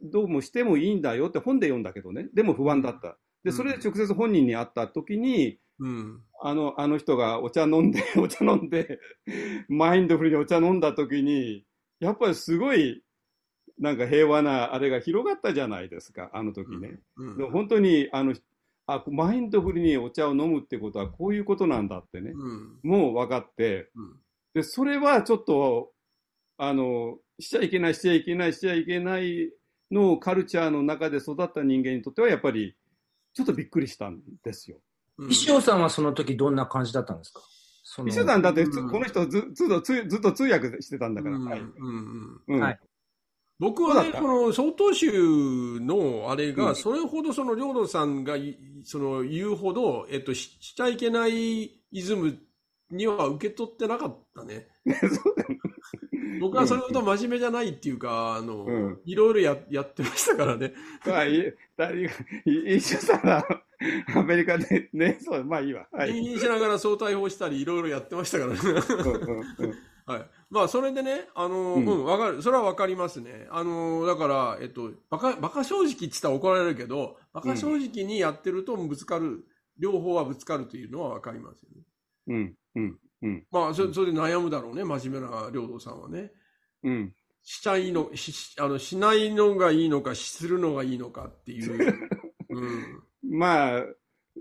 [0.01, 3.19] どうもしてもいいんだよって本で読んだけどね、でも不安だった。
[3.43, 6.21] で、それで直接本人に会った時に、うん。
[6.41, 9.01] あの、あの人がお茶飲んで、 お茶飲んで、
[9.69, 11.65] マインドフルにお茶飲んだ時に、
[12.01, 13.03] やっぱりすごい、
[13.79, 17.01] なんか平和なあれが広がったじゃないですか、あの時ね。
[17.17, 17.37] うん。
[17.37, 18.35] でも本当に、あの、
[18.87, 22.79] あ、マインドフルにお茶を飲むってことはこういうことなんだってね、うん。
[22.83, 24.17] もう分かって、うん。
[24.55, 25.91] で、それはちょっと、
[26.59, 29.51] あの、しちゃいけない、しちゃいけない、しちゃいけない
[29.91, 32.77] のカルチャーの中で育った人間にとっては、やっぱり、
[33.33, 34.79] ちょっとびっくりしたんですよ。
[35.19, 35.31] うん。
[35.31, 37.41] 石尾さんはその時どんな感じだったんですか？
[38.07, 38.91] 石田さんだって、うん。
[38.91, 41.39] この人ずずっとつずっと通訳してたんだから。
[41.39, 42.79] はい
[43.59, 52.37] 僕はね、この曹洞宗のあれが、うんそれほどその領土さんがいその言うほど、えっと、ししちゃいけないイズム
[52.91, 54.69] には受け取ってなかった ね。
[56.41, 60.73] 僕はそれほど真面目じゃないっていうか、あの、うんいろいろややってましたからね。
[61.07, 62.11] まあ、いだい
[62.77, 63.63] 石田さんは
[64.15, 65.87] アメリカでね、そう、まあいいわ。
[65.93, 66.39] はい。
[66.39, 68.59] しながら相対法したり、いろいろやってましたからね。
[70.07, 70.31] はい。
[70.55, 72.41] まあ、それでね、あの、ううんん、わ、かる。
[72.41, 73.49] それはわかりますね。
[73.51, 79.45] あの、だから、えっと、バカ、バカ正直って言ったら怒られるけど、バカ正直にやってるとぶつかる、
[79.81, 81.83] 両方はぶつかるというのはわかりますよね。
[82.29, 86.31] うんうんうんまあ、そそれで悩むだろうね、真面目な領土さんはね。
[86.85, 87.13] うん
[87.43, 91.95] しちゃいの、し、しあの、しないのがいいのか、するのがいいのかっていう。
[92.49, 93.39] うん。
[93.39, 93.85] まあ、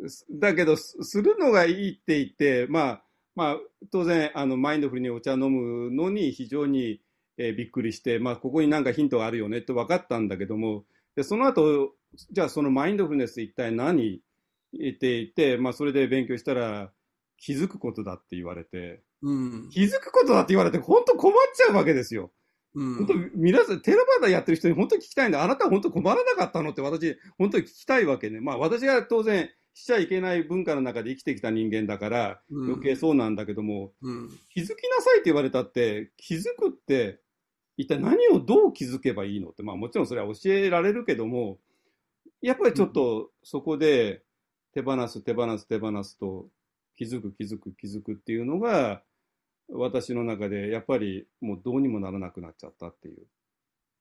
[0.08, 3.04] すだけど、すするのがいいって言って、まあ、
[3.36, 3.58] まあ、
[3.92, 7.02] 当然、あの、マインドフルにお茶飲むのに非常に、
[7.38, 10.86] えーびっくりして、まあ、ここになんかヒントがあるよねって分かったんだけども、
[11.16, 11.94] で、その後、
[12.32, 14.20] じゃあそのマインドフルネス一体何っ
[14.98, 16.92] て言って、まあ、それで勉強したら、
[17.38, 19.70] 気づくことだって言われて、うん。
[19.70, 22.32] 気づくことだって言われて、本当困っちゃうわけですよ。
[22.76, 28.42] うん本当、皆さん、テラバダやってる人に本当に聞きたいんで、あなたは本当困らなかったのって私、本当に聞きたいわけね。
[28.42, 34.30] まあ私が当然しちゃいけない文化の中で生きてきた人間だから、うん余計そうなんだけども、うん。
[34.50, 37.20] 気づきなさいって言われたって、気づくって、
[37.78, 41.60] 一体何をどう気づけばいいのって、まあもちろんそれは教えられるけども、
[42.42, 44.24] やっぱりちょっとそこで
[44.74, 46.48] 手放す、手放す、手放すと、
[46.96, 49.02] 気づく、気づく、気づくっていうのが、
[49.70, 53.26] 私の中でやっぱりもうどうにもならなくなっちゃったっていう。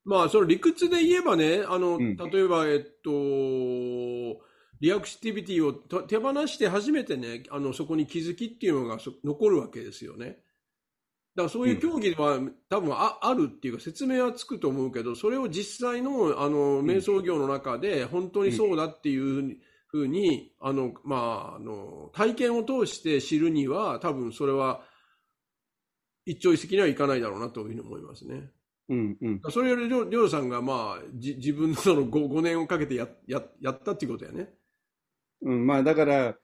[0.04, 4.42] まあ、その理屈で言えばね、あの、うん例えば、えっと、
[4.82, 10.38] リアクティビティをと手放して初めてね、あの、そこに気づきっていうのがそ残るわけですよね。
[11.36, 19.56] だからそういう競技は、多分ああるっていうか説明はつくと思うけど、それを実際の、あの、瞑想業の中で本当にそうだっていうふうに、
[19.86, 21.16] ふうにあの、ま
[21.52, 24.82] あ、あの、体験を通して知るには、多分それは
[26.26, 28.50] 一朝一夕にはいかないだろうなというふうに思いますね。
[28.88, 29.40] うんうん。
[29.48, 34.52] それよりりょうさんがまあじ自分のその 5, 5年をかけてやややったっていうことやね。
[35.42, 36.36] うん、まあだから、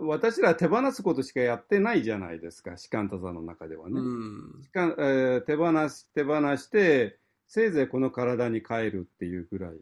[0.00, 4.00] 私ら手放すことしかやってないじゃないですか、シカンタ座の中ではね。
[4.00, 7.18] うんえー手放し、手放して、
[7.48, 9.76] せいぜいこの体に帰るっていうぐらい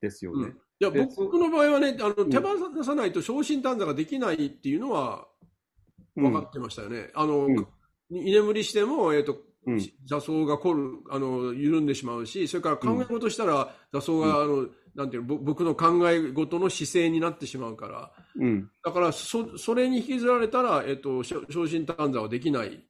[0.00, 0.48] ですよね。
[0.48, 5.28] うんいやで僕の場合はねあのん手放さないと昇進短座ができないっていうのは
[6.16, 7.10] うん分かってましたよね。
[7.14, 7.66] あの、うん
[8.10, 9.40] 居眠りしても、えーとうん
[10.06, 18.68] 座層が凝るあの緩んでしまうしそれから考え事したら座層が、あのなんていうのぼ僕の考え事の姿勢になってしまうからうん。
[18.84, 22.84] だからそそれに引きずられたら、えー、と昇昇進短座はできない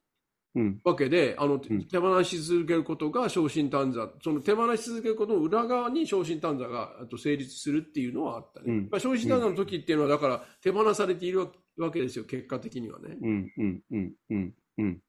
[0.55, 0.79] うん。
[0.83, 8.65] わけで、あの、ん手放し続けることが昇進短座、その手放し続けることの裏側に昇進短座があと成立するっていうのはあったね。
[8.67, 11.47] うんまあ、昇進短座の時っていうのは、だから手放されているわ
[11.77, 13.17] わけですよ、結果的にはね。
[13.19, 13.51] うん。
[13.57, 13.81] うん。
[13.89, 14.13] うん。
[14.29, 14.53] うん。
[14.77, 14.99] うん。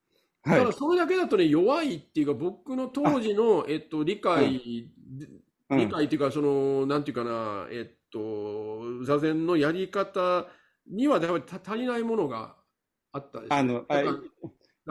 [0.44, 0.72] だはいから。
[0.72, 4.94] それだけだとね、弱いっていうか、僕の当時の、えっと、理解、うん
[5.70, 10.46] 理解っていうか、その、なんていうかな、えっと、座禅のやり方
[10.86, 12.54] には、やっぱり足りないものが
[13.12, 13.84] あったあの、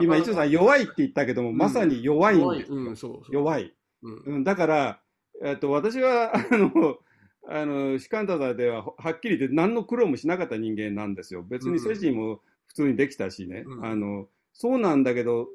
[0.00, 2.58] 今、一応さん弱いって言ったけども、んまさに弱いん弱い。
[2.58, 3.32] ですようん、そうそう。
[3.32, 3.72] 弱い。
[4.02, 5.00] うんうん、だから、
[5.42, 6.98] えっと、私は、あの、
[7.46, 11.42] あの、シカンタザでは、はっきり言って何の苦労もしなかった人間なんですよ。
[11.42, 13.64] 別に精神も普通にできたしね。
[13.66, 15.48] うんあの、そうなんだけど、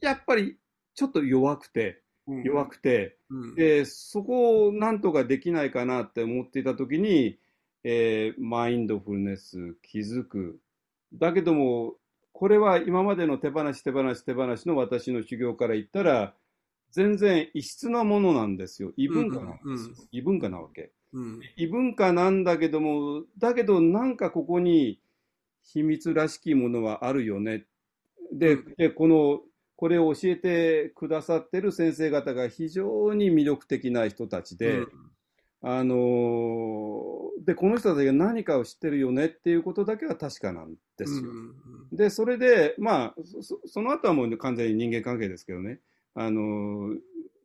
[0.00, 0.58] やっぱり、
[0.94, 7.38] ちょっと弱くて、うん弱くて、うんで、そこをなんとかできないかなって思っていたときに、
[7.84, 10.60] えーマインドフルネス、気づく。
[11.14, 11.94] だけども、
[12.32, 16.34] これは今までの手放し、手放し、手放しの私の修行から言ったら、
[16.90, 18.92] 全然異質なものなんですよ。
[18.96, 19.64] 異文化なんですよ。
[19.64, 20.92] うんうん異文化なわけ。
[21.12, 25.00] うん異文化なんだけども、だけどなんかここに
[25.62, 27.66] 秘密らしきものはあるよね。
[28.32, 28.74] で、うん。
[28.76, 29.40] でこの、
[29.76, 34.86] これを教えてくださってる先生方が非常に魅力的な人たちで、
[35.60, 41.22] あのーで、この人たちが何かを知ってるよねっていうことだけは確かなんですよ。
[41.92, 45.80] で、それで、まあ、そその後はもう完全に人間関係ですけどね、
[46.14, 46.98] あのー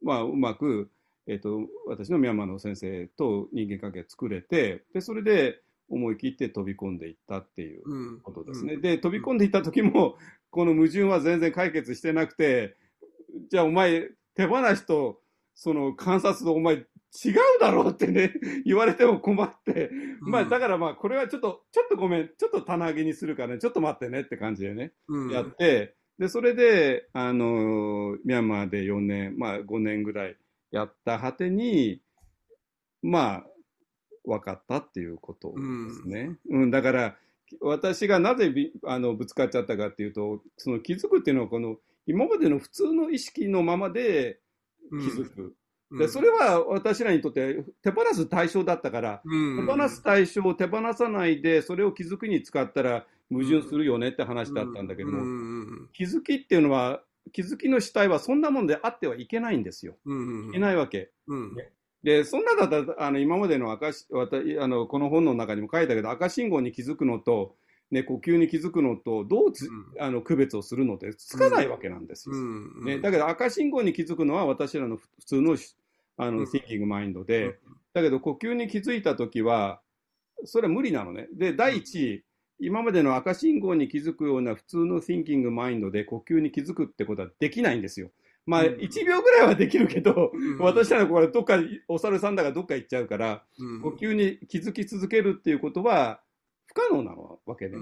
[0.04, 0.90] まあ、うまく、
[1.26, 8.20] えっ、と、私のミャンマーの先生と人間関係作れて、で、それで思い切って飛び込んでいったっていううん。
[8.22, 8.78] ことですね。
[8.78, 10.18] で、飛び込んでいった時も、
[10.50, 12.78] この矛盾は全然解決してなくて、
[13.50, 15.22] じゃあお前、手放しと、
[15.56, 18.34] その観察とお前違うだろうってね、
[18.66, 19.90] 言われても困って、
[20.22, 25.32] まあだからまあこれはちょっと、ちょっとごめん、ちょっと棚上げにするからね、ちょっと待ってねって感じでね、うん。
[25.32, 30.38] やって、で、それで、あの、ミャンマーで4年、まあ5年ぐらい
[30.72, 32.02] やった果てに、
[33.02, 33.48] まあ、
[34.26, 35.56] 分かったっていうことで
[35.94, 36.38] すね。
[36.50, 37.18] うん、だから、
[37.62, 44.40] 私がなぜびあのぶつかっちゃったかっていうと、その気づくっていうのは、この今までの普通の意識のままで
[44.90, 45.56] 気づく。
[45.92, 46.00] うん。
[46.00, 49.66] でそれは私らにとって手放す対象だったから、うん。
[49.66, 55.90] 手放す対象を手放さないで、それを気づくに使ったら矛盾するよねって話だったんだけども、うん。
[55.94, 57.02] 気づきっていうのは、
[57.34, 59.98] 気づきの主体はそんなもんであってはいけないんですよ。
[60.06, 60.14] う
[60.48, 60.50] ん。
[60.50, 61.12] いけないわけ。
[61.28, 61.56] うん
[62.08, 64.08] で、そんなだったら、あの、今までの赤し、
[64.62, 67.58] あの、この本の中にも書いたけど、赤信号に気づくのと、
[67.92, 69.68] ね、呼吸に気づくのと、どうつ、
[70.00, 72.36] あの、区別をするのってつかないわけなんですよ。
[72.36, 75.76] うんね、だけど赤信号に気づくのは私らの普通のし
[76.16, 77.60] あの、うん thinking マインドで、
[77.94, 79.82] だけど呼吸に気づいたときは、
[80.46, 81.28] それは無理なのね。
[81.34, 82.24] で、第一、
[82.62, 88.12] 今までの赤信号に気づくような普通の thinking マインドで呼吸に気づくってことはできないんですよ。
[88.48, 88.74] まあ、うん。
[88.76, 90.58] 1秒ぐらいはできるけど、うん。
[90.60, 93.82] 私らのこれどっか、お猿さんだからどっか行っちゃうから、うん。
[93.82, 96.22] 呼吸に気づき続けるっていうことは
[96.66, 97.12] 不可能な
[97.46, 97.78] わけね。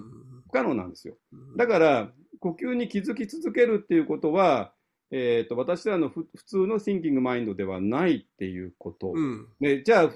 [0.47, 1.15] 不可能なんですよ。
[1.55, 4.73] だから、呼吸に気づき続けるっていうことは、
[5.11, 9.13] えっ、と、私らのふ普通の thinking マインドではないっていうこと。
[9.13, 9.47] うん。
[9.59, 10.11] でじゃあ、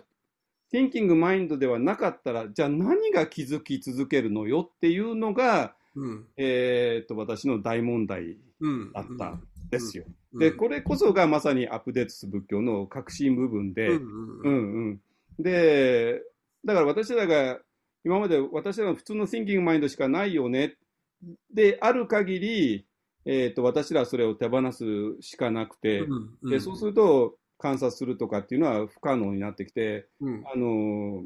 [0.74, 6.28] thinking マインドではなかったら、じゃあ何が気づき続けるのよっていうのが、うん。
[6.38, 9.26] えっ、と、私の大問題うんだった。
[9.30, 10.06] んですよ。
[10.08, 15.02] うんで、これこそがまさにアップデートス仏教の核心部分で、うんうんうん。
[15.40, 16.22] で、
[16.64, 17.60] だから私らが、
[18.06, 20.78] 今まで私らの普通の thinking マインドしかないよね。
[21.52, 22.86] で、ある限り、
[23.26, 24.86] えっ、と、私らはそれを手放す
[25.22, 31.26] しかなくて、うんで、そうすると観察するとかっていうのは不可能になってきて、うんあのー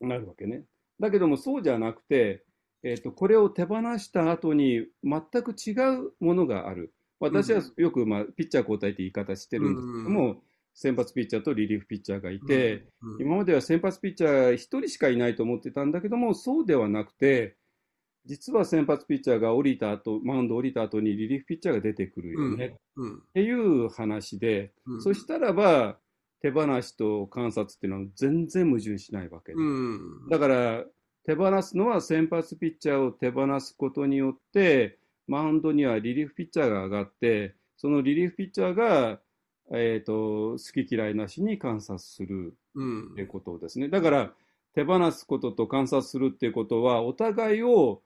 [0.00, 0.64] なるわけね。
[1.00, 2.44] だけどもそうじゃなくて、
[2.82, 6.93] えっ、と、これを手放した後に全く違うものがある。
[7.20, 10.42] 私はよく、まあ、ピッチャー交代って言い方してるんですけども、
[10.74, 17.56] 先発ピッチャーとリリーフピッチャーがいて、うん今までは先発ピッチャー1人しかいないと思ってたんだけども、そうではなくて、
[18.26, 22.74] 実は先発ピッチャーが降りた後、マウンド降りた後にリリーフピッチャーが出てくるよね。
[22.96, 25.02] うんっていう話で、うん。
[25.02, 25.98] そしたらば、
[26.40, 30.28] 手放しと観察っていうのは全然矛盾しないわけで、うん。
[30.28, 30.84] だから、
[31.26, 39.20] 手放すのは先発ピッチャーを手放すことによって、マウンドにはリリーフピッチャーが上がって、そのリリーフピッチャーが、
[39.72, 43.12] えっ、と、好き嫌いなしに観察するうん。
[43.12, 43.88] っていうことですね。
[43.88, 44.32] だから、
[44.74, 48.02] 手放すことと観察するっていうことは、お互いを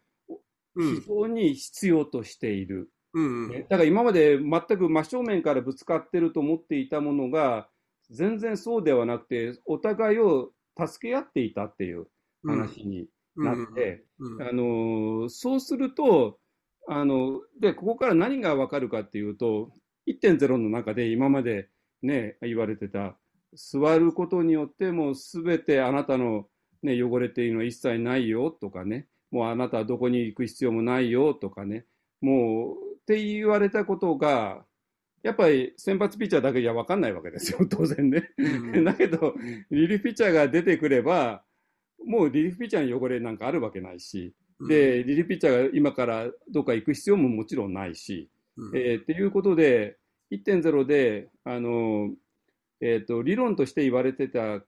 [0.76, 2.90] 非常に必要としている。
[3.14, 3.66] うんね。
[3.68, 7.68] だから今まで全く真正面からぶつかってると思っていたものが、
[8.10, 12.06] 全然そうではなくて、お互いを助け合っていたっていう
[12.46, 14.42] 話になって、うん。
[14.42, 16.38] あのーそうすると、
[16.88, 19.70] あの、で、ここから何がわかるかっていうと、
[20.06, 21.68] 1.0の中で今まで
[22.02, 23.16] ね、言われてた、
[23.52, 26.46] 座ることによってもうすべてあなたの
[26.82, 31.84] ね、汚れているのは一切ないよとかね、もうあなたはどこに行く必要もないよとかね、
[32.20, 34.64] もう、って言われたことが、
[35.22, 38.30] やっぱり先発ピッチャーだけじゃ分かんないわけですよ、 当然ね。
[38.38, 39.34] うんだけど、
[39.70, 41.44] リリーフピッチャーが出てくれば、
[42.04, 44.34] もうリリーフピッチャーの汚れなんかあるわけないし、
[44.66, 48.76] で、リリーフピッチャーが今からどっか行く必要ももちろんないし、うん。
[48.76, 49.96] えーっていうことで、
[50.32, 52.10] 1.0で、あの、
[52.80, 54.62] えっ、と、理論として言われてた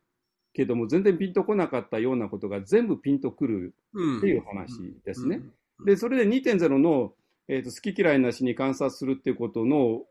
[0.53, 3.75] けども、全然ピンとこなかったようなことが全部ピンとくる
[4.19, 5.43] っていう話ですね。
[5.85, 7.15] で、それで2.0の、
[7.49, 10.03] えーと好き嫌いなしに観察するっていうことの、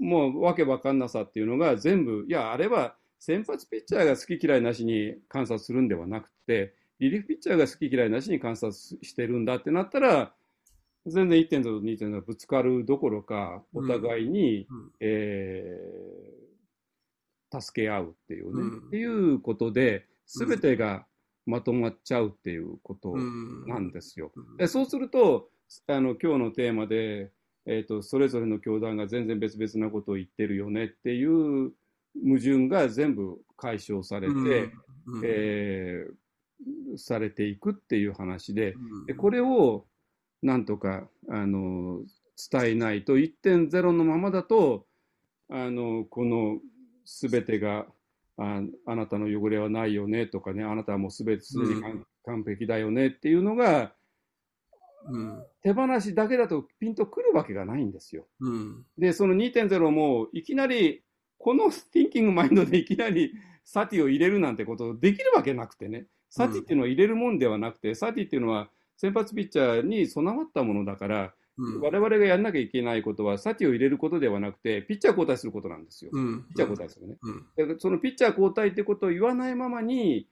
[0.00, 10.32] もうわけわかんなさっていうのが全部、いや、あれは先発ピッチャーが好き嫌いなしに観察するんではなくて、リリーフピッチャーが好き嫌いなしに観察してるんだってなったら、
[11.04, 14.92] 全然1.0と2.0がぶつかるどころか、お互いに、うん。
[15.00, 18.86] えー助け合うっていうね、うん。
[18.86, 21.04] っていうことで、すべてが
[21.44, 23.66] まとまっちゃうっていうことうん。
[23.66, 24.32] なんですよ。
[24.34, 24.56] うん。
[24.56, 25.50] でそうすると、
[25.86, 27.30] あの今日のテーマで、
[27.66, 31.72] えーと、それぞれの教団が全然別々なことを言ってるよねっていう
[32.24, 35.22] 矛盾が全部解消されて、うん。
[35.22, 36.14] えー
[36.96, 39.06] されていくっていう話で、うん。
[39.06, 39.84] でこれを
[40.42, 42.00] なんとかあの
[42.50, 44.86] 伝えないと1.0のままだと
[45.48, 46.58] あのこの
[47.04, 47.86] 全てが
[48.38, 53.92] ああなたの汚れはないよねとかねあなたはもう全てすでに完,、完璧だよねっていうのが
[55.08, 55.44] うん。
[55.62, 58.26] 手放しだけだとピンとくるわけがないんですよ。
[58.40, 58.86] うん。
[58.98, 61.02] でその2.0もいきなり
[61.38, 63.32] この thinking mind でいきなり
[63.64, 71.80] サティを入れるなんてことできるわけなくてねサティっていうのは入れるもんではなくて、サティっていうのは先発ピッチャーに備わったものだから、うん。
[71.82, 76.10] 我々がやんなきゃいけないことは、サティを入れることではなくて、ピッチャー交代することなんですよ。
[76.14, 76.44] うん。
[76.48, 77.18] ピッチャー交代するね。
[77.20, 77.68] うん。
[77.68, 80.26] でそのピッチャー交代ってことを言わないままに、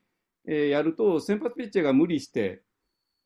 [0.47, 2.62] えーやると、先発ピッチャーが無理して、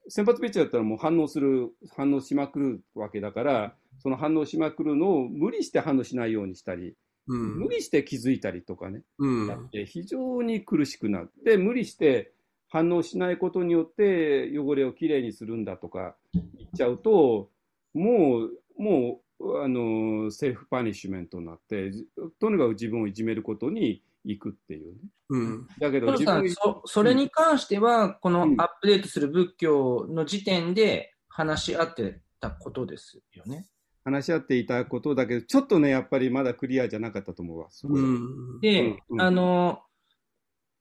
[0.08, 6.96] 先発ピッチャーだったらもう反応する、反応しまくるわけだから、その反応しまくるのを無理して反応しないようにしたり、
[7.28, 7.58] うん。
[7.60, 9.46] 無理して気づいたりとかね、うん。
[9.46, 12.32] やって非常に苦しくなって、無理して
[12.74, 17.48] 反応しないことによって汚れをきれいにするんだとか言っちゃうと、
[17.94, 18.48] も
[18.78, 22.04] う、もう、あの、 self punishment になって、じ
[22.40, 24.98] とにかく自分をいじめることに行くっていうね。
[25.28, 33.68] うんだけど自分そそれに関しては、このうんアップデートする仏教の時点で話し合ってたことですよね。
[34.02, 37.68] 話し合っていたことだけど、ちょっとね、やっぱりまだクリアじゃなかったと思うわ。
[37.84, 39.78] うんで、うんうんあの、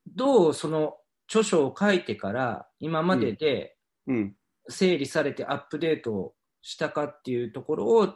[0.07, 0.97] どうその
[1.27, 3.75] 著書を書いてから今までで
[4.07, 4.35] うん。
[4.69, 8.13] 整理されてアップデートをしたかっていうところを、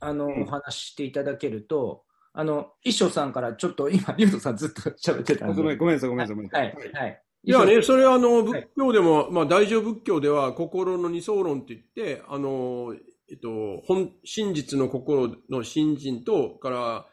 [0.00, 2.02] あの、うんお話ししていただけると、
[2.32, 5.54] あの、一生さんからちょっと今、リュウトさんずっと喋ってたんで。
[5.54, 6.58] あごめん、ごめんなさい、ごめんなさい、ごめんなさ。
[6.58, 7.22] はいい、はい。
[7.44, 12.94] いやね、それはあの、はい仏教でも、まあ、大乗仏教では、心の二層論って言って、あの、
[13.30, 17.06] えっと、本、真実の心の真人と、から、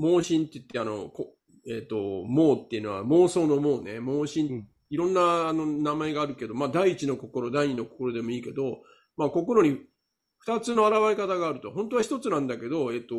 [0.00, 1.34] 妄信って言って、あの、こ
[1.68, 8.78] えっと、妄っていうのは妄想の妄ね、妄信、うんいろんなあの名前があるけど、まあ、第一の心、第二の心でもいいけど、
[9.16, 9.78] まあ、心に
[10.38, 11.70] 二つの現れ方があると。
[11.72, 13.16] 本当は一つなんだけど、えっと、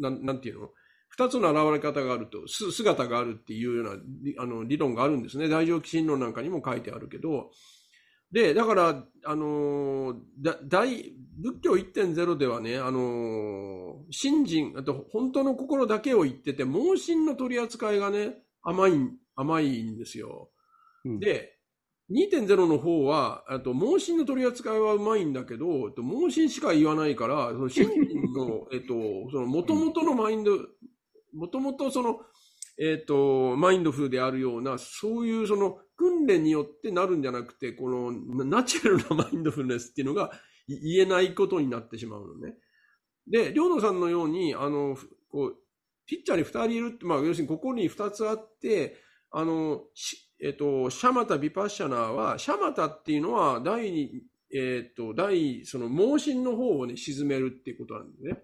[0.00, 0.68] なん、なんていうの？
[1.08, 5.48] 二つの現れ方があると、す姿があるっていうようなあの理論があるんですね。
[5.48, 7.50] 大乗起信論なんかにも書いてあるけど。
[8.32, 18.92] で、だから、あのだ大、仏教1.0ではね、あの信心、あと本当の心だけを言ってて、盲信の取り扱いがね、甘い、
[19.36, 20.50] 甘いんですよ。
[21.04, 21.56] うんで、
[22.10, 28.94] 2.0の方は、あと、盲信の取り扱いはうまいんだけど、えっと盲信しか言わないから、その信心の、 えっと、
[29.30, 30.56] その元々のマインド、
[31.34, 32.20] 元々その、
[32.78, 40.30] えっと、マインドフルであるような、そういうその訓練によってなるんじゃなくて、このナナチュラルなマインドフルネスっていうのが
[40.68, 42.56] い言えないことになってしまうのね。
[43.26, 45.56] で、りょうのさんのように、あの、ふこう、
[46.06, 48.96] ピッチャーに2人いるって、まあ、要するにここに2つあって、
[49.30, 49.82] あの、
[50.40, 54.22] えっと、シャマタ・ビパッシャナーは、シャマタっていうのは、第、
[54.52, 58.42] えっと、第、その、盲信の方をね、沈めるっていうことなんですね。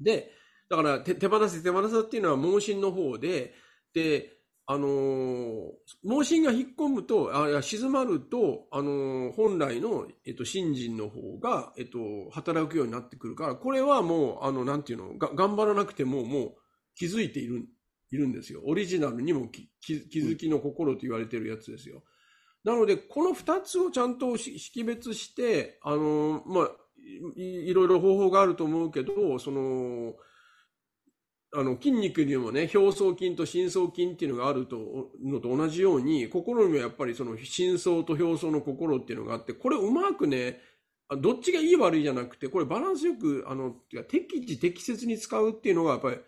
[0.00, 0.32] で、
[0.68, 3.54] だから、手手放せ、手放せっていうのは盲信の方で、
[3.92, 4.36] で、
[4.66, 5.70] あのー
[6.04, 11.98] 盲信が引っ込むと、あいや静まると、あのー本来の、えっと、信心の方が、えっと、
[12.30, 16.54] 働くようになってくるから、これはもう、あの、なんていうの、が頑張らなくても、もう
[16.94, 17.66] 気づいている、
[18.10, 18.62] いるんですよ。
[18.64, 22.02] オリジナルにも気気づきの心と言われてるやつですよ。
[22.64, 26.70] なので、この二つをちゃんと識別して、あのまあ、
[27.36, 30.14] いろいろ方法があると思うけど、その、
[31.52, 40.60] あの筋肉にもね、表層筋と深層筋っていうのがあるとのと同じように、心にもやっぱりその深層と表層の心っていうのがあって、これうまくね、
[41.18, 43.74] どっちがいい悪いじゃなくて、これバランスよく、あの、
[44.08, 46.18] 適時適切に使うっていうのがやっぱり、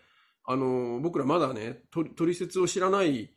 [0.45, 1.83] あの、僕らまだね、
[2.15, 3.33] 取説を知らない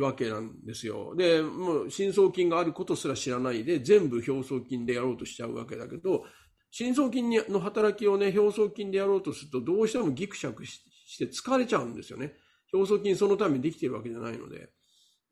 [0.00, 1.14] わけなんですよ。
[1.16, 6.24] で、もう深層筋があることすら知らないで、全部表層筋でやろうとしちゃうわけだけど、
[6.70, 12.32] 深層筋の働きをね、表層筋でやろうとすると、どうしてもギクシャクしして疲れちゃうんですよね。
[12.72, 14.70] 表層筋そのためにできてるわけじゃないので。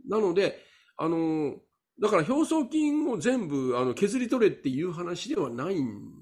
[0.07, 0.59] なので、
[0.99, 1.55] あの、
[2.01, 6.20] だから表層筋を全部あの削り取れっていう話ではないん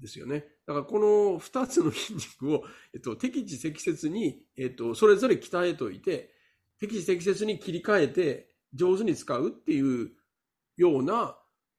[0.00, 0.44] ですよね。
[0.66, 2.64] だからこの二つの筋肉を、
[2.94, 6.34] えっと、適時適切に、えっと、それぞれ鍛えといて、
[6.78, 10.10] 適時適切に切り替えて上手に使うっていう
[10.76, 11.36] ような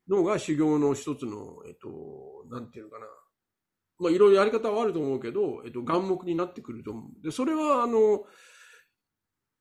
[0.07, 3.05] のが修行の一つの、えっと、なんていうのかな。
[3.99, 7.23] まあ、いろいろやり方はあると思うけど、えっと、眼目になってくると思う。
[7.23, 8.25] で、それは、あの、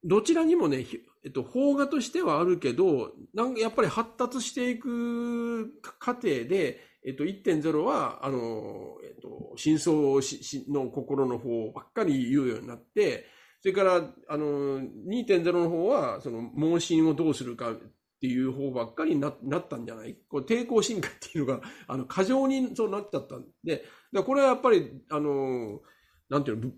[0.02, 0.86] どちらにもね、
[1.24, 13.26] えっと、邦画としてはあるけど、なんかやっぱり発達していく過程で、えっと、1.0は、あの、えっと、真相しの心の方ばっかり言うようになって、
[13.62, 13.94] それから、
[14.28, 17.76] あの、2.0の方は、その、問診をどうするかっ
[18.20, 20.16] ていう方ばっかりななったんじゃない？
[20.28, 25.80] こう抵抗進化っていうのが、あの、過剰にそうなっちゃったんで、だこれはやっぱり、あの、
[26.28, 26.70] なんていうの、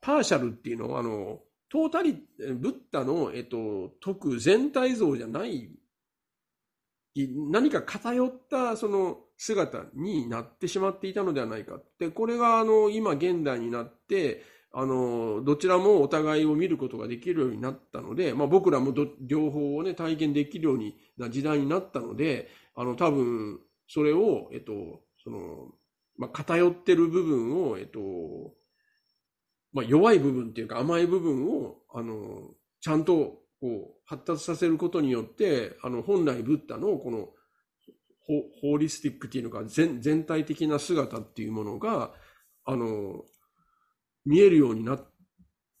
[0.00, 5.70] パーシャルっていうのは、あの、トータリ、ブッダの、えっと、解く全体像じゃない、
[7.50, 11.80] 何か偏ったその姿になってしまっていたのではないか。
[11.98, 14.42] で、これがあの、今現代になって、
[14.72, 25.72] あの、どちらもお互いを見ることができるようになったので、まあ僕らも両方をね、体験できるようにな時代になったので、あの、多分、それを、えっと、その、
[26.18, 28.00] まあ偏ってる部分を、えっと、
[29.72, 32.50] まあ弱い部分っていうか甘い部分を、あの、
[32.80, 37.30] ちゃんと、こう、発達させることによって、あの、本来ブッダのこの、
[38.26, 42.12] ホーリスティックっていうのか全、全体的な姿っていうものが、
[42.64, 43.24] あの、
[44.24, 45.12] 見えるようになっ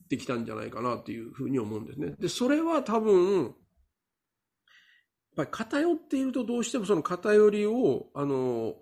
[0.08, 2.14] てきたんじゃないかなっていうふうに思うんですね。
[2.20, 3.54] で、それは多分、やっ
[5.36, 8.76] ぱり偏っているとどうしてもその偏りを、あの、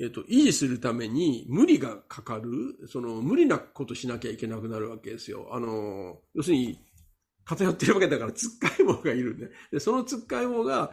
[0.00, 2.50] えっと、維持するために無理がかかる、
[2.86, 5.48] その無理なことしなきゃいけなくなるわけですよ。
[5.52, 6.78] あの、要するに
[7.44, 9.50] 偏ってるわけだから、つっかい棒がいるんで。
[9.72, 10.92] で、そのつっかい棒が、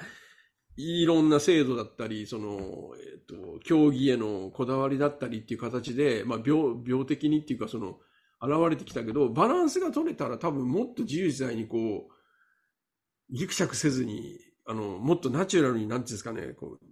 [0.78, 7.98] いろんな制度だったり、その、えっ、と、競技へのこだわりだったりっていう形で、まあ、病、病的にっていうか、その、
[8.42, 16.86] 現れてきたけど、バランスが取れたら多分もっと自由自在にこう、ギクシャクせずに、あの、もっとナチュラルに、なんていうんですかね、こう、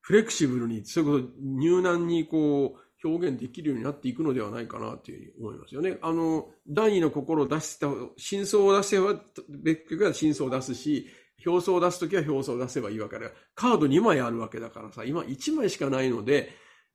[0.00, 5.98] フレキシブルに、そういうこと、入難にこう、表現できるようになっていくのではないかなというふうに思いますよね。
[6.00, 11.06] あの、第二の心を出した、真相を出せば、別局は真相を出すし、
[11.46, 13.30] 表層を出すときは表層を出せばいいわけだ。
[13.54, 16.50] カード2枚あるわけだからさ、今1枚しかないので、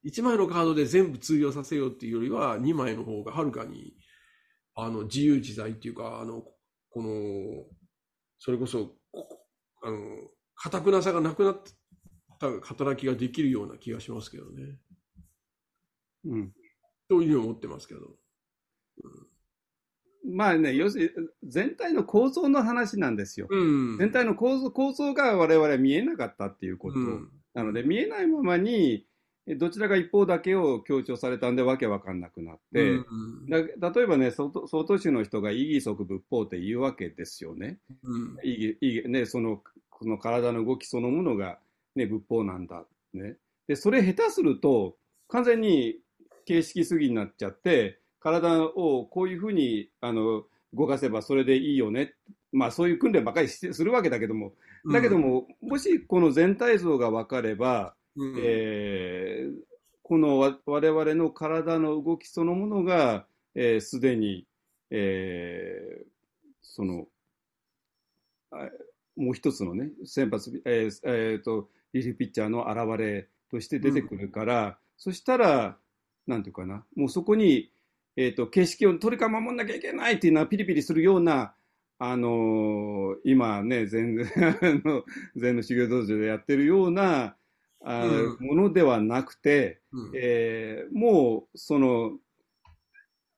[0.06, 3.94] 1枚のカードで全部通用させようっていうよりは、2枚の方がはるかに、
[4.76, 6.44] あの、自由自在っていうか、あの、
[6.90, 7.65] この、
[8.40, 8.91] それこそ、
[9.84, 9.99] あの、
[10.56, 11.61] 堅くなさがなくなっ
[12.40, 14.78] た働きができるような気がしますけどね。
[16.26, 16.53] うん。
[17.07, 18.20] というふうに思ってますけど。
[20.26, 23.48] うんまあね、要するに全体の構造の話なんですよ。
[23.49, 29.06] うん、全体の構造構造が我々は見えなかったっていうこと、うん、なので、見えないままに、
[29.48, 32.99] どちらが一方だけを強調されたんでわけわかんなくなって、う
[33.48, 33.49] ん、
[33.80, 37.80] だ例えばね、相当種の人が異義足仏法って言うわけですよね。
[38.03, 41.57] うん、異義ね、そのこの体の動きそのものが、
[41.95, 43.35] ね、仏法なんだ、ね。
[43.68, 44.95] で、それ下手すると、
[45.27, 45.99] 完全に
[46.45, 50.43] 形式主義になっちゃって、体をこういうふうにあの
[50.73, 52.14] 動かせばそれでいいよね。
[52.53, 54.53] まあそういう訓練ばかりするわけだけども、
[54.91, 59.53] だけども、うん、もしこの全体像が分かれば、うん、えー、
[60.03, 64.45] この我々の体の動きそのものが、す、えー、で、に、
[64.89, 66.06] えー、
[66.61, 67.07] その、
[69.15, 75.77] もう一つのね、先発、えーえーと、リリーピッチャーの現れとして出てくるから、うん、そしたら、
[76.27, 77.72] なんていうかな、もうそこに、
[78.18, 81.54] えっ、ー、と、景色を鳥か守んなきゃいけないっていうのはピリピリするような、
[82.00, 84.26] あのー、今ね、全然、
[84.84, 85.04] の、
[85.36, 87.36] 禅の修行道場でやってるような、
[87.84, 92.18] あうん、ものではなくて、うん、えー、もう、その、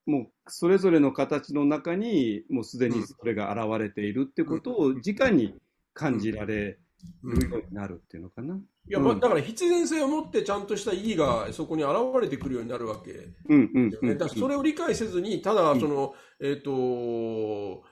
[0.05, 5.55] もう、それぞれの形の中に、もうすでにそれが現れているってことを、直に
[5.93, 6.77] 感じられ
[7.23, 8.55] うになるっていうのかな。
[8.55, 13.11] いや、まあ、だから必然性を持ってちゃんとした意義がそこに現れてくるようになるわけ、
[13.49, 17.83] うんうんだからそれを理解せずに、ただ、その、えっ、と、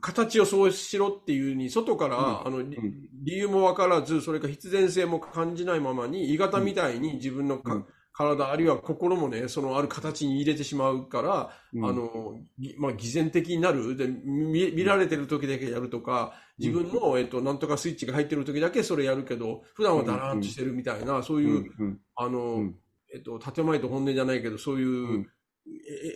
[0.00, 7.84] 形をそうしろっていうに、外から、あの、理由もわからず、それか必然性も感じないままに、鋳型みたいに自分のか、
[8.16, 12.38] 体、あるいは心もね、そのある形に入れてしまうから、うん、あの、
[12.78, 13.94] まあ、偽善的になる。
[13.96, 22.72] で見、見られてる時だけやるとか、自分の、うん、えっと、なんとかスイッチが入ってる時だけそれやるけど、普段はだらーんとしてるみたいな、そういう、あの、
[23.12, 25.26] えっと、建前と本音じゃないけど、そういう、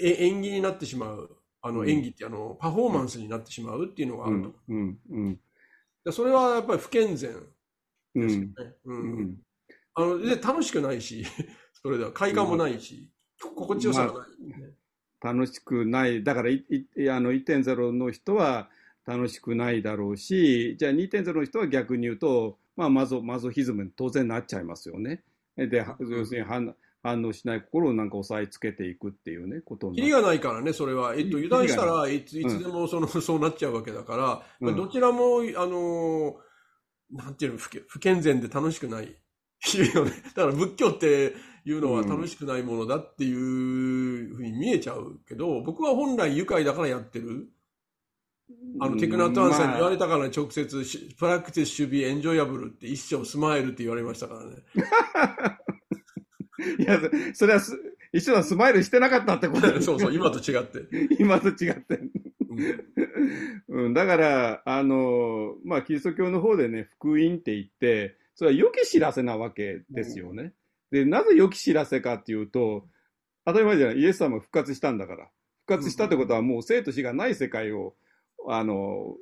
[0.02, 1.36] え演技になってしまう。
[1.62, 4.54] あの、演技ってあの、パフォーマンスになってしまうっていうのがあると。
[4.68, 4.98] うん。
[5.10, 5.40] うん。
[6.10, 7.32] それはやっぱり不健全
[8.14, 8.54] ですよね。
[8.84, 9.36] うん。
[9.94, 11.24] あので楽しくないし、
[11.82, 12.12] それでは。
[12.12, 14.28] 快感もないし、心地よさがない、
[15.20, 16.24] 楽しくない。
[16.24, 16.64] だからい
[16.96, 18.70] いあの1.0の人は
[19.10, 25.22] 楽しくないだろうし、じゃあ2.0の人は逆に言うと、まあ、マゾマゾヒズムに当然なっちゃいますよね。
[25.56, 30.10] で、要するに反反応しない心をなんか押さえつけていくっていうね、ことに。
[30.10, 31.14] がないからね、それは。
[31.16, 36.36] えっと、油断したらいついつでもその、うん、そうなっちゃうわけだから、うん、どちらも、あの
[37.10, 39.16] なんていうの不、不健全で楽しくない。
[39.94, 40.12] よね。
[40.36, 41.34] だから仏教って、
[41.64, 47.50] いうのは楽しくないものだっていうふうに見えちゃうけど、僕は本来愉快だからやってる。
[48.80, 50.84] あの、テクナトワンさんに言われたから直接、
[51.18, 54.56] Practice should be enjoyable って一照 smile って言われましたからね。
[56.78, 57.00] いや、
[57.34, 57.78] それはす、
[58.12, 60.86] 一照はスマイルしてなかったってこと そうそう、今と違って。
[61.18, 62.00] 今と違って。
[63.68, 70.52] うん、だから、あの、まあ、キリスト教の方でね、福音って言って、それは良き知らせなわけですよね。
[70.90, 72.88] で、なぜ良き知らせかっていうと、
[73.44, 75.30] 当たり前じゃない、イエス様が復活したんだから。
[75.66, 77.94] 復活したってことはもう生と死がない世界を、
[78.48, 79.16] あの、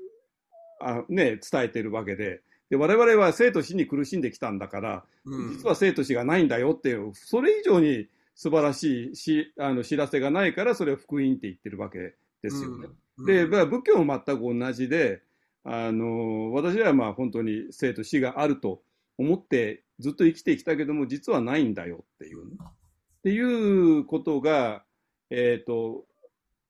[0.81, 2.40] あね、伝えてるわけで、
[2.70, 5.53] で、我々は生と死に苦しんできたんだから、うん。
[5.57, 12.89] 実は生と死がないんだよっていう、それ以上に素晴らしいしあの知らせがないから、それを福音って言ってるわけですよね。
[13.19, 13.27] うん。
[13.27, 15.23] で、まあ、仏教も全く同じで、
[15.65, 18.82] あの、私はまあ本当に生と死があると
[19.19, 24.85] 思ってずっと生きてきたけども、実はないんだよっていうね、っていうことが、
[25.31, 26.07] えっ、と、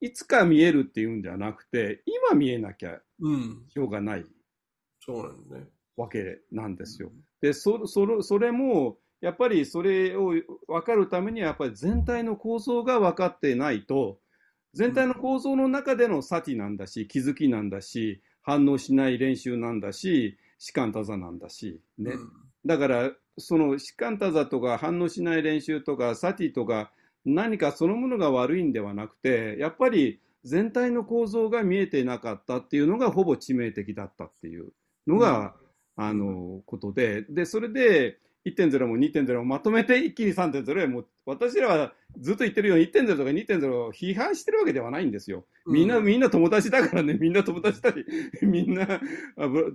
[0.00, 3.64] いつか見えるっていうんじゃなくて、今見えなきゃうん。
[3.68, 4.24] しょうがない
[5.00, 5.66] そうなんだね。
[5.96, 7.10] わけなんですよ。
[7.40, 10.34] で、そそれそれも、やっぱりそれを
[10.68, 14.20] 分かるためには、やっぱり全体の構造が分かってないと、
[14.74, 22.12] 全体の構造の中でのサティなんだし、気づきなんだし、反応しない練習なんだし、士官多座なんだし、ね。
[22.12, 22.30] うん
[22.66, 26.92] だから、その士官多座とか反応しない練習とかサティとか
[27.34, 34.72] 何かそのものが悪いんではなくて、やっぱり全体の構造が見えていなかったっていうのがほぼ致命的だったっていう
[35.06, 35.54] のが、
[35.96, 45.44] あの、ことで、で、それで1.0も2.0もまとめて一気に3.0へもう私らはずっと言ってるように1.0とか2.0を批判してるわけではないんですよ。
[45.66, 48.04] みんな、うんみんな友達だからね、 みんな友達だし、
[48.42, 48.86] みんな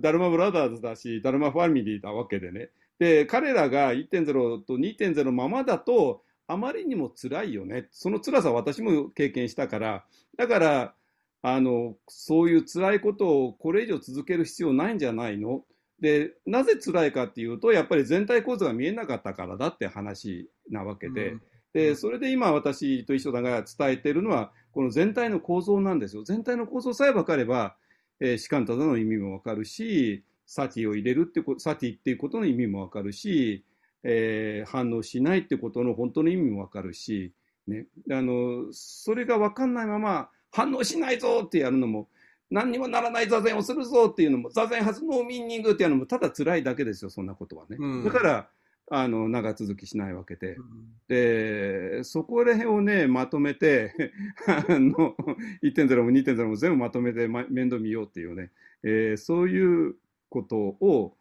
[0.00, 2.70] ダルマブラザーズだし、ダルマファミリーなわけでね。
[2.98, 7.88] で、彼らが1.0と2.0のままだと、あまりにも辛いよね。
[7.90, 10.04] その辛さは私も経験したから、
[10.36, 10.94] だから、
[11.42, 15.64] あの、そういう辛いことをこれ以上続ける必要ないんじゃないの？
[16.00, 21.42] で、なぜ辛いかっていうと、やっぱり全体構造が見えなかったからだって話なわけで、うん。
[21.72, 26.24] で、それで今私と一緒だが伝えているのは、この全体の構造なんですよ。
[26.24, 27.76] 全体の構造さえ分かれば、
[28.20, 33.64] えー、只管打坐の意味も分かるし、サティを入れるってこサティっていうことの意味も分かるし、
[34.04, 37.32] えー反応しないってことの本当の意味も分かるし、
[37.66, 37.86] ね。
[38.10, 42.08] あの、それが分かんないまま、反応しないぞってやるのも、
[42.50, 47.76] 何にもならない座禅をするぞっていうのも、座禅 has no meaning っていうのも、ただ辛いだけですよ、そんなことはね。
[47.80, 48.48] うんだから、
[48.90, 50.56] あの、長続きしないわけで。
[50.56, 50.64] うん
[51.08, 53.92] で、そこら辺をね、まとめて、
[54.46, 55.14] あの、
[55.62, 58.50] 1.0も2.0も全部まとめて、ま、面倒見ようっていうね、
[58.82, 59.96] えーそういう
[60.28, 61.16] ことを、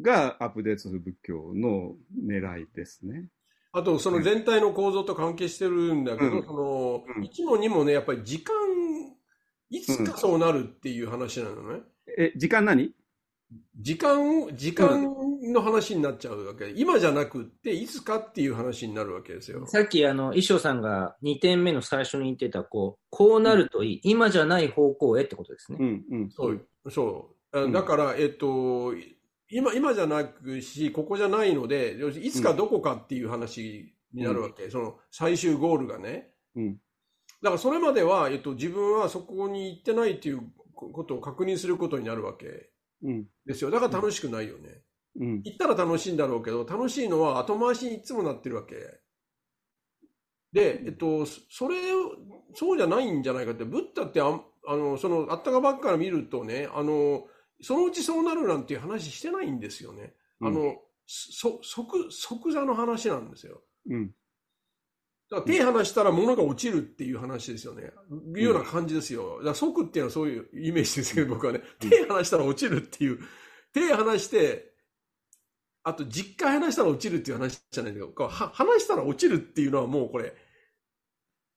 [0.00, 1.94] がアップデートする仏教の
[2.26, 3.28] 狙いですね。
[3.72, 8.54] あと、その全体の構造と関係してるんだけど、うんその、うん1も2もね、やっぱり時間、
[9.68, 11.82] いつかそうなるっていう話なのね。
[12.16, 12.94] え、時間何？
[13.78, 15.04] 時間を、時間
[15.52, 16.72] の話になっちゃうわけ。
[16.74, 19.66] 今じゃなくって、いつかっていう話になるわけですよ。
[19.66, 24.00] さっき、あの、衣装さんが2点目の最初に言ってた、こう、こうなるといい。
[24.04, 25.78] 今じゃない方向へってことですね。
[25.80, 26.30] うん、うん。
[26.30, 27.72] そう、そう。
[27.72, 28.94] だから、えっと、
[29.48, 34.70] 今、今じゃなくし、ここじゃないので、いつかどこかっていう話になるわけ。
[34.70, 36.32] その、最終ゴールがね。
[36.56, 36.80] うん。
[37.42, 40.40] だからそれまでは、えっと、自分はそこに行ってないっていう
[40.74, 42.70] ことを確認することになるわけ
[43.02, 43.26] うん。
[43.44, 43.70] ですよ。
[43.70, 44.82] だから楽しくないよね。
[45.20, 45.42] うん。
[45.44, 48.74] 行ったら楽しいんだろうけど、楽しいのは後回しにいつもなってるわけ。
[50.52, 52.12] で、えっと、そそれを、
[52.54, 57.26] そうじゃないんじゃないかって、ブッダってあん、あの、その、あったかばっから見るとね、あの、
[57.62, 60.14] そのうちそうなるなんていう話してないんですよね。
[60.40, 60.76] あの、
[61.06, 63.62] そ、即、即座の話なんですよ。
[63.88, 64.14] うん。
[65.30, 67.90] だから手離したら物が落ちるっていう話ですよね。
[68.36, 69.38] いうような感じですよ。
[69.38, 71.62] だから即っていうのはそういうイメージですけど、僕はね。
[71.80, 73.18] 手離したら落ちるっていう。
[73.72, 74.72] 手離して、
[75.82, 80.34] あと実回離したら落ちるっていう話じゃないけど、離したら落ちるっていうのはもうこれ、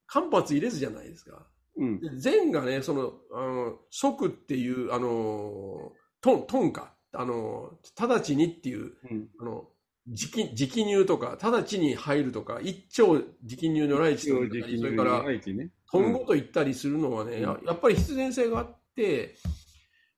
[0.07, 1.47] 間髪入れずじゃないですか。
[1.77, 1.99] うん。
[1.99, 6.93] で善がね、その、あの、即っていう、あの、トン、トンか。
[7.11, 9.29] あの、直ちにっていう、うん。
[9.39, 9.69] あの、
[10.07, 14.47] 直直入とか、直ちに入るとか、一丁直入のライチとか、
[14.77, 15.71] それから、愛知ね。
[15.91, 19.35] トンゴと言ったりするのはね、やうんやっぱり必然性があって、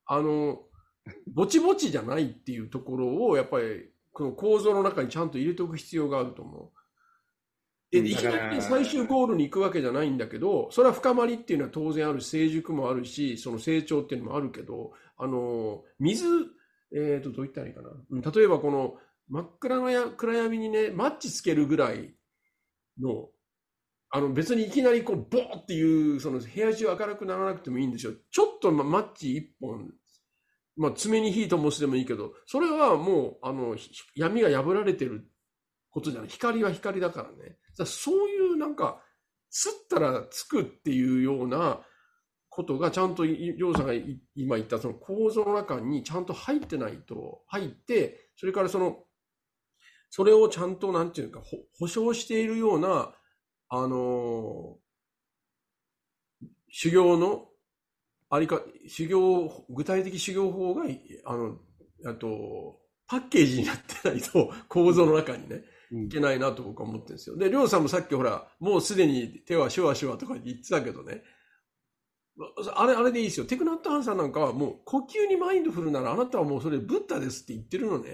[0.06, 0.60] あの、
[1.34, 6.81] ぼちぼちじゃないっていうところを、やっぱり、この構造の中にちゃんと入れておく必要があると思う。
[7.92, 16.26] で、うんいきなり最終ゴールに行くわけじゃないんだけど、それは深まりっていうのは当然あるし、成熟もあるし、その成長っていうのもあるけど、あの、水、
[16.94, 17.90] えっ、と、どう言ったらいいかな。
[18.10, 18.96] うん例えばこの
[19.30, 22.14] 真っ暗なや暗闇にね、マッチつけるぐらい
[23.00, 23.30] の、
[24.10, 28.14] あの別にいきなりこう、ボーっていう、その部屋中明るくならなくてもいいんですよ。
[28.30, 29.90] ちょっとまマッチ一本、
[30.76, 35.30] まあ爪に火灯すでもいいけど、それはもう、あの、ひ闇が破られてる
[35.92, 36.30] ことじゃない。
[36.30, 37.58] 光は光だからね。
[37.86, 39.02] そういうなんか、
[39.50, 41.82] すったらつくっていうような
[42.50, 43.94] ことがちゃんと、りょうさんが
[44.36, 49.04] 今言ったその構造の中にちゃんと入ってないと、入って、それからその、
[50.10, 51.42] それをちゃんと、なんていうか、
[51.80, 53.14] 保証しているような、
[53.70, 54.82] あのー
[56.72, 57.48] 修行の
[58.30, 60.84] ありか、修行、具体的修行法が、
[61.26, 61.58] あの、
[62.06, 67.38] あと、パッケージになってないと、構造の中にね、いけないなと僕は思ってるんですよ。
[67.38, 71.24] で、りょうさんもさっきほら、もうすでに手はシュワシュワとか言ってたけどね、
[72.76, 73.46] あれ、あれでいいですよ。
[73.46, 78.10] テクナットハンさんなんかはもう呼吸にマインドフルならあなたはもうそれブッダですって言ってるのね。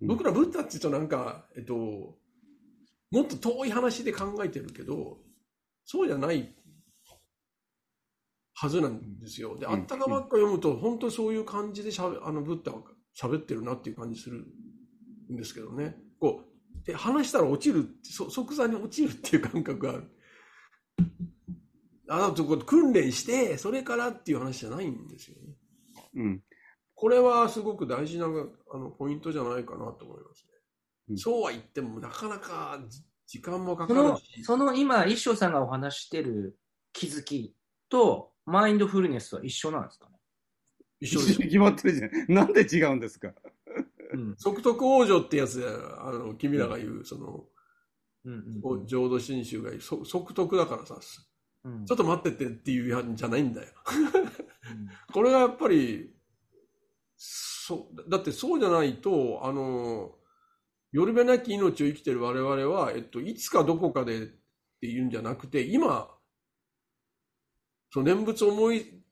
[0.00, 5.18] うん僕らブッダって言うとなんか、えっと、もっと遠い話で考えてるけど、
[5.84, 6.54] そうじゃない
[8.54, 9.58] はずなんですよ。
[9.58, 12.82] で、うんあったかばっか読むと、本当にそういう感じでしゃべあのブッダは
[13.20, 14.46] 喋ってるなっていう感じする
[15.32, 15.96] んですけどね。
[16.18, 20.04] こう、で話したら落ちる即座に落ちるっていう感覚がある。
[22.08, 25.54] あとこう訓練して、それからっていう話じゃないんですよね。
[26.14, 26.42] うん。
[26.94, 28.28] これはすごく大事なあ
[28.78, 30.52] のポイントじゃないかなと思いますね。
[31.10, 36.58] うんそうは言っても、なかなかじ時間もかそのかるし、その今、一生さんがお話してる
[36.92, 37.54] 気づき
[37.90, 40.12] と、マインドフルネスは一緒なんですかね？
[41.00, 41.38] 一緒ですよ。
[41.40, 42.34] 決まってるじゃん。
[42.34, 43.32] なんで違うんですか？
[44.12, 44.34] うん。
[44.36, 47.44] 即徳往生ってやつで、あの、君らが言う、その、
[48.24, 50.98] うんこう浄土真宗が言う、そ即徳だからさ、
[51.64, 53.68] うんうんちょっと待ってってっていうやんじゃないんだよ。
[54.70, 56.14] うんこれがやっぱり、
[57.16, 60.14] そう、だってそうじゃないと、あの、
[60.92, 64.26] よるべなき命を生きてる我々は、えっと、いつかどこかでっ
[64.80, 66.10] ていうんじゃなくて、今、
[67.90, 69.02] その念仏を思い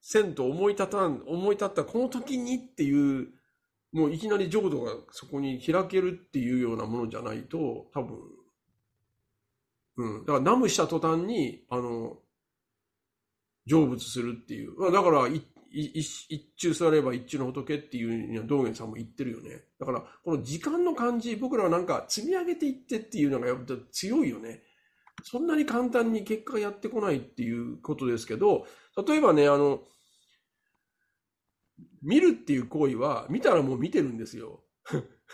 [0.00, 3.28] せんと思い立たん、思い立ったこの時にっていう、
[3.94, 8.18] もういきなり浄土がそこに開けるっていうようなものじゃないと、多分、
[9.96, 10.26] うん。
[10.26, 12.18] だから、ナムした途端に、あの、
[13.68, 14.76] 成仏するっていう。
[14.76, 15.46] まだから、一
[16.56, 19.62] 中座れば一中の仏っていうには道元さんも言ってるよね。
[19.78, 24.62] だから、この時間の感じ、僕らはなんか積み上げていってっていうのがやっぱ強いよね。
[25.22, 28.66] そんなに簡単に結果やってこないっていうことですけど、
[29.06, 29.82] 例えばね、あの、
[32.04, 34.62] 見るっていう行為は、見たらもう見てるんですよ。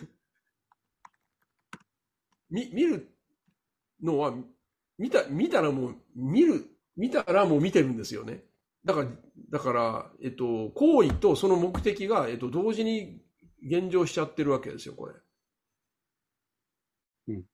[2.49, 3.09] 見見る
[4.03, 4.35] のは、
[4.97, 6.65] 見た、見たらもう、見る、
[6.97, 8.45] 見たらもう見てるんですよね。
[8.85, 9.11] だから、
[9.51, 13.21] だから、えっと、行為とその目的が、えっと、同時に
[13.63, 15.15] 現状しちゃってるわけですよ、これ。
[17.29, 17.45] うん。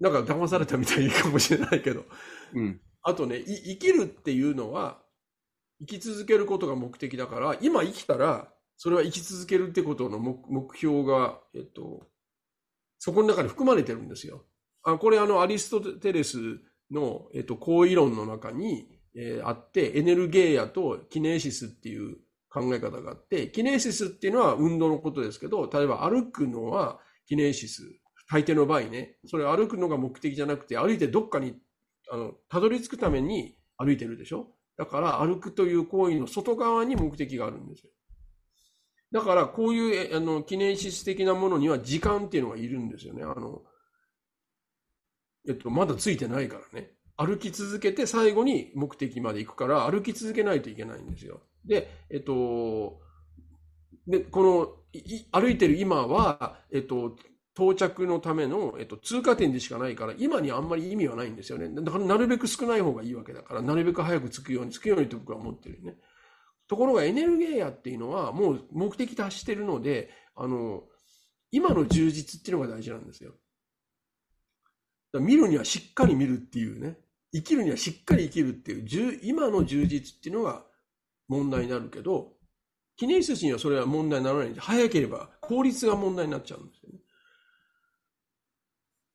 [0.00, 2.04] なんか騙されたみたいかもしれないけど。
[2.54, 2.80] うん。
[3.02, 5.01] あとね、い生きるっていうのは、
[5.82, 12.06] 生き続けることが目的だから、今生きたら、それは生き続けるってことの目標が、えっと、
[12.98, 14.44] そこの中に含まれてるんですよ。
[14.84, 16.38] あこれあの、アリストテレス
[16.90, 22.18] の、えっと、行為論の中に、えーあって、エネルゲーヤとキネシスっていう
[22.48, 27.82] 考え方があって、キネシスっていうのは運動のことですけど、例えば歩くのはキネシス。
[28.30, 31.60] 大抵の場合ね、それ歩くのが目的じゃなくて、歩いてどっかに
[32.10, 34.48] あの、たどり着くために歩いてるでしょ？
[34.82, 37.90] だから歩くという行為の外側に目的があるんですよ。
[39.12, 43.22] だからこういうあの記念シス的なものには時間っていうのがいるんですよね。
[43.22, 43.62] あの、
[45.48, 46.90] えっと、まだついてないからね。
[47.16, 51.42] 歩き続けて最後に目的まで行くから歩き続けないといけないんですよ。
[51.64, 53.00] で、えっと、
[54.08, 57.14] で、この、い歩いてる今は、えっと、
[57.54, 61.68] 到着のための、えっと、通過点でしかないから、今にあんまり意味はないんですよね。
[61.68, 65.96] だからなるべく少ない方がいいわけだから、なるべく早く着くように、着くようにって僕は思ってるよね。
[66.66, 70.84] ところがエネルゲーヤっていうのは、もう目的達してるので、あの、
[71.50, 73.34] 今の充実っていうのが大事なんですよ。
[75.12, 76.96] だ見るにはしっかり見るっていうね、
[77.34, 80.64] 生きるにはしっかり生きるっていう、今の充実っていうのが
[81.28, 82.32] 問題になるけど、
[82.96, 86.81] 記念室にはそれは問題にならないんで、早ければ効率が問題になっちゃうんです。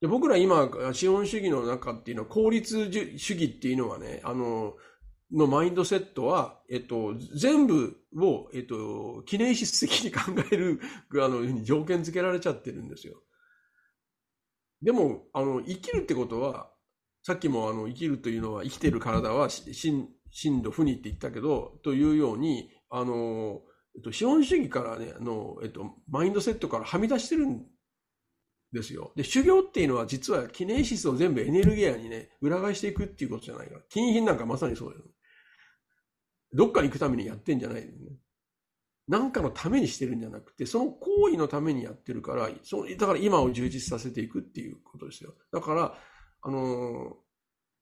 [0.02, 4.76] で僕ら今、資本主義の中っていうのは、効率主義っていうのはね、あの、
[5.32, 10.22] のマインドセットは、えっと、全部を、えっと、記念室的に考
[10.52, 10.80] える、
[11.22, 13.22] あの、条件付けられちゃってるんですよ。
[14.82, 16.72] でも、あの、生きるってことは、
[17.24, 23.64] さっきもあの、生きるというのは、生きてる体は、し真、真度不にって言ったけど、というように、あの、
[23.96, 27.66] えっと、資本主義からね、あの、えっと、マインドセットからはみ出してるん
[28.72, 29.12] ですよ。
[29.16, 33.82] で、修行っていうのは実はキネシスを全部エネルギーにね、裏返していくっていうことじゃないから。
[33.90, 35.04] 金品なんかまさにそうだよ。
[36.54, 37.92] どっかに行くためにやってんじゃない、ね。
[39.08, 45.34] なんかのためにしてるんじゃなくて、その行為のためにやってるから、そのだから今を充実させていくっていうことですよ。
[45.52, 45.98] だから、
[46.42, 47.18] あの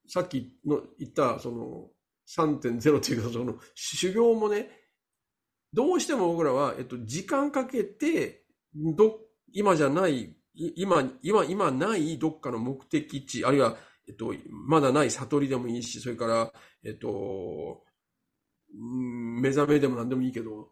[0.08, 1.90] ー、さっきの言った、その、
[2.28, 4.70] 3.0っていうか、その、修行もね、
[5.74, 8.46] どうしても僕らは、えっと、時間かけて、
[8.76, 9.20] ど、
[9.52, 13.78] 今じゃない、今、今、今ないどっかの目的地、あるいは、
[14.08, 16.54] えっと、まだない悟りでもいいし、それから、
[16.84, 17.84] えっと、
[18.74, 20.70] 目覚めでも何でもいいけど、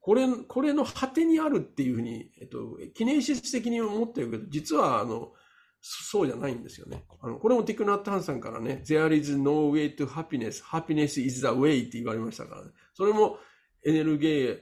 [0.00, 5.32] これ、これの果てにあるっていうふうに、えっと、記念史的に思ってるけど、実は、あの、
[5.80, 7.04] そうじゃないんですよね。
[7.20, 10.62] あの、これもティクナット・ハンさんからね、There is no way to happiness.
[10.62, 12.70] Happiness is the way って言われましたからね。
[12.94, 13.38] それも
[13.84, 14.60] エネルギー、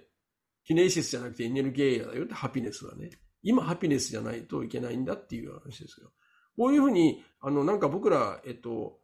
[0.64, 3.10] キネシスじゃなくてエネルギーだよってハピネスはね。
[3.44, 6.10] 今ハピネスじゃないといけないんだっていう話ですよ。
[6.56, 8.98] こういうふうに、あの、なんか僕ら、えっと、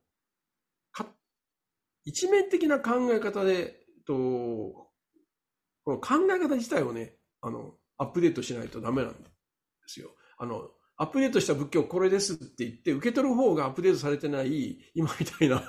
[2.04, 9.18] 一面的な考え方で、えっと、この考え方自体をね、あの、アップデートしないとダメなんで
[9.86, 10.10] すよ。
[10.38, 15.62] あの、アップデートした仏教これですって言って、受け取る方がアップデートされてない、今みたいな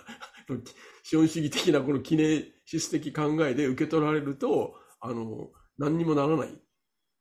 [1.04, 6.62] 資本主義的なこの記念シス的考えで受け取られると、あの、何にもならない。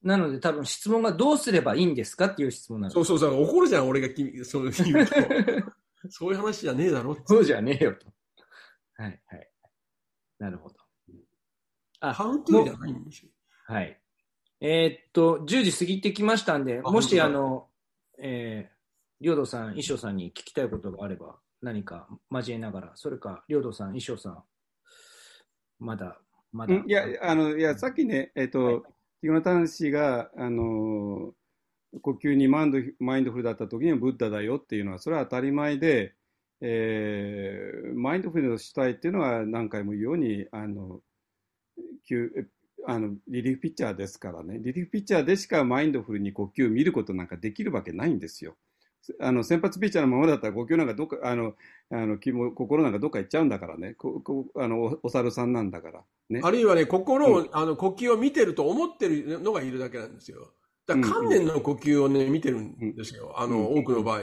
[0.02, 5.14] なので多分質問がどうすればいいんですかっていう質問なんそうそうそう、怒るじゃん、俺が君、そう言うと。
[6.08, 8.06] そういう話じゃねえだろそうじゃねえよと。
[8.96, 9.50] はいはい。
[10.38, 10.76] なるほど。
[12.00, 13.30] あ、ハウトゥーじゃないんですよ。
[13.66, 14.00] はい。
[14.60, 17.68] えー、っと、10時過ぎてきましたんで、もしあの、
[18.18, 18.74] えー、
[19.20, 24.44] りょうどさん、衣装さんに聞きたいことがあれば、何か交えながら、それか、りょうどさん、衣装さん、
[25.78, 26.18] まだ、
[26.52, 26.74] まだ。
[26.74, 28.82] いや、あの、いや、さっきね、えっ、ー、と、はい、
[29.22, 31.34] 木村氏が、あの、
[32.02, 36.14] 呼吸にマインドマインドフルだった時にはブッダだよっていうのは、それは当たり前で、
[36.60, 41.00] えー、マインドフルの主体っていうのは何回も言うように、あの、
[42.86, 48.56] あのリリーフピッチャーですからね、リリーフピッチャーでしかマインドフルに呼吸を見ることなんかできるわけないんですよ。
[49.20, 51.54] あの先発ピッチャーのままだったら呼吸なんかどっかあの
[51.90, 53.94] あの気も心なんかどっか行っちゃうんだからね。
[53.94, 60.52] ここあのお猿さんなんだから、ね、あるいはね心を、うん、あの呼吸を見てると思ってるのがいるだけなんですよ。
[60.86, 64.20] だから観念の呼吸をね見てるんですよ、あの、多くの場合、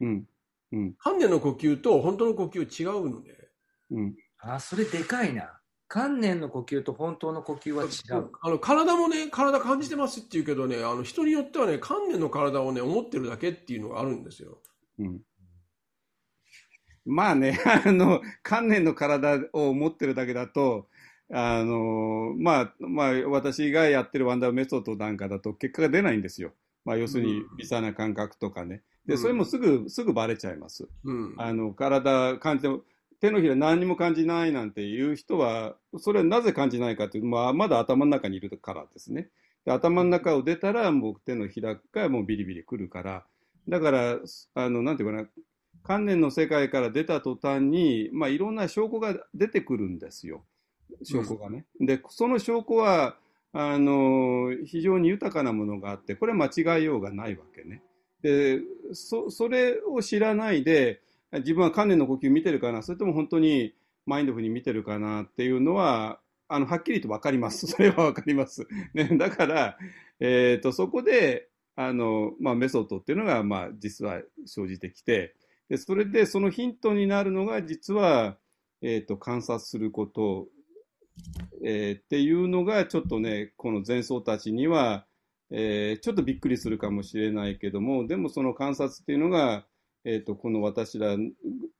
[0.00, 0.28] うん。
[0.72, 3.48] うん、観念の呼吸と本当の呼吸違うので、
[3.90, 5.60] うん、あそれでかいな
[5.94, 8.28] 観念の呼吸と本当の呼吸は違う。
[8.42, 14.58] あの体もね、体感じてますって言うけどね、あの人によってはね、観念の体をね、思ってるだけっていうのがあるんですよ。
[14.98, 15.20] うん。
[17.06, 20.88] まあね、 あの、観念の体を思ってるだけだと、
[21.30, 26.50] あの、まあ、まあ、私がやってるワンダーメソッドなんかだと結果が出ないんですよ。
[26.84, 28.82] まあ、要するに微細な感覚とかね。
[29.06, 30.88] で、それもすぐ、すぐバレちゃいます。
[31.04, 32.82] うん、あの、体感じても、
[33.24, 39.30] 手のひら何にも感じないなんていう人は、それはなぜ感じないかというと、まあ、まだ頭の中にいるからですね。
[39.64, 43.24] で頭の中を出たら、もう手のひらがもうビリビリくるから、
[43.66, 44.18] だから、
[44.54, 45.26] あの、なんていうかな、
[45.82, 50.44] 観念の世界から出た途端に、まあ、いろんな証拠が出てくるんですよ。
[51.02, 51.64] 証拠がね。
[51.80, 53.16] で、その証拠は、
[53.54, 57.82] あの、非常に豊かなものがあって、これは間違いようがないわけね。
[58.20, 58.60] で、
[58.92, 61.00] そ、それを知らないで、
[61.38, 63.74] 自分は観念の呼吸見てるかな、それとも本当に
[64.06, 67.66] マインドフルに見てるかなっていうのは、あの、はっきりと分かります。
[67.68, 68.66] それは分かります。
[68.92, 69.78] ね、だから、
[70.20, 75.34] えっ、ー、と、そこで、あの、まあ、メソッドっていうのが、まあ、実は生じてきて、
[75.68, 78.38] で、それで、そのヒントになるのが、実は、
[78.82, 80.48] えっ、ー、と、観察すること、
[81.64, 85.06] えー、っていうのが、ちょっとね、この前奏たちには、
[85.50, 89.66] えー、ちょっとびっくりするかもしれないけども、でもその観察っていうのが、
[90.04, 91.16] えーと、この私ら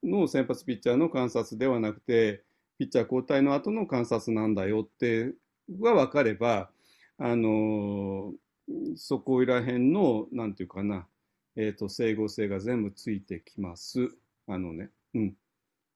[0.03, 2.43] の先発ピッチャーの観察ではなくて、
[2.77, 5.33] ピッチャー交代の後の観察なんだよって
[5.79, 6.69] が分かれば、
[7.17, 11.07] あのー、そこら辺の、なんていうかな、
[11.55, 14.09] え、ー、と、整合性が全部ついてきます。
[14.47, 15.33] あのね、うん。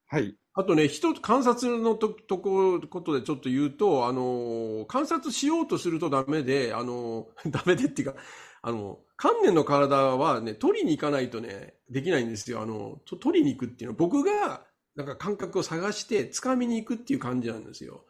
[0.07, 0.35] はい。
[0.53, 8.15] あとね、一つ観察のととこことでちょっと言うと、あのー、観察しようとするとダメで、あのー、 ダメでっていうか、
[8.61, 12.61] あの、観念の体はね、取りに行かないとね、できないんですよ。
[12.61, 14.65] あの、と取りに行くっていうのは、僕が、
[14.95, 18.05] なんか感覚を探して、掴みに行くっていう感じなんですよ。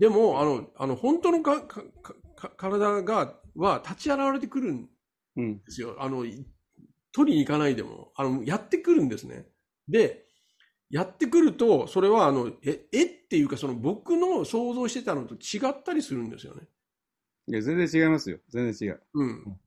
[0.00, 1.84] でも、あの、あの、本当のか、か、
[2.34, 4.88] か体が、は立ち現れてくるん
[5.36, 5.94] ですよ。
[5.94, 6.24] うん、あの、
[7.12, 9.46] 取りに行かないでも、あの、やってくるんですね。
[9.88, 10.24] で、
[10.90, 16.62] やってくると、それは、あの、え、えっていうか、その僕の想像してたのと違ったりするんですよね。
[17.46, 18.38] いや、全然違いますよ。
[18.48, 19.00] 全然違う。
[19.14, 19.60] うん。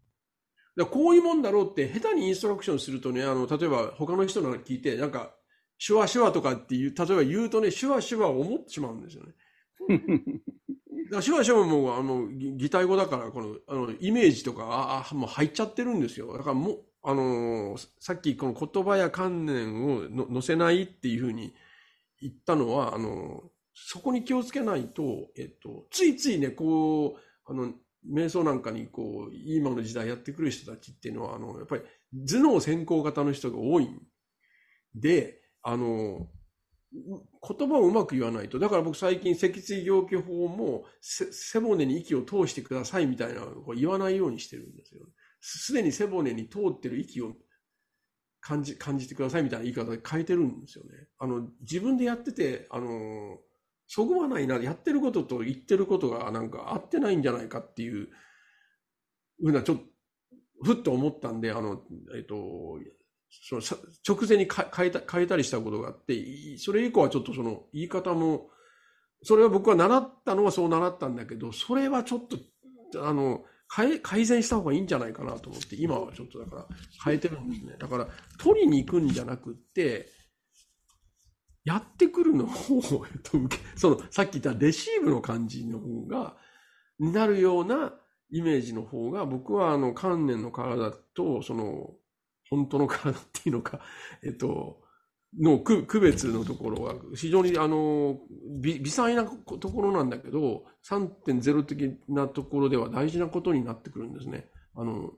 [0.80, 5.36] だこういうもんだろうって下手にインストラクションするとね、あの、例えば他の人の聞いて、なんか、
[5.86, 9.34] 手話手話とかっていう、例えば言うとね、手話手話を思ってしまうんですよね。
[11.12, 16.32] だから手話手話も、あの、擬態語だから、この、あの、イメージとか、あ、あ、もう入っちゃってるんですよ。
[16.38, 21.54] だからもう、あのさっきこの言葉や観念をの載せないっていうふうに
[22.22, 23.44] 言ったのは、あの
[23.74, 27.72] そこに気をつけないと、えっと、ついついね、こう、あの、
[28.08, 31.84] 瞑想なんかにこう、今の時代やってくる人たちっていうのは、あの、やっぱり
[32.28, 34.02] 頭脳先行型の人が多いん
[34.96, 36.30] で、あの、
[36.92, 38.58] 言葉をうまく言わないと。
[38.58, 45.02] だから僕最近脊椎行気法も背骨に息を通してくださいみたいなこう言わないようにしてるんですよ。
[45.42, 47.34] すでに背骨に通ってる息を
[48.42, 51.08] 感じ、感じてくださいみたいな言い方で変えてるんですよね。
[51.20, 53.38] あの、自分でやってて、あの、
[53.92, 58.08] そぐわないな、やってることと言ってることがなんか合ってないんじゃないかっていう
[59.42, 59.84] ふうな、ちょっと、
[60.62, 61.82] ふっと思ったんで、あの、
[62.16, 62.36] えっと、
[63.32, 63.62] その
[64.08, 66.24] 直前に変えた変えたりしたことがあって、
[66.60, 68.52] それ以降はちょっとその言い方も、
[69.24, 72.28] それは僕は習ったのはそう習ったんだけど、それはちょっ
[72.92, 76.68] と、あの、改改善した方がいいんじゃないかなと思って、今はちょっとだから
[77.04, 77.76] 変えてるんですね。
[77.80, 78.08] だから、
[78.38, 80.10] 取りに行くんじゃなくって、
[81.64, 83.06] やってくるの方を、
[83.76, 86.36] その、さっき言ったレシーブの感じの方が、
[87.00, 87.94] になるような
[88.32, 91.92] イメージの方が、僕はあの、観念の体と、その、
[92.50, 93.82] 本当の体っていうのか、
[94.24, 94.82] えっと、
[95.38, 98.20] の区別のところは非常にあの
[98.62, 104.50] 微細なところなんだけど3.0的なところでは大事なことになってくるんですね。
[104.76, 105.12] あの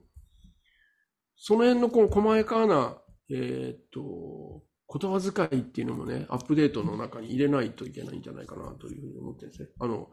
[1.36, 2.98] その辺のこの細やかな、
[3.30, 4.62] えー、っと
[4.92, 9.68] 言葉遣いっていうのもねアップデートの中に入れないといけないんじゃないかなというふうに思ってるんですね。
[9.80, 10.08] あの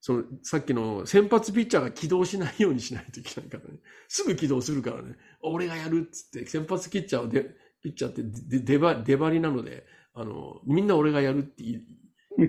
[0.00, 3.80] そのさっきの先発ピッチャーが起動しないようにしないといけないからね。
[4.08, 5.16] すぐ起動するからね。
[5.42, 11.62] 俺がやるっつって先発ピッチャーをでピッチャーって出張出張りなので、あの、みんな俺がやるって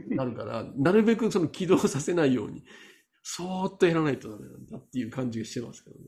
[0.09, 2.63] なるから、なるべくその起動させないように、
[3.21, 6.05] そーっとやらないとダメなんだっていう感じがしてますけどね。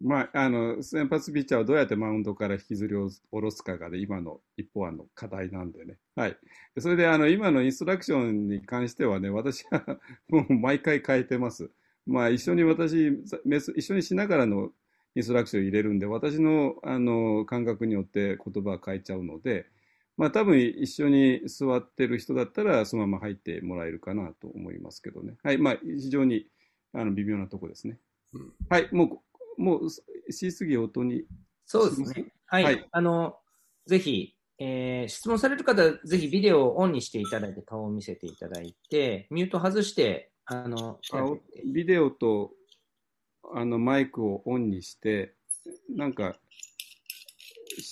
[0.00, 5.96] まあ、あの、先発ピッチャーをどうやってマウンドから引きずり下ろすかが、ね、今の一方案の課題なんでね。
[6.14, 6.36] はい。
[6.78, 9.98] それで、あの、今のインストラクションに関してはね、私は
[10.28, 11.70] もう毎回変えてます。
[12.06, 13.08] まあ、一緒に私、
[13.74, 14.70] 一緒にしながらの
[15.14, 19.66] インストラクションを入れるんで、私のあの感覚によって言葉を変えちゃうので、
[20.18, 25.34] まあ多分一緒に座ってる人だったらそのまま入ってもらえるかなと思いますけどね。
[25.42, 26.46] はい、まあ非常に
[26.92, 27.98] あの微妙なとこですね。
[28.34, 29.18] うん、はい、もう、
[29.56, 31.24] もう、しすぎ音に。
[31.64, 32.32] そうですね。
[32.46, 32.64] はい。
[32.64, 33.36] はい、あの、
[33.86, 41.00] ぜひ、えー、質問される方は、ぜひビデオをオンにしていただいて、顔を見せていただいて、ミュート外して、あの、
[41.72, 42.52] ビデオと
[43.52, 45.34] あのマイクをオンにして、
[45.88, 46.36] なんか、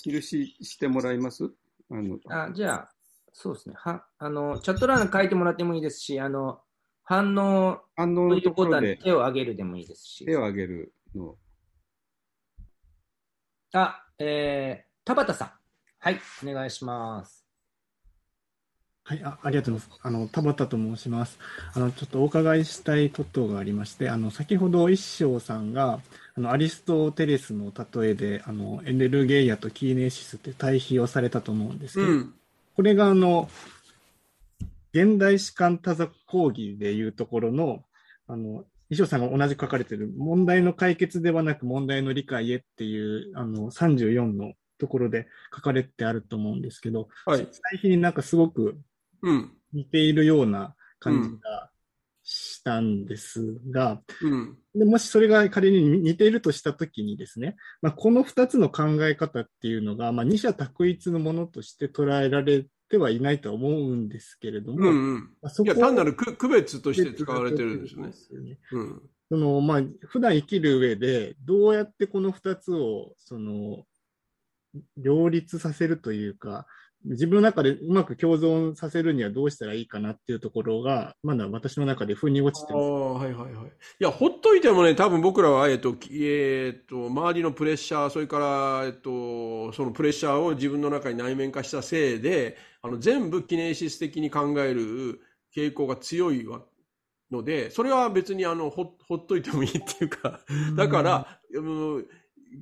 [0.03, 1.51] 印してもらいます？
[1.91, 2.91] あのあじゃあ、
[3.33, 3.75] そうですね。
[3.77, 6.61] はあのチャット欄書いてもらってもいいですし、あの
[7.03, 10.25] 反応反応のところで手を挙げるでもいいですし。
[10.25, 11.37] 手を挙げるの。
[13.77, 15.51] あ、えー、田畑さん。
[15.99, 17.45] はい、お願いします。
[19.03, 20.01] はい、あありがとうございます。
[20.01, 21.37] あの、田畑と申します。
[21.73, 25.99] あの、ちょっとお伺いしたいことがありまして、あの、先ほど一生さんが、
[26.35, 32.33] あの、アリストテレスの例えで、あの、エネルゲイアとキーネシスって対比をされたと思うんですけど、うん、
[32.77, 33.49] これがあの、
[34.93, 37.83] 現代史観多座講義でいうところの、
[38.27, 38.63] あの、
[38.95, 47.47] 衣装さんが同じ書かれている問題の解決ではなく問題の理解へっていう、あの、34のところで書かれてあると思うんですけど、はい。
[47.69, 48.77] 対比になんかすごく
[49.73, 51.69] 似ているような感じが
[52.23, 62.65] したんですが、うん、でもしそれが仮に似ているとしたときにですね、まあ、この2つの考え方っていうのが、まあ、二者択一のものとして捉えられ
[62.95, 68.13] てはいないと思うんですけれども、うんうんまあ、そこいや単なる区別として使われてるんですね。
[68.13, 73.83] すねうん、そのまあ普段生きる上でどうやってこの2つをその
[74.97, 76.65] 両立させるというか、
[77.05, 82.83] 自分の中でうまく共存させるにはどうしたらいいかなっていうところが、まだ私の中で腑に落ちてます。
[82.83, 83.65] はいはいはい。
[83.65, 83.69] い
[83.99, 95.19] や、ほっといてもね、多分僕らは、えっと、えっと、周りのプレッシャー、それから、えっと、そのプレッシャーを自分の中に内面化したせいで、あの、全部キネシス的に考える
[95.55, 96.61] 傾向が強いわ
[97.31, 100.39] ので、それは別にあの、ほ、ほっといてもいいっていうか、
[100.77, 102.07] だから、うん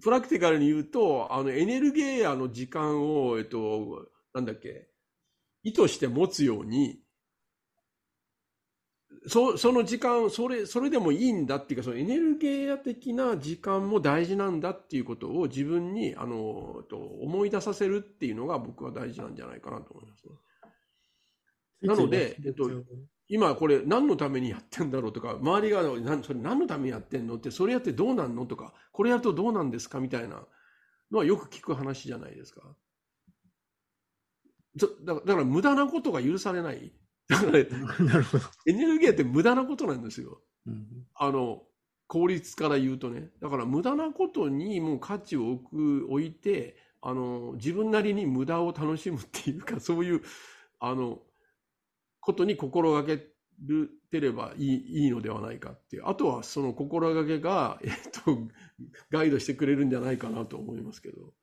[0.02, 4.88] プラクティカルに言うと、あの、エネルゲーアの時間を、えっと、なんだっけ、
[5.62, 7.03] 意図して持つように、
[9.28, 20.34] そその時間それ、それでもいいんだっていうか、そのエネルギー的な時間も大事なんだっていうことを自分にあのと思い出させるっていうのが僕は大事なんじゃないかなと思いますね。
[21.82, 22.70] なので、えっと、
[23.28, 25.84] 今これ何のためにやってんだろうとか、周りが
[26.24, 27.36] それ何のためにやってんの？
[27.36, 28.46] って、それやってどうなんの？
[28.46, 30.00] とか、これやるとどうなんですか？
[30.00, 30.46] みたいな
[31.12, 32.62] のはよく聞く話じゃないですか。
[35.06, 36.94] だから無駄なことが許されない。
[37.28, 37.68] だから、ね、
[38.00, 38.46] なるほど。
[38.66, 40.42] エネルギーって無駄なことなんですよ。
[40.66, 41.64] うん、あの、
[42.08, 43.32] 効率から言うとね。
[43.42, 50.22] だから無駄なことにもう価値を置く、置いて、あの、自分なりに無駄を楽しむっていうか、そういう、
[50.80, 51.22] あの、
[52.20, 53.34] ことに心がけ
[53.66, 56.04] るてればいいいいのではないかっていう。
[56.06, 58.38] あとはその心がけが、えっと、
[59.10, 61.34] ガイドしてくれるんじゃないかなと思いますけど。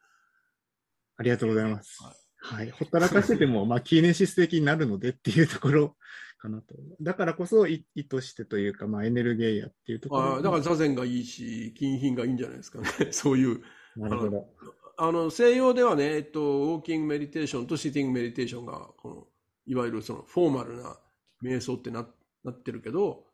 [1.17, 2.03] ありがとうございます。
[2.03, 2.71] はいはい。
[2.71, 5.97] ほったらかしてても、まあ、キーネシス的になるのでっていうところ
[6.39, 6.75] かなと。
[7.01, 10.37] だからこそ、意図してというか、まあ、エネルギーやっていうところ。
[10.37, 12.89] あだから座禅がいいし、金品がいいんじゃないですかね。
[13.13, 13.63] そういう。
[13.97, 14.55] なるほど。
[14.97, 19.27] あの、西洋ではね、えっと、ウォーキングメディテーションとシティングメディテーションが、この、
[19.67, 20.99] いわゆるその、フォーマルな
[21.43, 22.07] 瞑想ってな
[22.43, 23.27] なってるけど、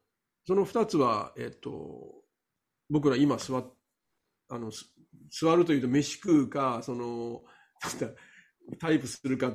[0.47, 2.24] その二つは、えっと、
[2.89, 3.73] 僕ら今座っ、
[4.49, 4.70] あの、
[5.31, 7.45] 座るというと飯食うか、その、
[8.78, 9.52] タイプするか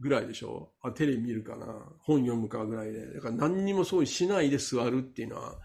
[0.00, 0.72] ぐらいでしょ？
[0.82, 1.66] あテレビ見るかな？
[2.00, 3.14] 本読むかぐらいで。
[3.14, 5.56] だから何にもそうしないで座るっていうのは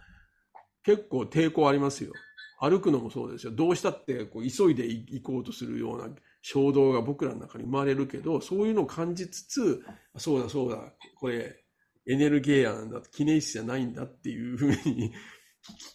[0.84, 2.12] 結構抵抗ありますよ。
[2.60, 3.52] 歩くのもそうですよ。
[3.52, 6.10] どうしたってこう急いで行こうとするような
[6.42, 9.84] 衝動が僕らの中に生まれるけど、そういうのを感じつつ、
[10.18, 10.80] そうだそうだ、
[11.20, 11.64] これ
[12.08, 15.12] エネルゲーアなんだ、キネシスじゃないんだっていうふうに、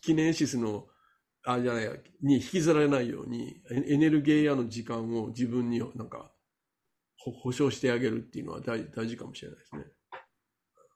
[0.02, 0.86] キネシスの、
[1.44, 3.56] あ、じゃない、に引きずられないように、
[3.88, 6.30] エネルゲーアの時間を自分になんか
[7.30, 9.84] 保証してあげるっていうのは大大事かもしれないですね。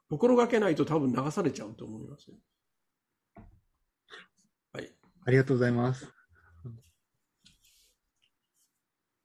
[0.08, 2.30] 心がけないと多分流されちゃうと思います、
[4.72, 4.92] はい。
[5.24, 6.12] ありがとうございます。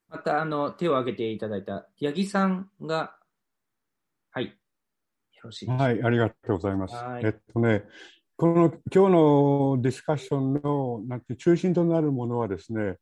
[0.09, 3.15] また、あの、手を挙げていただいた八木さんが、
[4.31, 4.45] はい。
[4.45, 4.51] よ
[5.43, 6.95] ろしいはい、ありがとうございます。
[7.23, 7.85] えっとね、
[8.35, 12.97] この今日のディスカッションのなんて中心となるものはですね、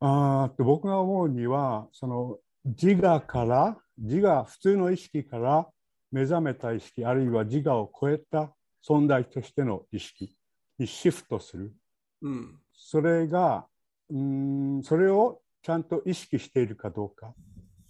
[0.00, 5.66] あと僕が思うには、その自我から、自我、普通の意識から
[6.12, 8.54] 目覚めた意識、あるいは自我を超えた
[8.86, 10.36] 存在としての意識
[10.78, 11.72] にシフトする。
[12.22, 13.66] うん、それが、
[14.10, 17.34] うん、それをちゃんと意識しているかどうか。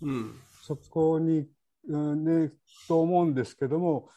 [0.03, 1.47] うん、そこに、
[1.89, 2.53] うんね、
[2.87, 4.09] と思うんですけども、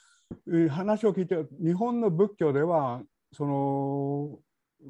[0.70, 3.02] 話を聞いて、日本の仏教では、
[3.32, 4.40] その、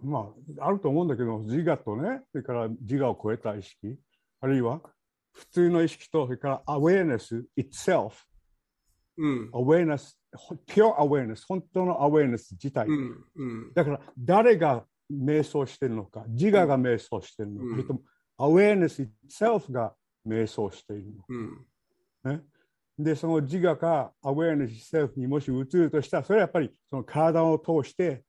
[0.04, 3.98] まあ、あると思うんだけど、自我とね、それから自我を超えた意識、
[4.42, 4.82] あるいは
[5.34, 8.12] 普通の意識と、それから awareness itself、
[9.18, 10.16] うん、awareness、
[10.68, 12.88] pure awareness、本当の awareness 自体。
[12.88, 18.02] うんうん、だから、誰が瞑想してるのか、自我が瞑想してるのか、うん、とも
[18.40, 19.94] awareness itself が
[20.28, 21.26] 瞑想しているのか。
[21.30, 22.42] うん、ね、
[22.98, 28.24] で、その自我が awareness itself にもし移るとしたら、それはやっぱりその体を通して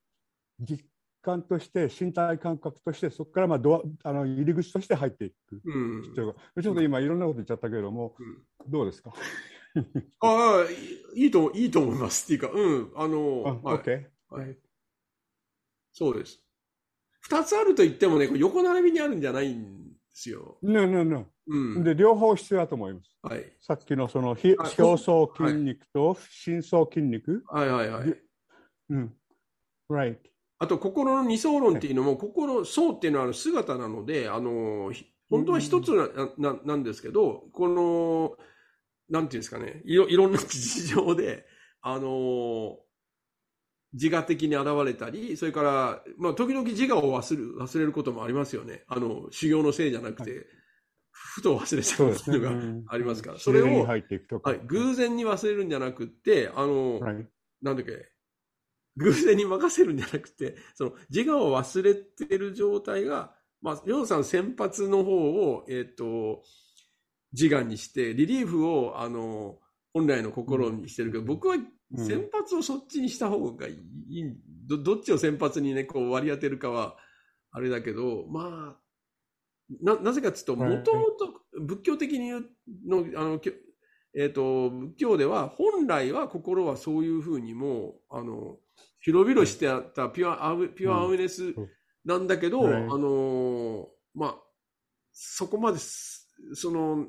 [0.61, 0.85] 実
[1.25, 5.61] 感として身体感覚としてそこからまあドアあの入り口として入っていく
[6.05, 8.23] 必要が、うん、ちょっと今いろんなこと言っちゃったけれども、う
[8.69, 9.13] ん、どうですか？
[10.21, 10.71] ああ
[11.17, 14.59] いいといいと思いますっていうかうんあのあ、はい、はい、
[15.93, 16.41] そうです
[17.21, 20.59] 二つあると言ってもね横並びにあるんじゃないんですよ。
[20.63, 21.27] ねねね。
[21.47, 23.17] うん、で両方必要だと思います。
[23.23, 24.57] はい、さっきのその表
[24.97, 27.43] 層筋肉と深層筋肉。
[27.47, 28.17] はいはいはい。
[28.91, 29.15] うん。
[29.91, 30.19] Right.
[30.59, 34.93] あと、心の二層論っていうのも、心、層っていうのは姿なので、あの、
[35.29, 38.37] 本当は一つな,、ななんですけど、この、
[39.09, 41.47] なんていうんですかね、いろいろんな事情で、
[41.83, 42.79] あの、
[43.93, 48.85] 自我的に現れたり、それから、まあ、時々自我を忘れる忘れることもありますよね。
[48.89, 50.41] あの、修行のせいじゃなくて、はい、
[51.11, 53.39] ふと忘れちゃうっていうのがありますから。
[53.39, 54.05] そ,、れを、はい、
[54.67, 57.27] 偶然に忘れるんじゃなくて、あの、はい、
[57.63, 58.14] なんだっけ、
[58.97, 66.43] 偶然に任せるんじゃなくて、その自我を忘れてる状態が、まあ、りょうさん先発の方を、えっ、ー、と、
[67.33, 69.59] 自我にして、リリーフを、あの、
[69.93, 71.57] 本来の心にしてるけど、僕は
[71.97, 73.73] 先発をそっちにした方がい
[74.09, 76.97] い、うん、どどっちを先発にね、こう割り当てるかは、
[77.51, 78.85] あれだけど、まあ、
[79.81, 82.45] な、なぜかっていうと、もともと仏教的に言う
[82.87, 83.41] の、あの、
[84.17, 88.59] えっ、ー、と、仏教では、本来は心はそういうふうにも、あの、
[89.05, 91.55] 広々してあったピュアアウピュアアウェネス
[92.07, 94.35] なんだけど、あのまあ、
[95.13, 95.79] そこまで、
[96.55, 97.07] その、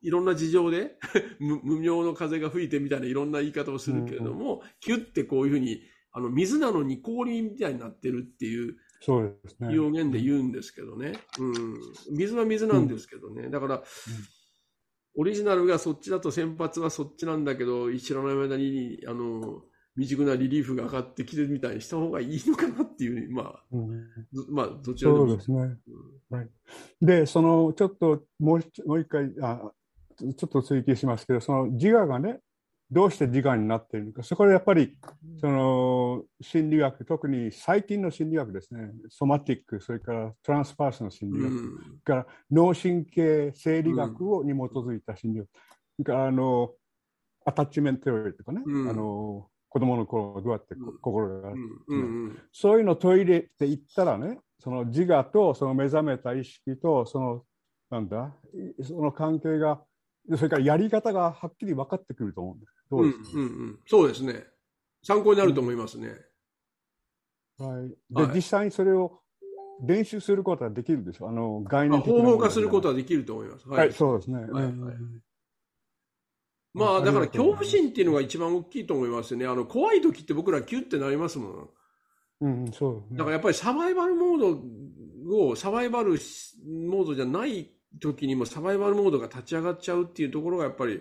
[0.00, 0.96] いろんな事情で
[1.40, 5.80] 無名の風が吹いてみたいないろんな言い方をするけれども、うん、キュッてこういうふうに、
[6.12, 9.76] あの、水なのに氷みたいになってるっていう、そうですね。
[9.76, 11.18] 表現で言うんですけどね。
[11.40, 11.80] うん。
[12.12, 13.50] 水は水なんですけどね。
[13.50, 13.82] だから、
[15.16, 19.64] オリジナルがそっちだと先発はそっちなんだけど、知らない間に、あの、
[19.96, 24.04] 未熟なリリーフが上がってきてるみたいにした方がいいのかなっていう、まあ、うん、
[24.50, 25.26] まあ、どちらでも。
[25.28, 25.58] そうですね。
[25.58, 26.48] うん、はい。
[27.00, 29.70] で、その、ちょっと、もうもう一回あ、
[30.16, 32.40] ちょっと追記しますけど、その自我がね、
[32.90, 34.96] どうして自我になっているのか、そこでやっぱり、
[35.40, 45.48] その心理学、特に最近の心理学ですね、ソマティック、それからトランスパーソンの心理学、うん、から脳神経生理学をに基づいた心理学、
[45.98, 46.72] うん、からあの
[47.46, 51.60] アタッチメントテオリーとかね、うん、あの子供の頃どうやって心があって、
[52.52, 57.42] そういうのを取り入れていったらね、その自我とその目覚めた意識とその
[57.90, 58.32] なんだ
[58.84, 59.80] その関係が
[60.36, 62.72] それからやり方がはっきり分かってくると思うんです。
[62.88, 64.44] どうですか、うんうんうん、そうですね。
[65.02, 66.14] 参考になると思いますね。
[67.58, 68.14] はい。
[68.14, 69.22] で、はい、実際にそれを
[69.82, 71.26] 練習することはできるでしょ？
[71.26, 71.28] う。
[71.30, 72.22] あの、概念的な。
[72.22, 73.68] 方法化することはできると思います。
[73.68, 74.36] はい、はい、そうですね。
[74.36, 74.72] はい、はい
[76.74, 79.46] まあ、だから恐怖心っていうのが一番大きいと思いますね。
[79.46, 81.68] あの、怖い時って僕らキュッてなりますもん。
[82.40, 84.40] うん、そう、ね、だからやっぱりサバイバルモー
[85.30, 87.70] ドを、サバイバルモードじゃない
[88.00, 91.00] 時にもサバイバルモードが立ち上がっちゃうっていうところがやっぱり、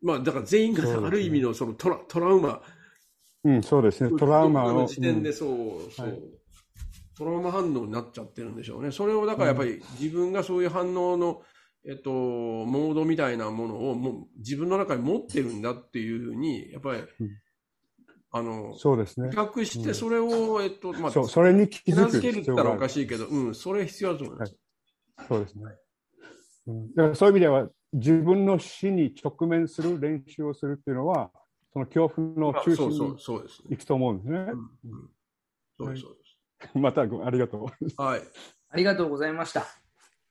[0.00, 2.62] まあ、だから全員がある意味のそのトラ,、トラウマ。
[3.44, 4.18] うん、そうですね。
[4.18, 6.22] トラウマの時点でそう、そう、
[7.16, 8.90] トラウマ反応になっちゃってるんでしょうね。
[8.90, 11.42] それをだからやっぱり自分がそういう反応の、
[11.84, 17.02] えっと、モードみたいなものをもう自分の中に持ってるんだっていうふうに、やっぱり、
[18.30, 19.30] あの、そうですね。
[19.30, 24.56] 比較してそれを、えっと、まあ、そう、それに気づくけるったらおかしいけど、うん、それ必要だと思います。
[25.28, 25.64] そうですね。
[26.68, 31.30] うん、だからそういう意味では、自分の死に直面する練習をするっていうのは、
[31.72, 32.98] その恐怖の中心に
[33.70, 34.46] 行くと思うんですね。
[35.78, 36.70] そうです、そうです。
[36.78, 38.02] またありがとう。
[38.02, 38.22] はい。
[38.68, 39.66] ありがとうございました。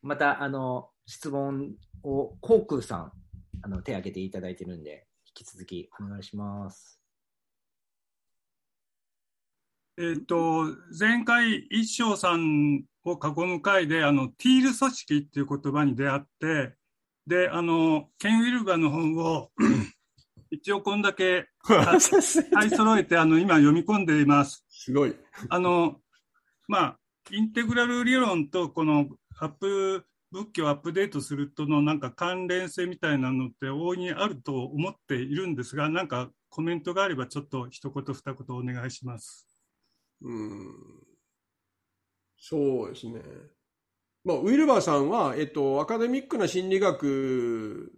[0.02, 3.12] また、あの、質問を、コークーさん、
[3.64, 7.00] あの、手挙げていただいてるんで、引き続きお願いします。
[9.98, 10.66] えっ、と、
[10.98, 16.76] 前回、一生さんを囲む会で、あの、ティール組織っていう言葉に出会って、
[17.28, 19.52] で、あの、ケン・ウィルガーの本を
[20.50, 21.98] 一応こんだけ 買
[22.68, 24.66] い揃えて、あの、今読み込んでいます。
[24.70, 25.16] すごい。
[25.50, 26.02] あの、
[26.68, 27.00] まあ、
[27.32, 29.08] インテグラル理論とこの
[29.40, 39.48] アップ、仏教アップデートするとのなんか関連性みたいなのって大いにあると思っているんですが、なんかコメントがあればちょっと一言二言お願いします。
[40.22, 40.74] うん。
[42.38, 43.22] そうですね。
[44.24, 47.92] まあ、ウィルバーさんは、えっと、アカデミックな心理学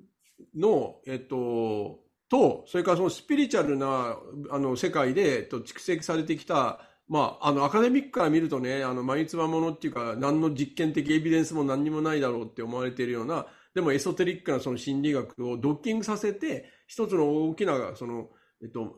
[0.56, 2.04] の、えっと、
[2.34, 4.18] と、それからそのスピリチュアルな、
[4.50, 6.80] あの、世界で、えっと、蓄積されてきた、
[7.14, 18.30] まあ、あの、アカデミックから見るとね、あの、眉唾ものっていうか、何の実験的エビデンスも何にもないだろうって思われているような、でもエソテリックなその心理学をドッキングさせて、一つの大きな、その、
[18.64, 18.96] えっと、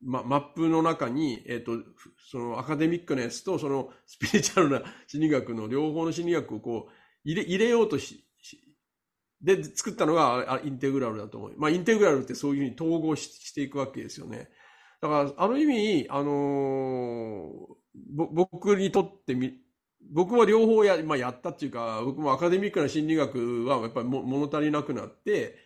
[0.00, 1.72] ま、マップの中に、えっ、と、
[2.30, 6.92] そのアカデミックなやつと、そのスピリチュアルな心理学の両方の心理学をこう、
[7.24, 8.24] 入れ、入れようとし、
[9.42, 11.54] で、作ったのがインテグラルだと思う。
[11.58, 14.48] まあ、インテグラルってそういうふうに統合していくわけですよね。
[15.00, 19.54] だから、ある意味、あのー、僕にとってみ、
[20.12, 25.56] 僕は両方や、まあ、やったっていうか、僕もアカデミックな心理学はやっぱり物足りなくなって、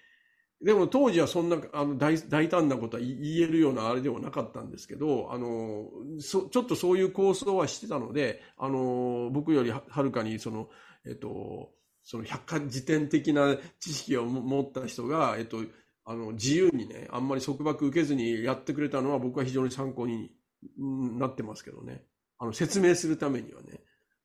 [0.64, 5.90] でも当時はそんなあの大大胆なことは言えるようなあれではなかったんですけど、あの
[6.20, 10.70] そちょっとそういう構想はしてたので、あの僕よりはるかにその、
[11.04, 11.70] えっと、
[12.02, 15.58] その百科事典的な知識を持った人が、えっと、
[16.04, 20.30] あの自由にね、あんまり束縛受けずにやってくれたのは僕は非常に参考に
[20.78, 22.02] なってますけどね。
[22.38, 23.80] あの説明するためにはね、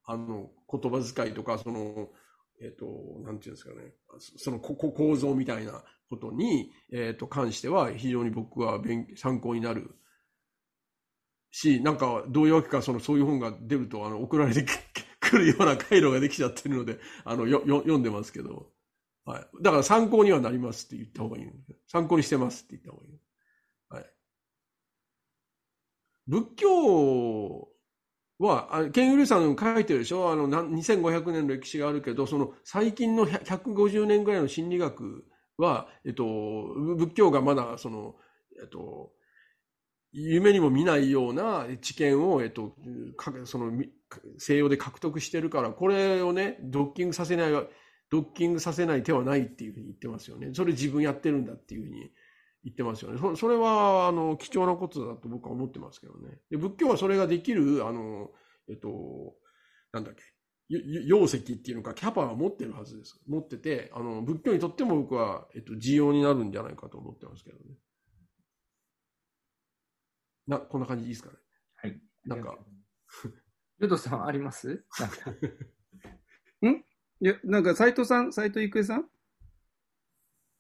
[0.06, 2.09] あの言葉遣いとか、その、
[2.61, 2.85] えっ、と、
[3.24, 3.93] なんていうんですかね、
[4.38, 9.95] その構造みたいなことに、えっ、と、関しては非常に僕は勉参考になる
[11.51, 14.66] し、なんか、どういうわけか、その、そういう本が出ると、あの、送られて
[15.19, 18.72] く るような回路ができちゃってるので、あの、よ、よ、読んでますけど、
[19.30, 19.48] はい。
[19.61, 21.45] だから参考にはなりますって言った方がいい。
[21.88, 23.19] 参考にしてますって言った方がいい。
[23.90, 24.14] はい。
[26.27, 27.67] 仏教
[28.40, 30.32] は、ケン・ウルさん書いてるでしょ？
[30.32, 35.25] あの、2500年の歴史があるけど、その最近の150年ぐらいの心理学
[35.58, 36.24] は、えっと、
[36.98, 38.16] 仏教がまだ、その、
[38.61, 39.11] えっと、
[40.11, 42.75] 夢にも見ないような知見を、えっと、
[43.45, 43.72] その、
[44.38, 47.51] 西洋で獲得してるから、これをね、ドッキングさせない
[48.09, 50.49] ドッキングさせない手はないっていうふうに言ってますよね。
[50.53, 52.11] それ自分やってるんだっていうふうに
[52.63, 53.19] 言ってますよね。
[53.19, 56.39] そそれは、あの、貴重なことだと僕は思ってますけどね。
[56.49, 58.31] で仏教はそれができる、あの、
[58.69, 59.35] えっと、
[59.91, 60.23] なんだっけ、
[61.07, 63.19] 容積っていうのか、キャパは持ってるはずです。
[63.27, 67.75] 持ってて、あの、仏教にとっても僕は、えっと、需要になるんじゃないかと思ってますけどね。
[70.47, 71.38] な、こんな感じでいいですかね。
[71.75, 72.01] はい。
[72.25, 72.57] なんか。
[73.79, 75.33] ルドさんありますなんか。
[77.22, 79.06] んいや、なんか、斎藤さん、斎藤郁恵さん？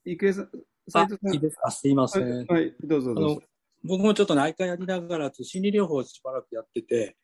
[0.05, 0.49] 郁恵さん、
[0.89, 1.33] 斎藤さん？
[1.33, 1.71] いいですか？
[1.71, 2.45] すいません。
[2.45, 3.41] はい、どうぞどうぞ。
[3.83, 7.15] 僕もちょっと内科やりながら、心理療法をしばらくやってて、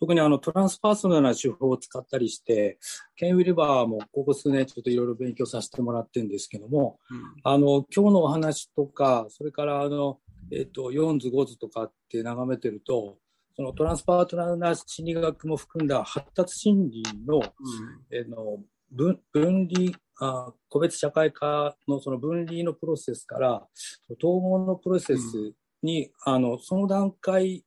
[0.00, 2.78] 特にあのトランスパーソナルな手法を使ったりして、
[3.16, 10.18] ケン・ウィルバーもここ数年ちょっといろいろ勉強させてもらってるんですけども、うん、あの、今日のお話とか、それからあの、
[10.50, 13.18] えっ、と、4図5図とかって眺めてると、
[13.54, 17.44] そのトランスパートナーな心理学も含んだ発達心理の、うん、
[18.10, 18.58] えの
[18.90, 23.66] 分分離あ、個別社会科のその分離のプロセスから、
[24.22, 27.64] 統合のプロセスに、うん、あの、その段階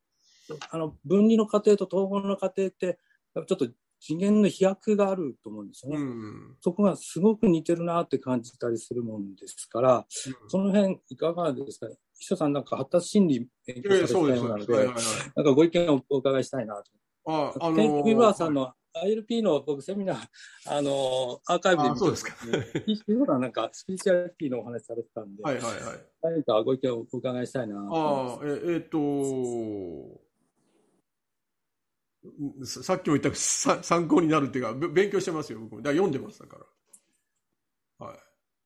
[0.69, 2.99] あの分離の過程と統合の過程って、
[3.33, 3.67] ちょっと
[3.99, 11.87] 次元の飛躍があると思うんですよね、うん、そこがすごく似てるなって感じたりするもんですから、うん、その辺いかがですか、
[12.19, 16.83] 秘書さん、なんか発達心理勉強されてたようなので、なんかご意見をお伺いしたいなと。
[17.25, 20.27] あ、あのー、ケン・ーさんの ILP の僕セミナー、
[20.67, 22.35] あのー、アーカイブで見てそうですか。
[23.39, 25.73] なんかスピーチャリティのお話されてたんで、はいはいはい。
[26.21, 30.23] 何かご意見をお伺いしたいなああ、えっ、えー、と
[32.65, 35.81] さっきも言った参考になるっていうか、勉強してますよ、僕も。
[35.81, 36.57] だ読んでますだか
[37.99, 38.07] ら。
[38.07, 38.17] はい。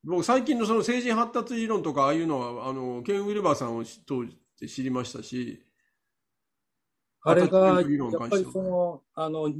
[0.04, 5.64] 僕、最近のその成人発達理論とか、ああいうのは、あの、ケン・ウィルバーさんを当時知りましたし、
[7.22, 9.52] あれが、やっぱりその、あの、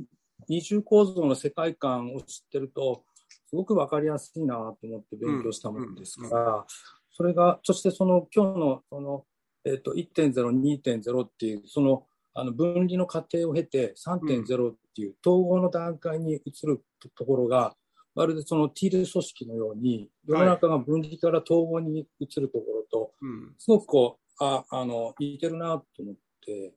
[0.48, 3.04] 二重構造の世界観を知ってると、
[3.50, 6.66] すごくわかりやすいなと思って勉強したものですから、
[7.12, 9.26] それが、そしてその今日の、その、
[9.66, 16.84] えっ、ー、と、1.0、2.0っていう、その、あの分離の過程を経て3.0っていう統合の段階に移る
[17.18, 17.76] ところが、
[18.14, 23.12] まるでそのティール組織のように世の中が分離から統合に移るところと、
[23.58, 26.74] すごくこうああの似てるなと思って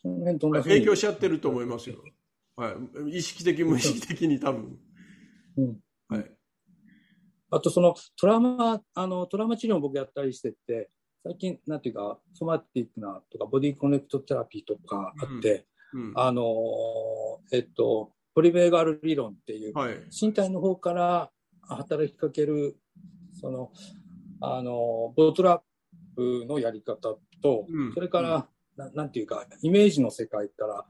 [0.00, 1.96] その辺どんな影響しちゃってると思いますよ、
[2.60, 2.76] は
[3.08, 4.78] い、意識的無意識的に多分、
[5.56, 5.78] うん。
[6.08, 6.30] はい、
[7.50, 10.90] あとそのトラウマあのトラウマ治療を僕やったりしてて
[11.22, 16.02] 最近、なんていうか、 somatic なとか、 Body Connect Therapy とかあって、うん。
[16.08, 16.44] うん、あの、
[17.52, 21.30] えっと、ポリベーガル理論っていう、はい、身体の方から
[21.62, 22.76] 働きかける、
[23.38, 23.70] その、
[24.40, 25.60] あの、ボトラッ
[26.16, 28.48] プのやり方と、うん、それから、
[28.80, 30.84] ななんていうか、イメージの世界から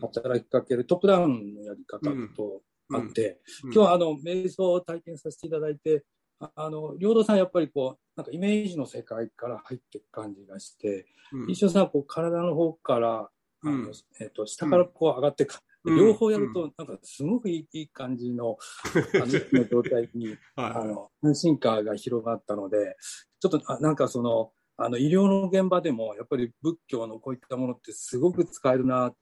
[0.00, 6.04] 働きかけるトップダウンのやり方とあって、今日はあの、瞑想を体験させていただいて、
[6.38, 13.28] あの、領土さんやっぱりこう、なんかイメージの世界から入っていく感じがして、うん、一緒さんこう体の方から、
[13.62, 18.58] あの、うん、えっ、ー、と、下からこう上がってか、うん、両方やると、なんかすごくいい感じの、
[19.14, 22.96] あの、の状態に、はい、あの、安心感が広がったので、
[23.40, 29.12] ちょっと、あなんかその、あの、医療の現場でも、やっぱり仏教のこういったものってすごく使えるな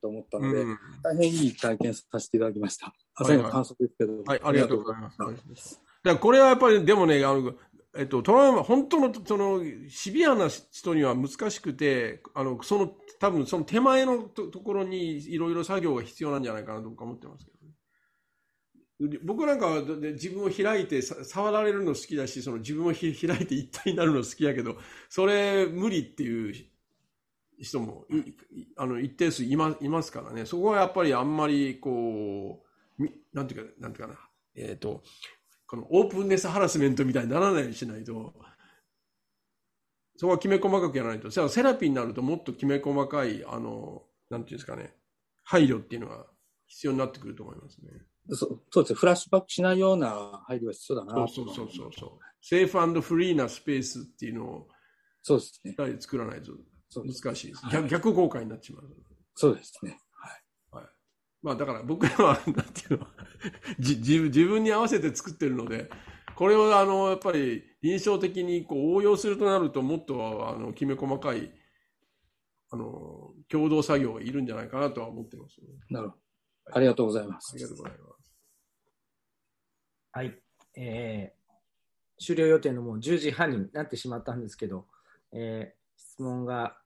[0.00, 0.64] と思ったので、
[1.02, 2.92] 大変いい体験させていただきました。
[3.14, 5.10] 朝の感想ですけど、はい、はい、ありがとうございま
[5.56, 5.80] す。
[6.02, 7.54] だこれはやっぱり、でもね、あの、
[7.94, 17.61] えっと、トラウマ、本当の、その、シビアな人には難しくて、あの、その、多分その手前のところにいろいろ作業が必要なんじゃないかなと僕は思ってますけどね。
[19.22, 23.14] 僕なんかは自分を開いて触られるの好きだし、その自分を開い
[23.46, 24.76] て一体になるの好きだけど、
[25.08, 26.66] それ無理っていう
[27.60, 28.06] 人も
[28.76, 30.46] あの一定数いまいますからね。
[30.46, 32.64] そこはやっぱりあんまりこ
[32.98, 34.18] う、なんていうか、なんていうかな。
[34.54, 35.02] えっ、ー、と、
[35.66, 38.34] このオープンネスハラスメントみたいにならないようにしないと、
[40.16, 41.30] そこはきめ細かくやらないと。
[41.30, 44.94] セラピーになるともっときめ細かい、あの、なんていうんですかね、
[45.42, 46.26] 配慮っていうのが
[46.66, 47.90] 必要になってくると思いますね。
[48.30, 52.10] そうそうですフラッシュバックしないような配慮が必要だなそうそうそうそう。
[52.40, 54.68] セーフフリーなスペースっていうのを、
[55.22, 55.74] そうですね。
[56.00, 56.52] 作らないと
[56.94, 57.62] 難しいです。
[57.70, 58.84] 逆逆効果になっちまう。
[59.34, 59.98] そうですね。
[61.42, 63.06] まあだから僕らは、なんていうの
[63.78, 65.90] 自自分に合わせて作ってるので、
[66.36, 71.52] これをあの、やっぱり印象的にこう応用するとなるともっとあの、きめ細かい、
[72.70, 76.22] あの、共同作業がいるんじゃないかなとは思ってます、ね、なるほど。
[76.74, 77.52] ありがとうございます。
[77.54, 78.11] ありがとうございます。
[80.14, 80.38] はい。
[80.76, 84.86] えー、終了予定のもう10時半になってしまったんですけど、
[85.32, 86.76] えー、質問が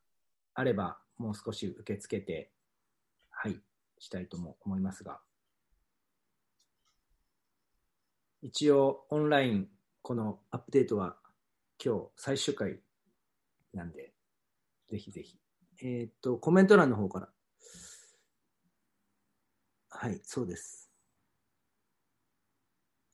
[0.54, 2.52] あればもう少し受け付けて、
[3.30, 3.60] はい。
[3.98, 5.18] したいとも思いますが。
[8.42, 9.68] 一応オンライン、
[10.02, 11.16] このアップデートは
[11.84, 12.78] 今日最終回
[13.74, 14.12] なんで、
[14.88, 15.36] ぜひぜひ。
[15.82, 17.28] えー、と、コメント欄の方から。
[19.88, 20.85] はい、そうです。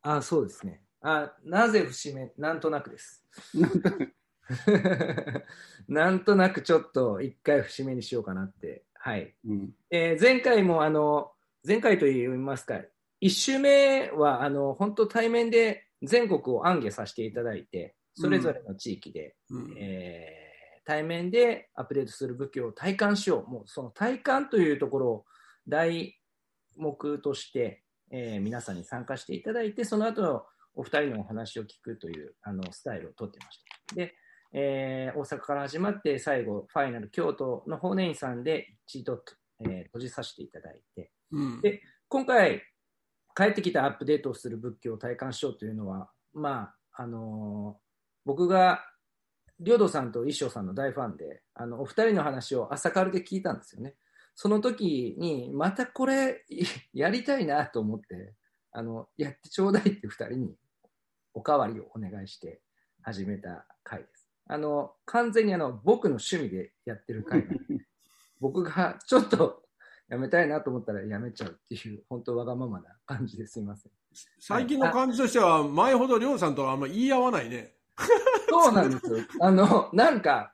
[0.03, 0.83] あ、そうですね。
[1.01, 3.25] あ、なぜ節目、なんとなくです。
[5.89, 8.85] なんとなくちょっと一回節目にしようかなって。
[8.95, 9.35] はい。
[9.47, 11.33] うん、えー、前回もあの、
[11.67, 12.81] 前回といいますか、
[13.21, 23.51] 1週目はあの本当対面で全国を暗下させていただいて、それぞれの地域で、うん、えー、対面でアップデートする武器を体感しよう。
[23.51, 25.25] もうその体感というところを
[25.69, 26.19] 題
[26.77, 27.83] 目として、
[28.13, 33.59] えー、皆さんに参加していただいて、その後お二人のお話を聞くというあのスタイルをとってまし
[33.89, 33.95] た。
[33.97, 34.15] で、
[34.53, 39.23] えー、大阪から始まって最後、ファイナル京都の法然院さんで一度、
[39.61, 42.63] えー、閉じさせていただいて、うん、で今回
[43.35, 47.81] 帰ってきたアップデートをする仏教を体感しようというのは、まああのー、
[48.27, 48.85] 僕が
[49.59, 53.95] 領土さんと衣装さんの大ファンであのお二人の話を朝からで聞いたんですよね。
[54.35, 56.45] その時にまたこれ
[56.93, 58.35] やりたいなと思って
[58.73, 60.55] あのやってちょうだいって2人に
[61.35, 62.61] おかわりをお願いして
[63.03, 64.29] 始めた回です。
[64.47, 67.47] あの完全にあの僕の趣味でやってる回
[68.41, 69.63] 僕がちょっと
[70.13, 73.93] やめたいなと思ったらやめちゃうっていう、本当わがままな感じですいません。
[74.39, 77.77] 最近の感じとしては、前ほどりょうさんとはあんま言い合わないね。
[78.51, 79.17] そうなんですよ。
[79.41, 80.53] あの、なんか、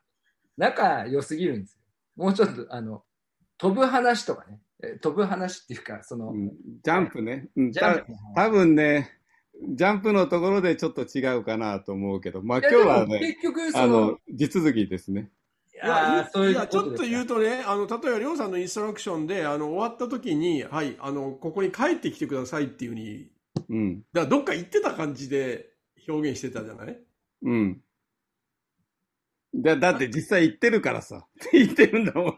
[0.56, 1.80] 仲良すぎるんですよ。
[2.14, 3.02] もうちょっと、あの、
[3.58, 4.60] 飛ぶ話とかね。
[5.00, 7.48] 飛ぶ話っていうか、その、うん、ジャンプね。
[7.56, 9.10] うん、ジャンプ多分ね、
[9.70, 15.30] ジャンプのところでちょっと違うかなと思うけど、まあ今日はね、結局あの、地続きですね。
[15.74, 23.30] いや、そういういやちょっと言うとね、あの、例えば、りょうさんのインストラクションで、あの、終わった時に、はい、あの、ここに帰ってきてくださいっていうふうに、
[23.68, 24.00] うん。
[24.12, 25.70] だから、どっか行ってた感じで
[26.08, 26.98] 表現してたじゃない？
[27.42, 27.80] うん。
[29.54, 31.26] だ、だって実際行ってるからさ。
[31.52, 32.36] 行ってるんだもん。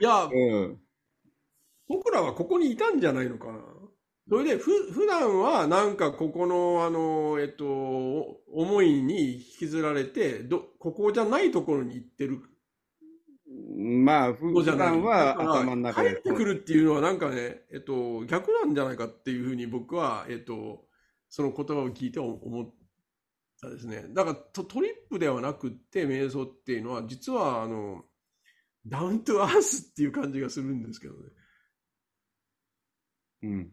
[0.00, 0.80] いや、うん。
[1.88, 3.60] 僕らはここにいたんじゃないのかな。
[4.28, 12.40] それで、ふ、普段はなんかここの、あの、えっと、思いに引きずられて、ど、ここじゃないところに行ってる。
[13.76, 16.10] まあ、普段は頭の中で。
[16.10, 20.86] 帰ってくるっていうのはなんかね、えっと、逆なんじゃないかっていうふうに僕は、えっと、
[21.28, 22.74] その言葉を聞いて思っ
[23.60, 24.06] たですね。
[24.08, 28.04] だからト、トリップではなくって、瞑想っていうのは、実は、あの、
[28.86, 31.20] ダウントゥアースっていう感じがするんですけどね。
[33.42, 33.70] うん。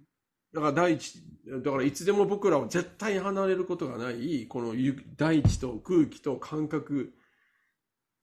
[0.54, 1.22] だから第一、
[1.64, 4.74] だからいつでも僕らは絶対離れることがない、この
[5.16, 7.14] 大地と空気と感覚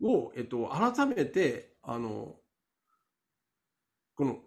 [0.03, 2.37] を、えっと、改めて、あの、
[4.15, 4.39] この、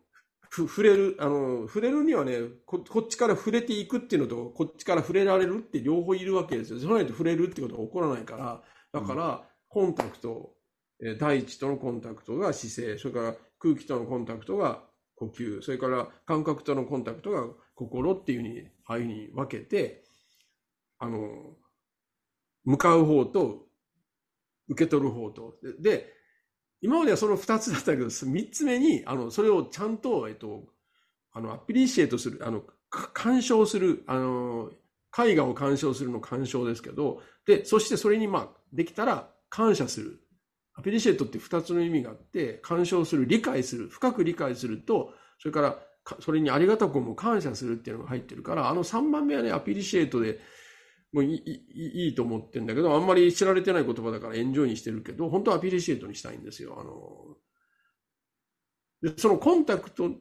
[0.49, 6.79] ふ、触れる、あの、触れるにはねこ、こっちから触れていくっていうのと、こっちから触れられるって両方いるわけですよ。
[6.79, 8.61] そのないと触れるってことが起こらないから、
[8.91, 10.60] だから、コンタクト、え
[11.19, 14.83] 大地とのコンタクトが姿勢、それから空気とのコンタクトが
[15.15, 20.03] 呼吸、それから感覚とのコンタクトが心っていうふうに、ああいうふうに分けて、
[20.99, 21.55] あの、
[22.63, 23.65] 向かう方と、
[24.67, 25.57] 受け取る方と。
[25.79, 26.13] で、
[26.81, 30.65] 今まではその二つだったけど、三つ目に、あの、それをちゃんと、えっと、
[31.33, 34.71] あの、アプリシエイトする、あの、鑑賞する、あの、
[35.17, 40.19] 絵画を鑑賞するの鑑賞ですけど、で、そしてそれに、まあ、できたら感謝する。
[40.75, 45.79] アプリシエイトって二つの意味があって、鑑賞する、理解する、深く理解すると、それから
[46.19, 50.39] それにありがたくも感謝するっていうのが入ってるから、あの3番目はね、アピリシエイトで
[51.13, 56.77] もういいいいと思ってるんだけど、あんまり知られてない言葉だからエンジョイにしてるけど、本当はアピリシエイトにしたいんですよ。
[56.79, 57.37] あの、
[59.01, 60.11] でそのコンタクト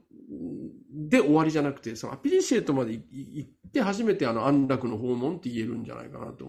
[1.09, 6.45] で終わりじゃなくて、そのアピリシエイトまで行って初めてあの安楽の訪問って言えるんじゃないかなと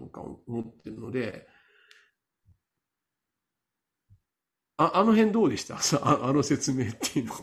[0.46, 1.46] 思ってるので、
[4.84, 5.76] ああの辺どうでした？
[6.02, 7.40] ああの説明っていうのが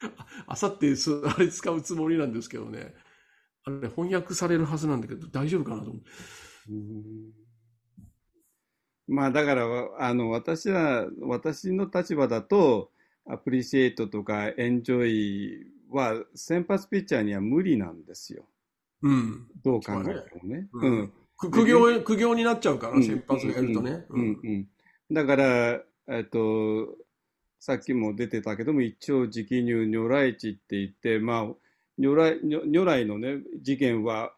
[0.46, 2.94] あさってあれ使うつもりなんですけどね。
[3.64, 6.08] あれ翻訳されるはずなんだけど、大丈夫かなと思って。
[9.06, 9.66] まあだから、
[9.98, 12.90] あの、私は、私の立場だと、
[13.26, 18.48] アプリシエイトとかエンジョイは先発ピッチャーには無理なんですよ。
[19.02, 19.46] うん。
[19.62, 20.68] どう考えてもね。
[20.72, 21.12] うん。
[21.36, 24.06] 苦行、苦行になっちゃうから、先発やるとね。
[24.08, 24.68] うん、うん。
[25.12, 26.96] だから、えっと、
[27.60, 31.54] さっきも出てたけども、一丁直入如来地って言って、まあ、
[31.98, 34.32] 如来如来のね、事件は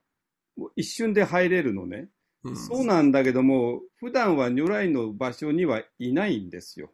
[0.76, 2.08] 一瞬で入れるのね。
[2.42, 6.90] うん、そうなんだけども、普段は如来の場所にはいないんですよ。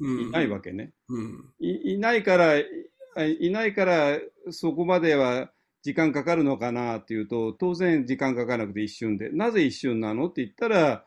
[0.00, 1.94] うん、いないわけね、うんい。
[1.94, 4.18] いないから、いないから、
[4.50, 11.04] そこまでは時間かかるのかなっていうと、当然時間かからなくて一瞬で、なぜ一瞬なのって言ったら、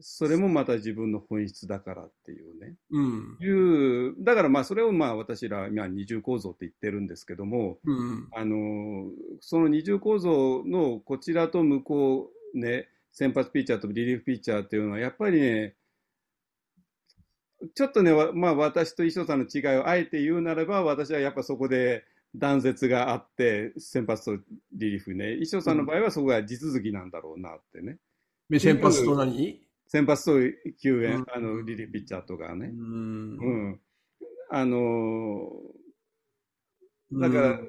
[0.00, 2.74] それもまた自分の本質だからっていうね。
[2.90, 3.36] うん。
[3.40, 15.76] いう、だからまあそれをまあ私ら今二重構造って言ってるんですけども、うん、あの、その二重構造のこちらと向こうね、先発ピッチャーとリリーフピッチャーっていうのはやっぱりね、
[17.74, 24.36] ちょっとね、まあ私と衣装さんの違いをあえて言うならば、私はやっぱそこで断絶があって、先発と
[24.72, 25.26] リリーフね。
[25.34, 27.98] 衣装さんの場合はそこが地続きなんだろうなってね。
[28.50, 29.63] うん、先発と何？
[29.86, 32.66] 先発と救援、うん、あの、リリーピッチャーとかね。
[32.66, 33.38] うん。
[33.38, 33.80] うん。
[34.50, 37.60] あのー、だから、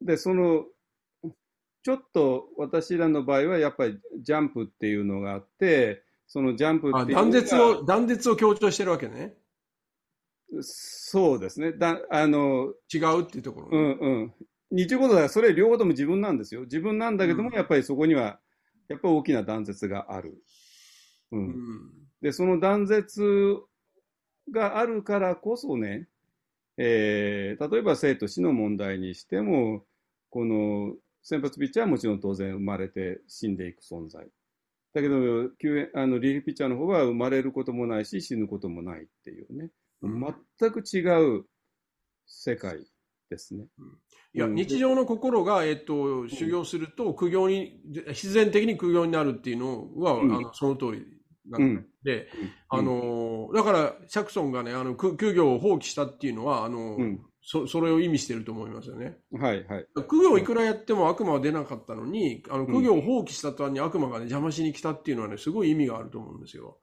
[0.00, 0.66] で、その、
[1.82, 9.34] ちょっと私らの場合はやっぱりジャンプっていうのがあって、そのジャンプっていう断絶を、断絶を強調してるわけね。
[10.60, 11.72] そうですね。
[11.72, 13.98] だあの違うっていうところ、ね。
[14.00, 14.34] うんうん。
[14.70, 16.62] 日中ことはそれ両方とも自分なんですよ。
[16.62, 18.38] 自分なんだけども、やっぱりそこには
[18.88, 20.42] やっぱり大きな断絶がある。
[21.30, 21.38] うん。
[21.38, 23.22] うん、で、その断絶
[24.50, 26.08] があるからこそね、
[26.76, 29.84] えー、例えば生と死の問題にしても、
[30.30, 34.26] この先発ピッチャーはもちろん当然生まれて死んでいく存在。
[34.94, 39.70] だけど、救あのリリーフピッチャーの方は生まれることもないし、死ぬこともないっていうね、
[40.02, 40.20] うん、
[40.58, 41.00] 全く違
[41.38, 41.44] う
[42.26, 42.84] 世界
[43.30, 43.66] ですね。
[43.78, 43.98] うん
[44.34, 47.80] いや、日常の心が、えっと、修行すると、苦行に、
[48.12, 51.06] 必然的に苦行になるっていうのは、あのその通り
[51.46, 52.28] なんで、
[52.68, 56.96] あの、だから、シャクソンがね、あの、苦行を放棄したっていうのは、あの、
[57.44, 59.18] そそれを意味してると思いますよね。
[59.32, 59.86] はいはい。
[60.06, 66.78] 苦行いくらやっても悪魔は出なかったのに、あの苦行を放棄した途端に悪魔が、ね、邪魔しに来たっていうのはね、すごい意味があると思うんですよ。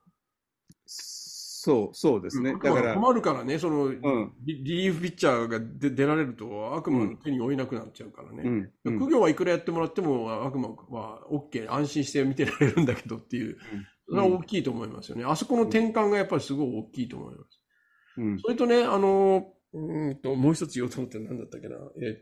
[1.62, 2.54] そう、そうですね。
[2.54, 2.94] だから。
[2.94, 8.72] 困るからね、その、うん、リリーフピッチャーが出出られると悪魔の手に負えなくなっちゃうからね。
[8.86, 13.58] うん、苦行はいくらやってもらっても悪魔は OK、安心して見てられるんだけどっていう、
[14.08, 15.26] それは大きいと思いますよね。
[15.26, 17.60] あそこの転換がやっぱりすごい大きいと思います。
[18.20, 21.76] うん、それとね、あの、うんと、もう一つ言おうと思って何だったっけな？
[21.76, 22.14] えっと、えっ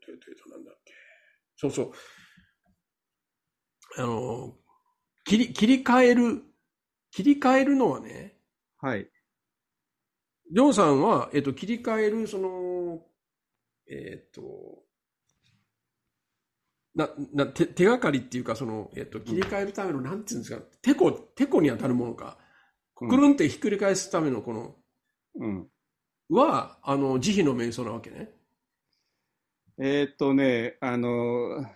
[0.00, 0.94] と、えっと、えっと、なんだっけ？
[1.56, 1.92] そうそう。
[3.98, 4.56] あの、
[5.24, 6.42] 切り、切り替える
[7.18, 8.36] 切り替えるのはね、
[8.76, 9.08] はい。
[10.52, 13.00] りょうさんは、えっと、切り替える、その、
[13.88, 14.84] えっと、
[16.94, 22.38] な、な、手、手がかりっていうか、その、えっと、切り替えるための、なんていうんですか、てこ、てこに当たるものか、
[22.94, 24.76] くるんってひっくり返すための、この、
[25.40, 25.68] うん。
[26.30, 28.30] は、あの、慈悲の瞑想なわけね。
[29.80, 31.66] えっとね、あの、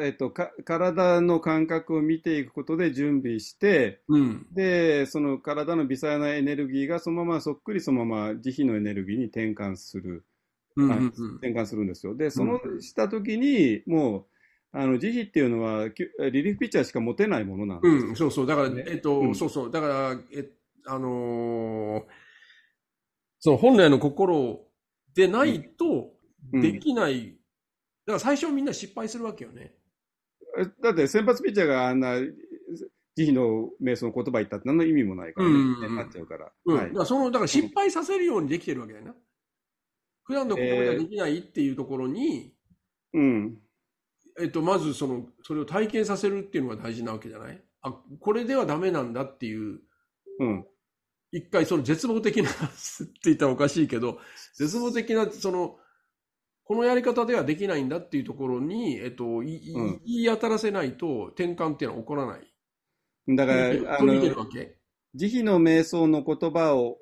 [0.00, 10.24] えっと、か体の感覚を見ていくことで準備して、うん、で、その体の微細なエネルギーがそのままそっくりそのまま慈悲のエネルギーに転換する。
[10.76, 11.06] うんうんうん、
[11.36, 12.14] 転換するんですよ。
[12.14, 14.26] で、そのしたときに、もう、
[14.70, 15.94] あの慈悲っていうのは、リ
[16.30, 18.46] リーフピッチャーしか持てないものなんです、うん、そうそう。
[18.46, 19.70] だから、ね、えっと、うん、そうそう。
[19.70, 20.48] だから、え
[20.86, 22.02] あのー、
[23.40, 24.60] その本来の心
[25.14, 26.12] でないと
[26.52, 27.37] できない、
[28.08, 29.74] だから最初みんな失敗するわけよね。
[30.82, 32.16] だって先発ピッチャーがあんな
[33.14, 36.50] 慈悲の瞑想の言葉言ったって何の意味もないからね、うんうん、なっちゃうから。
[36.64, 39.14] うん、はい、だからそのだから失敗させるようにできてるわけだよな。
[40.24, 42.54] 普段の心ではできないっていうところに、
[43.12, 43.58] えー、うん。
[44.40, 47.62] えっと、まずその、それを体験させるっていうのが大事なわけじゃない？
[47.82, 49.80] あ、これではダメなんだっていう、
[50.40, 50.66] うん。
[51.30, 52.60] 一回その絶望的な って
[53.24, 54.18] 言ったらおかしいけど、
[54.54, 55.78] 絶望的なその
[56.68, 63.34] このやり方ではできないんだっていうところに、えっと、うん、言い当たらせないと転換っていうのは起こらない。
[63.34, 64.20] だから、あの、
[65.14, 66.98] 慈悲の瞑想の言葉を、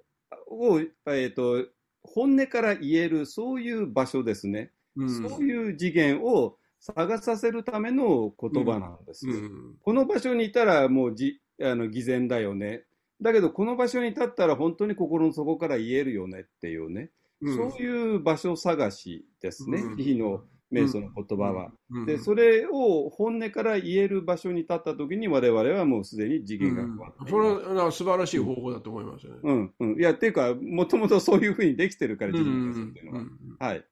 [0.48, 1.66] をえっと、
[2.04, 4.70] 本音から言える、そういう場所ですね。
[4.94, 9.26] うん、そういう次元を探させるための言葉なんです。
[9.26, 12.84] うんうん、この場所にいたらもうじあの偽善だよね。
[13.20, 17.10] だけど、この場所に立ったら本当に心の底から言えるよねっていうね。
[17.44, 21.70] そういう場所探しですね、慈悲の瞑想の言葉は。
[22.06, 27.48] で、それを本音から言える場所に立ったときに、我々はもうすでに次元が変わって、それ
[27.80, 29.40] は素晴らしい方法だと思いますよね。
[29.42, 30.00] うん、うん。
[30.00, 33.24] いや、っていうか、もともとそういうふうにできてるから、慈悲の瞑想っていうのは。
[33.58, 33.84] はい。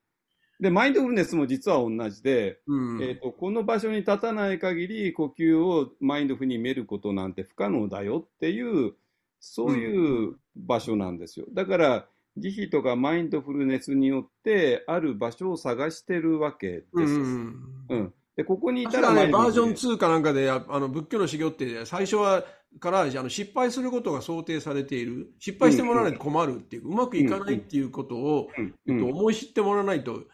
[0.60, 8.94] で、マインドフルネスも実は同じで、うん、えーと、この場所に立たない限り、呼吸をマインドフルに見ることなんて不可能だよっていう、
[9.40, 11.46] そういう場所なんですよ。
[11.52, 16.98] だから、慈悲とかマインドフルネスによってある場所を探してるわけです。
[17.00, 22.44] うん、うん、でここにいたら、ね、バージョン2かなんかであの仏教の修行って最初は
[22.80, 28.48] からあの失敗することが想定されている失敗してもらわないと困るっていう、うまくいかないっていうことを、
[28.88, 30.24] えっと、思い知ってもらわないと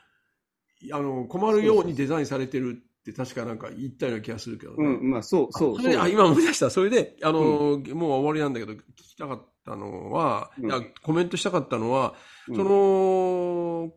[0.93, 4.79] あの困るようにデザインされてるって確かなんか言ったような気がするけどね。
[4.79, 6.01] うん、まあそうそうそう。
[6.01, 6.71] あ、今思い出した。
[6.71, 12.15] それで、あの、うん、もう終わりなんだけど、聞きたかったのは、うん、コメントしたかったのは、
[12.49, 13.93] うん、その、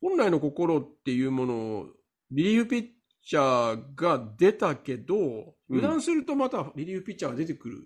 [0.00, 1.86] 本来の心っていうものを、
[2.30, 2.88] リリーフピッ
[3.24, 7.78] チャーが出たけど、油断するとまたリリーフピッチャーが出てくる。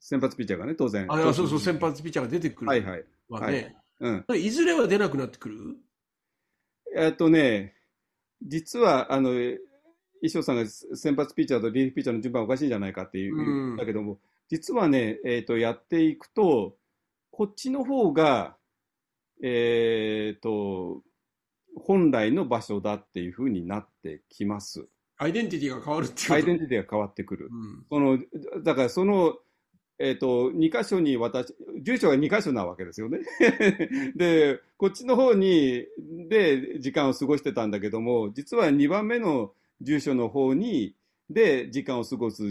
[0.00, 1.06] 先発ピッチャーがね、当然。
[1.08, 2.68] あ、そうそう、先発ピッチャーが出てくる。
[2.68, 3.04] はいはい。
[3.28, 3.76] はね。
[4.00, 4.24] うん。
[4.36, 5.56] いずれは出なくなってくる？
[6.96, 7.74] えっとね、
[8.40, 9.58] 実は、あの、衣
[10.32, 16.76] 装さんが先発ピッチャーとリリーフピッチャーの順番おかしいんじゃないかっていう、だけども、実はね、えっ、ー、と、やっていくと、
[17.30, 18.56] こっちの方が、
[19.42, 21.02] えっ、ー、と、
[21.76, 24.86] 本来の場所だっていうふうになってきます。
[25.18, 27.48] アイデンティティが変わるっていうアイデンティティが変わってくる。
[27.50, 28.18] うん、その
[28.62, 29.36] だからその
[30.00, 33.18] えっ、ー、と、2箇所に私、住所が2箇所なわけですよね。
[34.14, 35.86] で、こっちの方に、
[36.28, 40.94] で、時間を過ごしてたんだけども、実は2番目の住所の方に、
[41.30, 42.44] で、時間を過ごす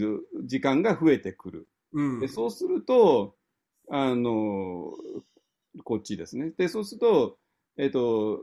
[0.44, 1.68] 時間が増えてくる。
[1.92, 3.34] うん、でそうすると、
[3.90, 4.92] あの、
[5.84, 6.52] こっちですね。
[6.56, 7.38] で、そうすると、
[7.76, 8.40] えっ、ー、と、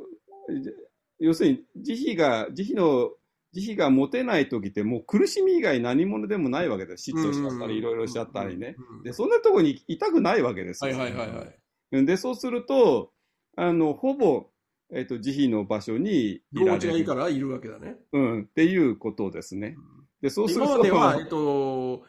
[1.20, 3.12] 要するに、慈悲が、慈悲の
[3.56, 7.12] 慈悲が持てない時ってもう苦しみ以外何者でもないわけです。
[7.12, 8.76] 嫉妬しちゃったり、いろいろしちゃったりね。
[9.04, 10.98] で、そんなとこにいたくないわけですよ。
[10.98, 12.06] はいはいはいはい。
[12.06, 13.12] で、そうすると、
[13.56, 14.48] あの、ほぼ、
[14.92, 16.92] えっ、ー、と、慈悲の場所にいられる。
[16.92, 17.96] がいいからいるわけだね。
[18.12, 19.78] うん、っていうことですね。
[20.22, 20.72] で、そうすると。
[20.72, 22.04] 今までは、えっと、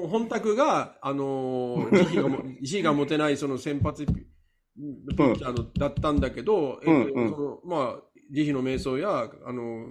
[0.00, 9.86] 本宅が、あの、慈悲が、 慈悲が持てないその先発ピッチャーだったんだけど、えっと、その、まあ、慈悲の瞑想や、あの、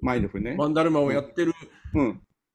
[0.00, 0.54] マイルフね。
[0.56, 1.52] マンダルマをやってる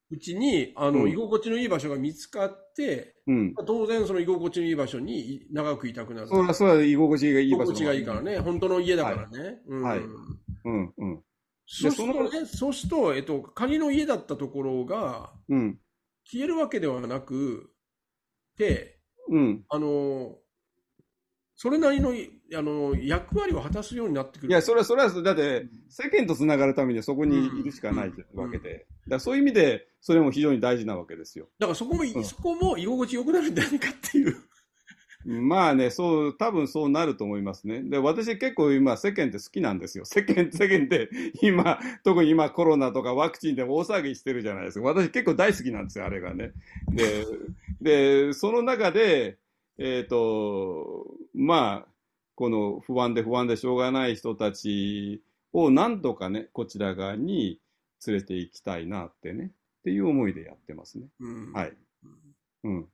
[0.10, 6.28] うちに、あの、居心地のいい場所が見つかって、うん、当然その居心地のいい場所に長くいたくなる。
[6.30, 7.64] そうそう、居心地がいい場所。
[7.64, 8.40] 居心地がいいからね。
[8.40, 9.60] 本当の家だからね。
[9.68, 10.00] はい。
[10.00, 11.24] うん、うん。
[11.66, 15.80] そうするとね、そうすると、えっと、仮の家だったところが、うん、
[16.30, 17.72] 消えるわけではなく
[18.58, 19.00] て、
[19.30, 20.36] うん、あの、
[21.56, 22.14] それなりの
[22.56, 24.52] あの役割を果たすようになってくる。
[24.52, 31.48] いや、それは、それは、だって、世間とつながるためにはそこにいるしかないわけで、うん、だそういう意味で、それも非常に大事なわけですよ。
[31.60, 34.36] だからそこも、うん、そこも居心地よくなるんじゃないかっていう。
[35.28, 37.82] まあね、そう、多分そうなると思いますね。
[37.82, 40.06] で、私結構今世間って好きなんですよ。
[40.08, 41.10] 世間、世間って
[41.42, 44.88] 今、特に今コロナとかワクチンで大騒ぎしてるじゃないですか。
[44.88, 46.54] 私結構大好きなんですよ、あれがね。
[46.90, 47.26] で、
[47.82, 49.38] で、その中で、
[49.78, 51.92] えっ、ー、と、まあ、
[52.36, 57.60] この不安で不安でしょうがない人たちをなんとかね、こちら側に
[58.06, 61.08] 連れて行きたいなってね、っていう思いでやってますね。
[61.20, 61.74] うん、はい。
[62.64, 62.88] うん。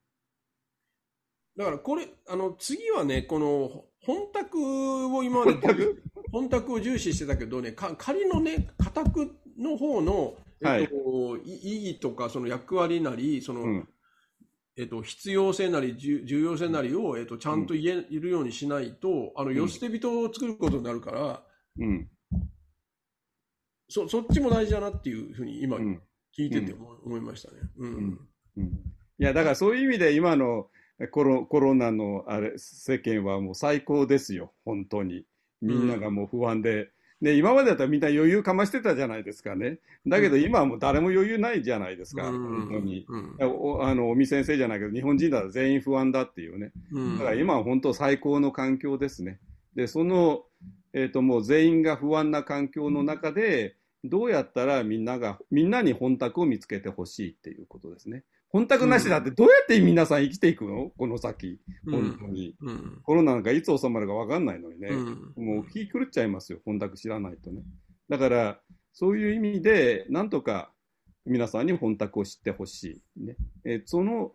[1.58, 5.60] だからこれ、あの、次はね、この、本宅を今まで、
[6.32, 13.88] 本宅を重視してたけどね、か仮のね、家宅の方の、えっと、はい、意義とか、その役割なり、その、うん、
[14.76, 21.44] えっと、必要性なり重要性なりを、えっと、ちゃんと言えるようにしないと、あの、よ捨て人を作ることになるから、
[21.78, 22.10] うん。
[23.88, 25.78] そ、そっちも大事だなっていうふうに今、
[26.36, 27.60] 聞いてて思いましたね。
[27.78, 28.20] うん。
[28.58, 28.64] うん。
[29.20, 30.68] いや、だからそういう意味で今の
[31.12, 34.54] コロコロナのあれ、世間はもう最高ですよ。
[34.66, 35.26] 本当に。
[35.62, 36.90] みんながもう不安で、
[37.22, 39.80] ね、今までだったらみんな余裕かましてたじゃないですかね。
[40.06, 43.84] だけど今はもう誰も余裕ないじゃないですか、うん、本当に、うん、お。
[43.86, 46.74] あの、尾身先生じゃないけど、日本人だと全員不安だっていうね。
[46.92, 49.40] うん、だから今は本当最高の環境ですね。
[49.74, 50.44] で、その、
[50.94, 58.24] えっ、ー、と、もう全員が不安な環境の中で、どうやったらみんなが、みんなに本宅を見つけてほしいっていうことですね。
[58.54, 60.92] 本宅なしだってどうやって皆さん生きていくの？
[60.96, 61.60] この先。
[61.90, 64.90] 本当に、うん、コロナなんかいつ収まるかわかんないのにね。
[64.90, 66.60] うん、もう気狂っちゃいますよ。
[66.64, 67.64] 本宅知らないとね。
[68.10, 68.60] だから、
[68.94, 70.72] そういう意味で、なんとか
[71.26, 73.26] 皆さんに本宅を知ってほしい。
[73.26, 73.38] ね。
[73.66, 74.34] えその、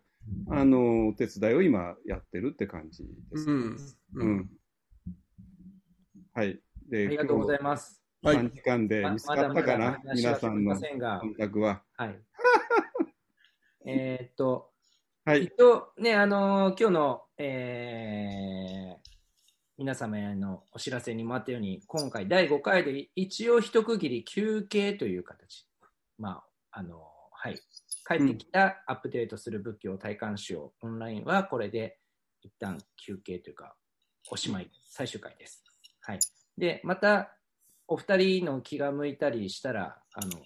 [0.50, 3.48] あの、手伝いを今やってるって感じです。
[3.48, 3.76] うん。
[4.14, 4.50] うん。
[6.34, 6.60] はい。
[6.90, 8.02] で、ありがとうございます。
[8.24, 11.82] 3時間で見つかったかな、皆さんの本宅は。
[11.97, 12.18] はい。
[13.84, 14.70] えー、っと、
[15.24, 15.44] はい。
[15.44, 19.10] 一応ね、あのー、今日の、えー、
[19.76, 25.66] 皆様へのお知らせにもあったように、今回第5回で一応一区切り休憩という形。
[26.18, 26.42] ま
[26.73, 26.98] あ、あのー、
[27.32, 27.60] はい。
[28.08, 30.86] 帰ってきたアップデートする仏教を体感しよう。
[30.86, 31.98] オンラインはこれで
[32.40, 33.74] 一旦休憩というか、
[34.31, 35.62] おしまい、最終回です。
[36.00, 36.20] はい。
[36.57, 37.34] で、また、
[37.86, 40.42] お二人の気が向いたりしたら、あの、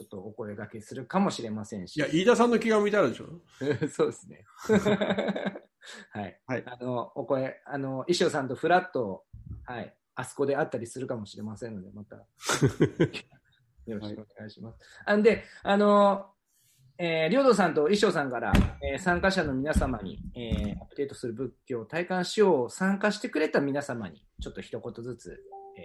[0.00, 1.98] ちょっとお声掛けするかもしれませんし。
[1.98, 3.26] いや、飯田さんの気が向いたらでしょ
[3.92, 4.46] そうですね。
[6.12, 6.40] はい。
[6.46, 9.26] はい、あの、お声、あの、衣装さんとフラット、
[9.64, 12.16] はい、あそこであったりするかもしれませんので、また、
[13.84, 14.80] よろしくお願いします。
[15.04, 16.32] はい、んで、あの、
[16.96, 25.44] えー、領土さんと衣装さんから、えー、参加者の皆様に、えー、アップデートする仏教体感しよう参加してくれた皆様に、ちょっと一言ずつ、
[25.76, 25.82] え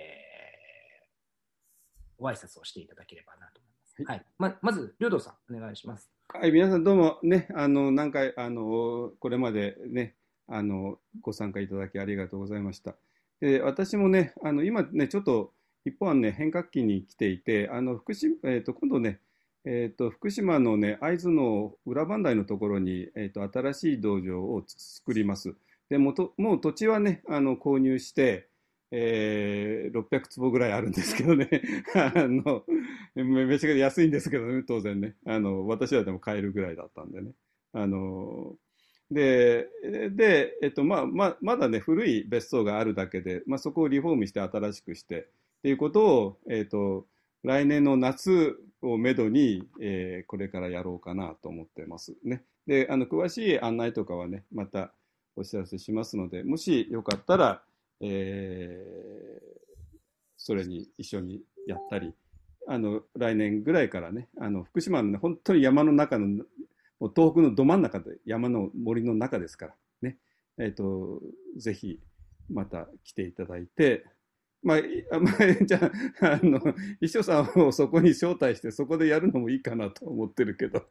[2.17, 3.64] ー、ご挨拶をしていただければなと。
[3.97, 4.05] はい。
[4.07, 6.11] はい、ままず、領土さん、お願いします。
[6.27, 10.15] はい、皆さんどうもね、あの、何回、あの、これまでね、
[10.47, 12.95] あの、ご参加いただきありがとうございました。
[13.41, 19.19] で私もね、あの今ね、ちょっと一方はね、変革期に来ていて、あの福島えーと、今度ね、
[19.65, 25.55] えーと、福島のね、会津の裏磐梯のところに、えーと、新しい道場を作ります。
[25.89, 28.47] でもともう土地はね、あの購入して、
[28.91, 31.49] えー、600坪ぐらいあるんですけどね、
[31.95, 32.63] あの
[33.15, 37.31] めちゃくちゃ安いんですけどね、当然ね、あの私はでも買えるぐらいだったんでね。
[37.73, 38.55] あの
[39.11, 39.67] で、
[40.11, 47.05] で、えっと、まあ、ままだね、古い別荘があるだけで、まあ、そこをリフォームして新しくして、っていうことを、えっと、
[47.43, 52.43] 来年の夏をめどに、えー、これからやろうかなと思ってますね。
[52.65, 54.91] で、あの、詳しい案内とかはね、また
[55.35, 57.63] お知らせしますので、もしよかったら、
[58.11, 59.95] えー、
[60.37, 62.13] それに一緒にやったり、
[62.67, 66.43] あの、来年ぐらいからね、あの、福島のね、本当に山の中の
[66.99, 70.17] もう東北のど真ん中で、山の森の中ですから、ね。
[70.57, 71.21] えっ、ー、と、
[71.57, 71.99] ぜひ、
[72.49, 74.05] また来ていただいて、
[74.65, 74.75] ま
[75.11, 76.59] あ、まあ、じゃあ、あの、
[76.99, 80.83] 一生さんをそこに招待して、そこでやるのもいいかなと思ってるけど。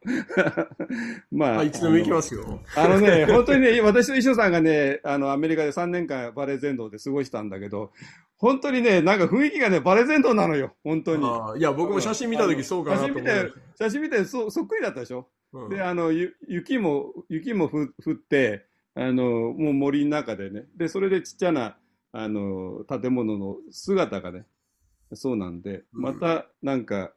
[1.29, 1.63] まあ。
[1.63, 2.61] いつでも行きますよ。
[2.77, 7.91] あの ね、本当にね、私と一生さんがね、あの、アメリカで3年間バレー全道で過ごしたんだけど、
[8.37, 11.59] 本当にね、なんか雰囲気がね、バレー全道なのよ、本当に。
[11.59, 15.27] いや、僕も写真見たときそうかなと思写真見て、写真見てそ、そっくりだったでしょ？
[15.69, 19.23] で、あの、雪も、雪も降って、あの、
[19.53, 20.63] もう森の中でね。
[20.77, 21.77] で、それでちっちゃな、
[22.17, 24.45] あの、建物の姿がね、
[25.13, 27.13] そうなんで、また、なんか、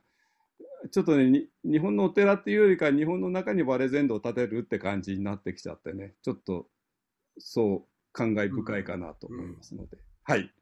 [0.91, 6.67] ちょっとね、日本のお寺っていうよりか、日本の中にバレ全土を建てるって感じになってきちゃってね、ちょっと、
[7.39, 10.53] そう、感慨深いかなと思いますので、うんうん、はい。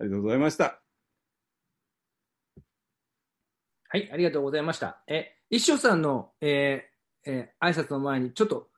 [0.00, 0.80] ありがとうございました。
[3.90, 5.04] はい、ありがとうございました。
[5.06, 8.69] え、一生さんの、えーえー、挨拶の前に、ちょっと、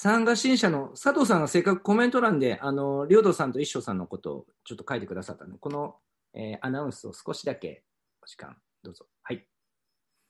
[0.00, 5.96] 参加新社の佐藤さんがせっかくコメント欄で、あの、両道さんと一生さんのことをちょっと書いてくださったので、この、
[6.34, 7.82] えー、アナウンスを少しだけ
[8.22, 9.06] お時間、どうぞ。
[9.24, 9.44] はい。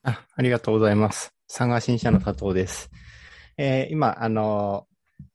[0.04, 1.34] あありがとうございます。
[1.48, 2.90] 参加新社の佐藤です。
[3.58, 4.86] えー、今、あの、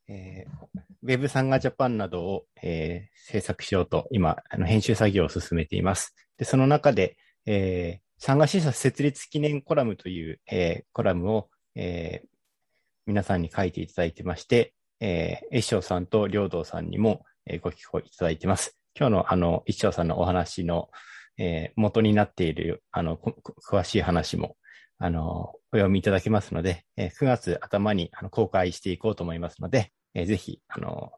[0.08, 6.16] えー、ウェブサンガジャパンなどを、えー、制作しようと、今、あの編集作業を進めています。
[6.40, 12.33] で、その中で、えー、サンガシーサ設立記念コラムという、えー、コラムを、えー、
[13.06, 18.78] 皆さんに書いていただいてまして、えー、一生さんと両道さんにも、えー、ご寄稿いただいてます。
[18.98, 20.90] 今日のあの、一生さんのお話の、
[21.38, 24.56] えー、元になっている、あの、詳しい話も、
[25.00, 31.12] あの、お読みいただけますので、えー、9月頭にあの公開していこうと思いますので、えー、ぜひ、あの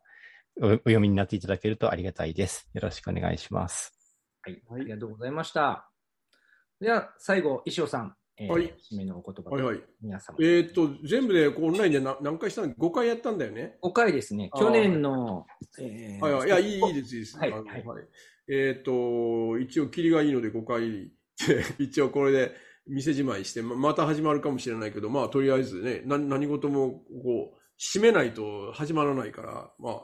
[0.62, 2.70] お、お読みになっていただけるとありがたいです。
[2.74, 3.94] よろしくお願いします。
[4.42, 5.90] はい、ありがとうございました。
[6.80, 10.38] では、最後、石尾さん、えー、はい、締めのお言葉はいはい、皆様。
[10.42, 13.78] えー、っと、全部でこうオンラインで何何回したん ?5 回やったんだよね。
[13.82, 14.50] 5回ですね。
[14.58, 15.46] 去年の、
[15.80, 17.38] えー、はいはい、いや、いいいいです、いいです。
[17.38, 17.64] はい、はい、
[18.50, 21.12] えー、っと、一応、切りがいいので5回
[21.80, 22.56] 一応これで
[22.88, 30.02] 店じまいして、また始まるかもしれないけど、まあ、とりあえずね、何何事も、こう、締めないと始まらないから、まあ、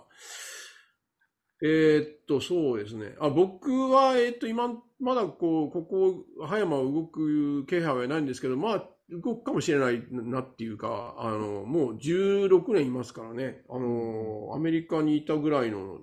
[1.63, 3.15] えー、っと、そうですね。
[3.19, 13.63] あ僕は、えー、っと、今、まだこう、ここ、葉山を動く気配はないんですけど、まあ、動くかもしれないなっていうか、あの、もう16年いますからね。
[13.69, 15.99] あの、アメリカにいたぐらいの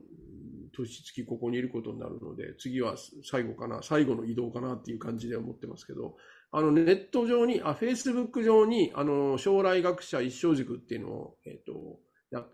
[0.72, 6.16] 年月ここにいることになるので、次は最後かな、最後の移動かなっていう感じで思ってますけど、
[6.50, 11.98] あの、ネット上に、あ、フェイスブック上に、あの、将来学者一生塾っていうのを、えっ、と、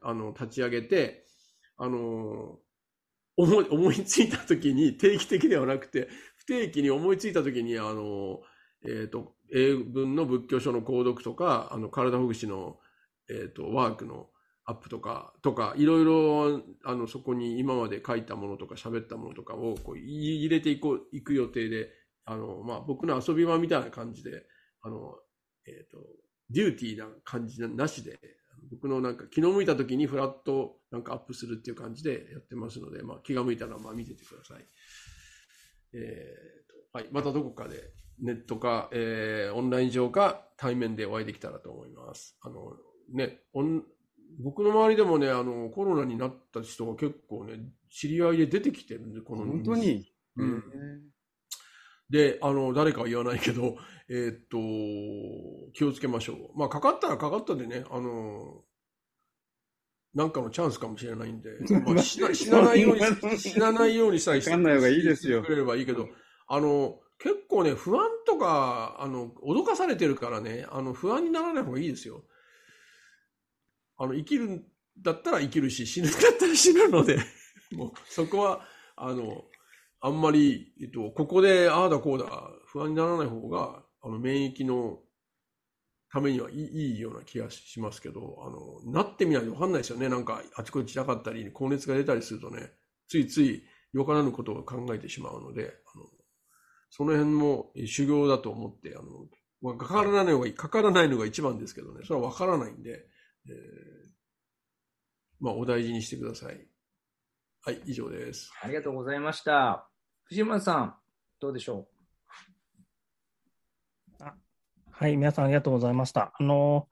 [0.03, 1.27] あの、立ち上げて、
[1.77, 2.59] あの、
[3.37, 6.09] 思い、思いついた時に、定期的ではなくて、
[6.47, 8.41] 不定期に思いついた時に、あの、
[8.85, 12.79] え、ー、と、英文の仏教書の購読とか、あの、体ほぐしの、
[13.31, 14.29] え、ー、と、ワークの
[14.67, 21.91] アップとか、とか、いろいろ、あの、そこに今まで書いたものとか喋ったものとかを、こう、入れていこう、いく予定で、
[22.27, 24.45] あの、まあ、僕の遊び場みたいな感じで、
[24.83, 25.15] あの、
[25.67, 25.99] えっ、ー、と、
[26.51, 28.19] デューティーな感じなしで、
[28.71, 34.67] 僕のなんか気の向いた時にフラットなんかアップするっていう感じでやってますので、まあ、気が向いたらまあ見ててください。
[35.95, 37.91] えーとはい、またどこかで
[38.21, 42.37] ネットか、えー、オンライン上か対面でお会いできたらと思います。
[42.43, 42.77] あの、
[43.13, 43.41] ね、
[44.41, 49.45] 僕の周りでもね、あの、コロナになった人が結構ね、知り合いで出てきてるんで、この。
[49.45, 50.13] 本当に？
[50.37, 50.63] うん。
[52.11, 53.77] で、あの、誰かは言わないけど、
[54.09, 56.59] えー、っと、気をつけましょう。
[56.59, 58.65] まあ、かかったらかかったでね、あの、
[60.15, 61.51] なんかのチャンスかもしれないんで、
[61.85, 64.75] まあ、死な死なないように、死な ないようにさえしてくれ
[65.57, 66.09] ればいいけど、
[66.47, 72.25] あの、結構ね、不安とか、あの、脅かされてるからね、あの、不安にならない方がいいですよ。
[73.97, 74.65] あの、生きるん
[75.01, 77.19] だったら生きるし、死ぬんだったら死ぬので、
[77.73, 79.45] もう、そこは、あの、
[80.01, 85.01] あんまり、えっと、ここで、ああだこうだ、不安にならない方が、あの、免疫の
[86.15, 90.09] ためにはいいような気がしますけど、あの、なってみないとわかんないですよね。
[90.09, 92.71] なんか、あちこち痛かったり、高熱が出たりするとね、
[93.09, 96.05] ついつい、よからぬことを考えてしまうので、あの
[96.91, 103.09] その辺も修行だと思って、あの、かからないのが、かからないのが一番ですけどね、それはわからないんで、
[103.49, 103.55] えー、
[105.41, 106.65] まあ、お大事にしてください。
[107.63, 108.53] はい、以上です。
[108.63, 109.91] ありがとうございました。
[110.27, 110.97] 藤村さん、
[111.41, 111.94] どうでしょう？
[114.97, 116.33] はい、皆さんありがとうございました。
[116.39, 116.87] あの、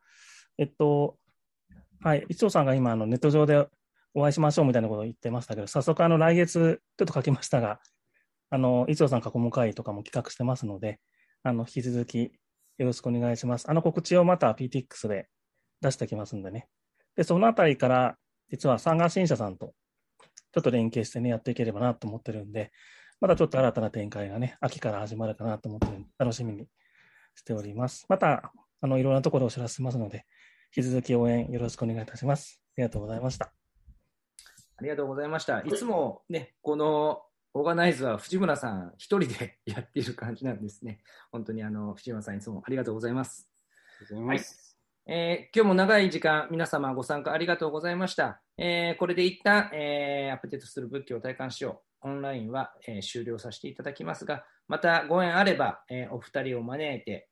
[0.59, 1.19] えっと、
[2.01, 3.69] はい、一応さんが今、あのネット上で
[4.13, 7.79] お会いしましょうみたいなことを言ってましたけど、早速、あの、来月、ちょっと書きましたが、
[8.51, 10.99] あの、一応さん囲む会とかも企画してますので、
[11.45, 12.33] あの、引き続き
[12.79, 13.71] よろしくお願いします。
[13.71, 15.29] あの告知をまた PTX で
[15.81, 16.67] 出してきますんでね。
[17.15, 18.17] で、そのあたりから、
[18.51, 19.75] 実は産ン新社さんと
[20.53, 22.73] ちょっと連携してね、やっていければなと思ってるんで、
[23.21, 26.67] またちょっと新たな展開がね、秋から始まるかなと思ってるんで、楽しみに
[27.35, 28.07] しております。
[28.09, 30.27] また、あの、いろんなところをお知らせしますので、
[30.77, 32.61] 引き続き応援よろしくお願いいたします。
[32.77, 33.53] ありがとうございました。
[34.77, 35.61] ありがとうございました。
[35.61, 37.23] いつもね、この
[37.55, 41.01] オーガナイズは藤村さん一人で やっている感じなんですね。
[41.31, 43.49] 本当にあの、藤村さんいつもありがとうございます。
[43.69, 44.57] ありがとうございます。
[44.57, 44.73] はい
[45.05, 48.41] えー、今日も長い時間、皆様ご参加ありがとうございました。
[48.57, 52.09] えー、これで一旦、えー、アップデートする仏教を体感しよう。
[52.09, 57.29] オンラインは、えー、終了させていただきますが、またご縁あれば、えー、お二人を招いて、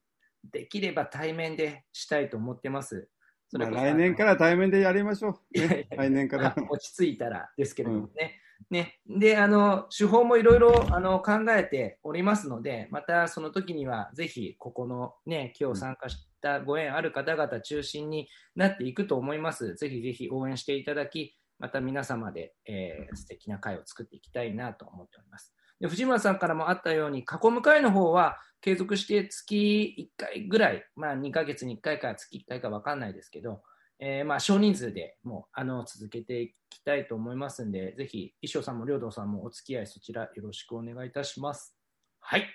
[0.52, 3.09] できれば対面でしたいと思ってます。
[3.49, 5.59] それ来年から対面でやりましょう。
[5.59, 6.55] ね、 来年から。
[6.69, 8.41] 落ち着いたらですけれどもね。
[8.70, 19.75] うん、ねで、あの、手法もいろいろあの考えておりますので、またその時にはぜひ、ここのね、今日参加しったご縁ある方々中心になっていくと思います。
[19.77, 25.55] ぜひぜひ応援していただき、また皆様で、えー、素敵な会を作っていきたいなと思っております。
[25.81, 33.62] で藤村さんからもあったように、囲む会の方は継続して月1回ぐらい、まあ2ヶ月に1回か月1回か分かんないですけど、
[33.99, 41.75] えー、まあ少人数でもうあの続けていきたいと思いますんで、ぜひ、衣装さんも領土さんもお付き合いそちらよろしくお願いいたします。
[42.20, 42.47] はい。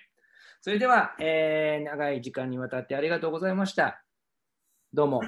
[0.60, 4.02] それでは、えー、長い時間にわたってありがとうございました。
[4.92, 5.18] どうも。
[5.18, 5.22] お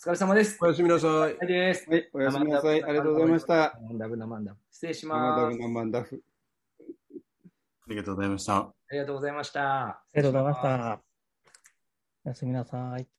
[0.00, 0.58] 疲れ様です。
[0.62, 1.10] おやすみなさい。
[1.10, 1.36] はい、
[2.14, 2.82] おやすみなさい。
[2.82, 3.78] ありがとうございました。
[3.82, 5.58] マンダブナマンダ失礼します。
[7.88, 8.56] ありがとうございました。
[8.56, 9.86] ありがとうございました。
[9.88, 11.00] ありがとうございました。
[12.26, 13.17] おやすみなさい。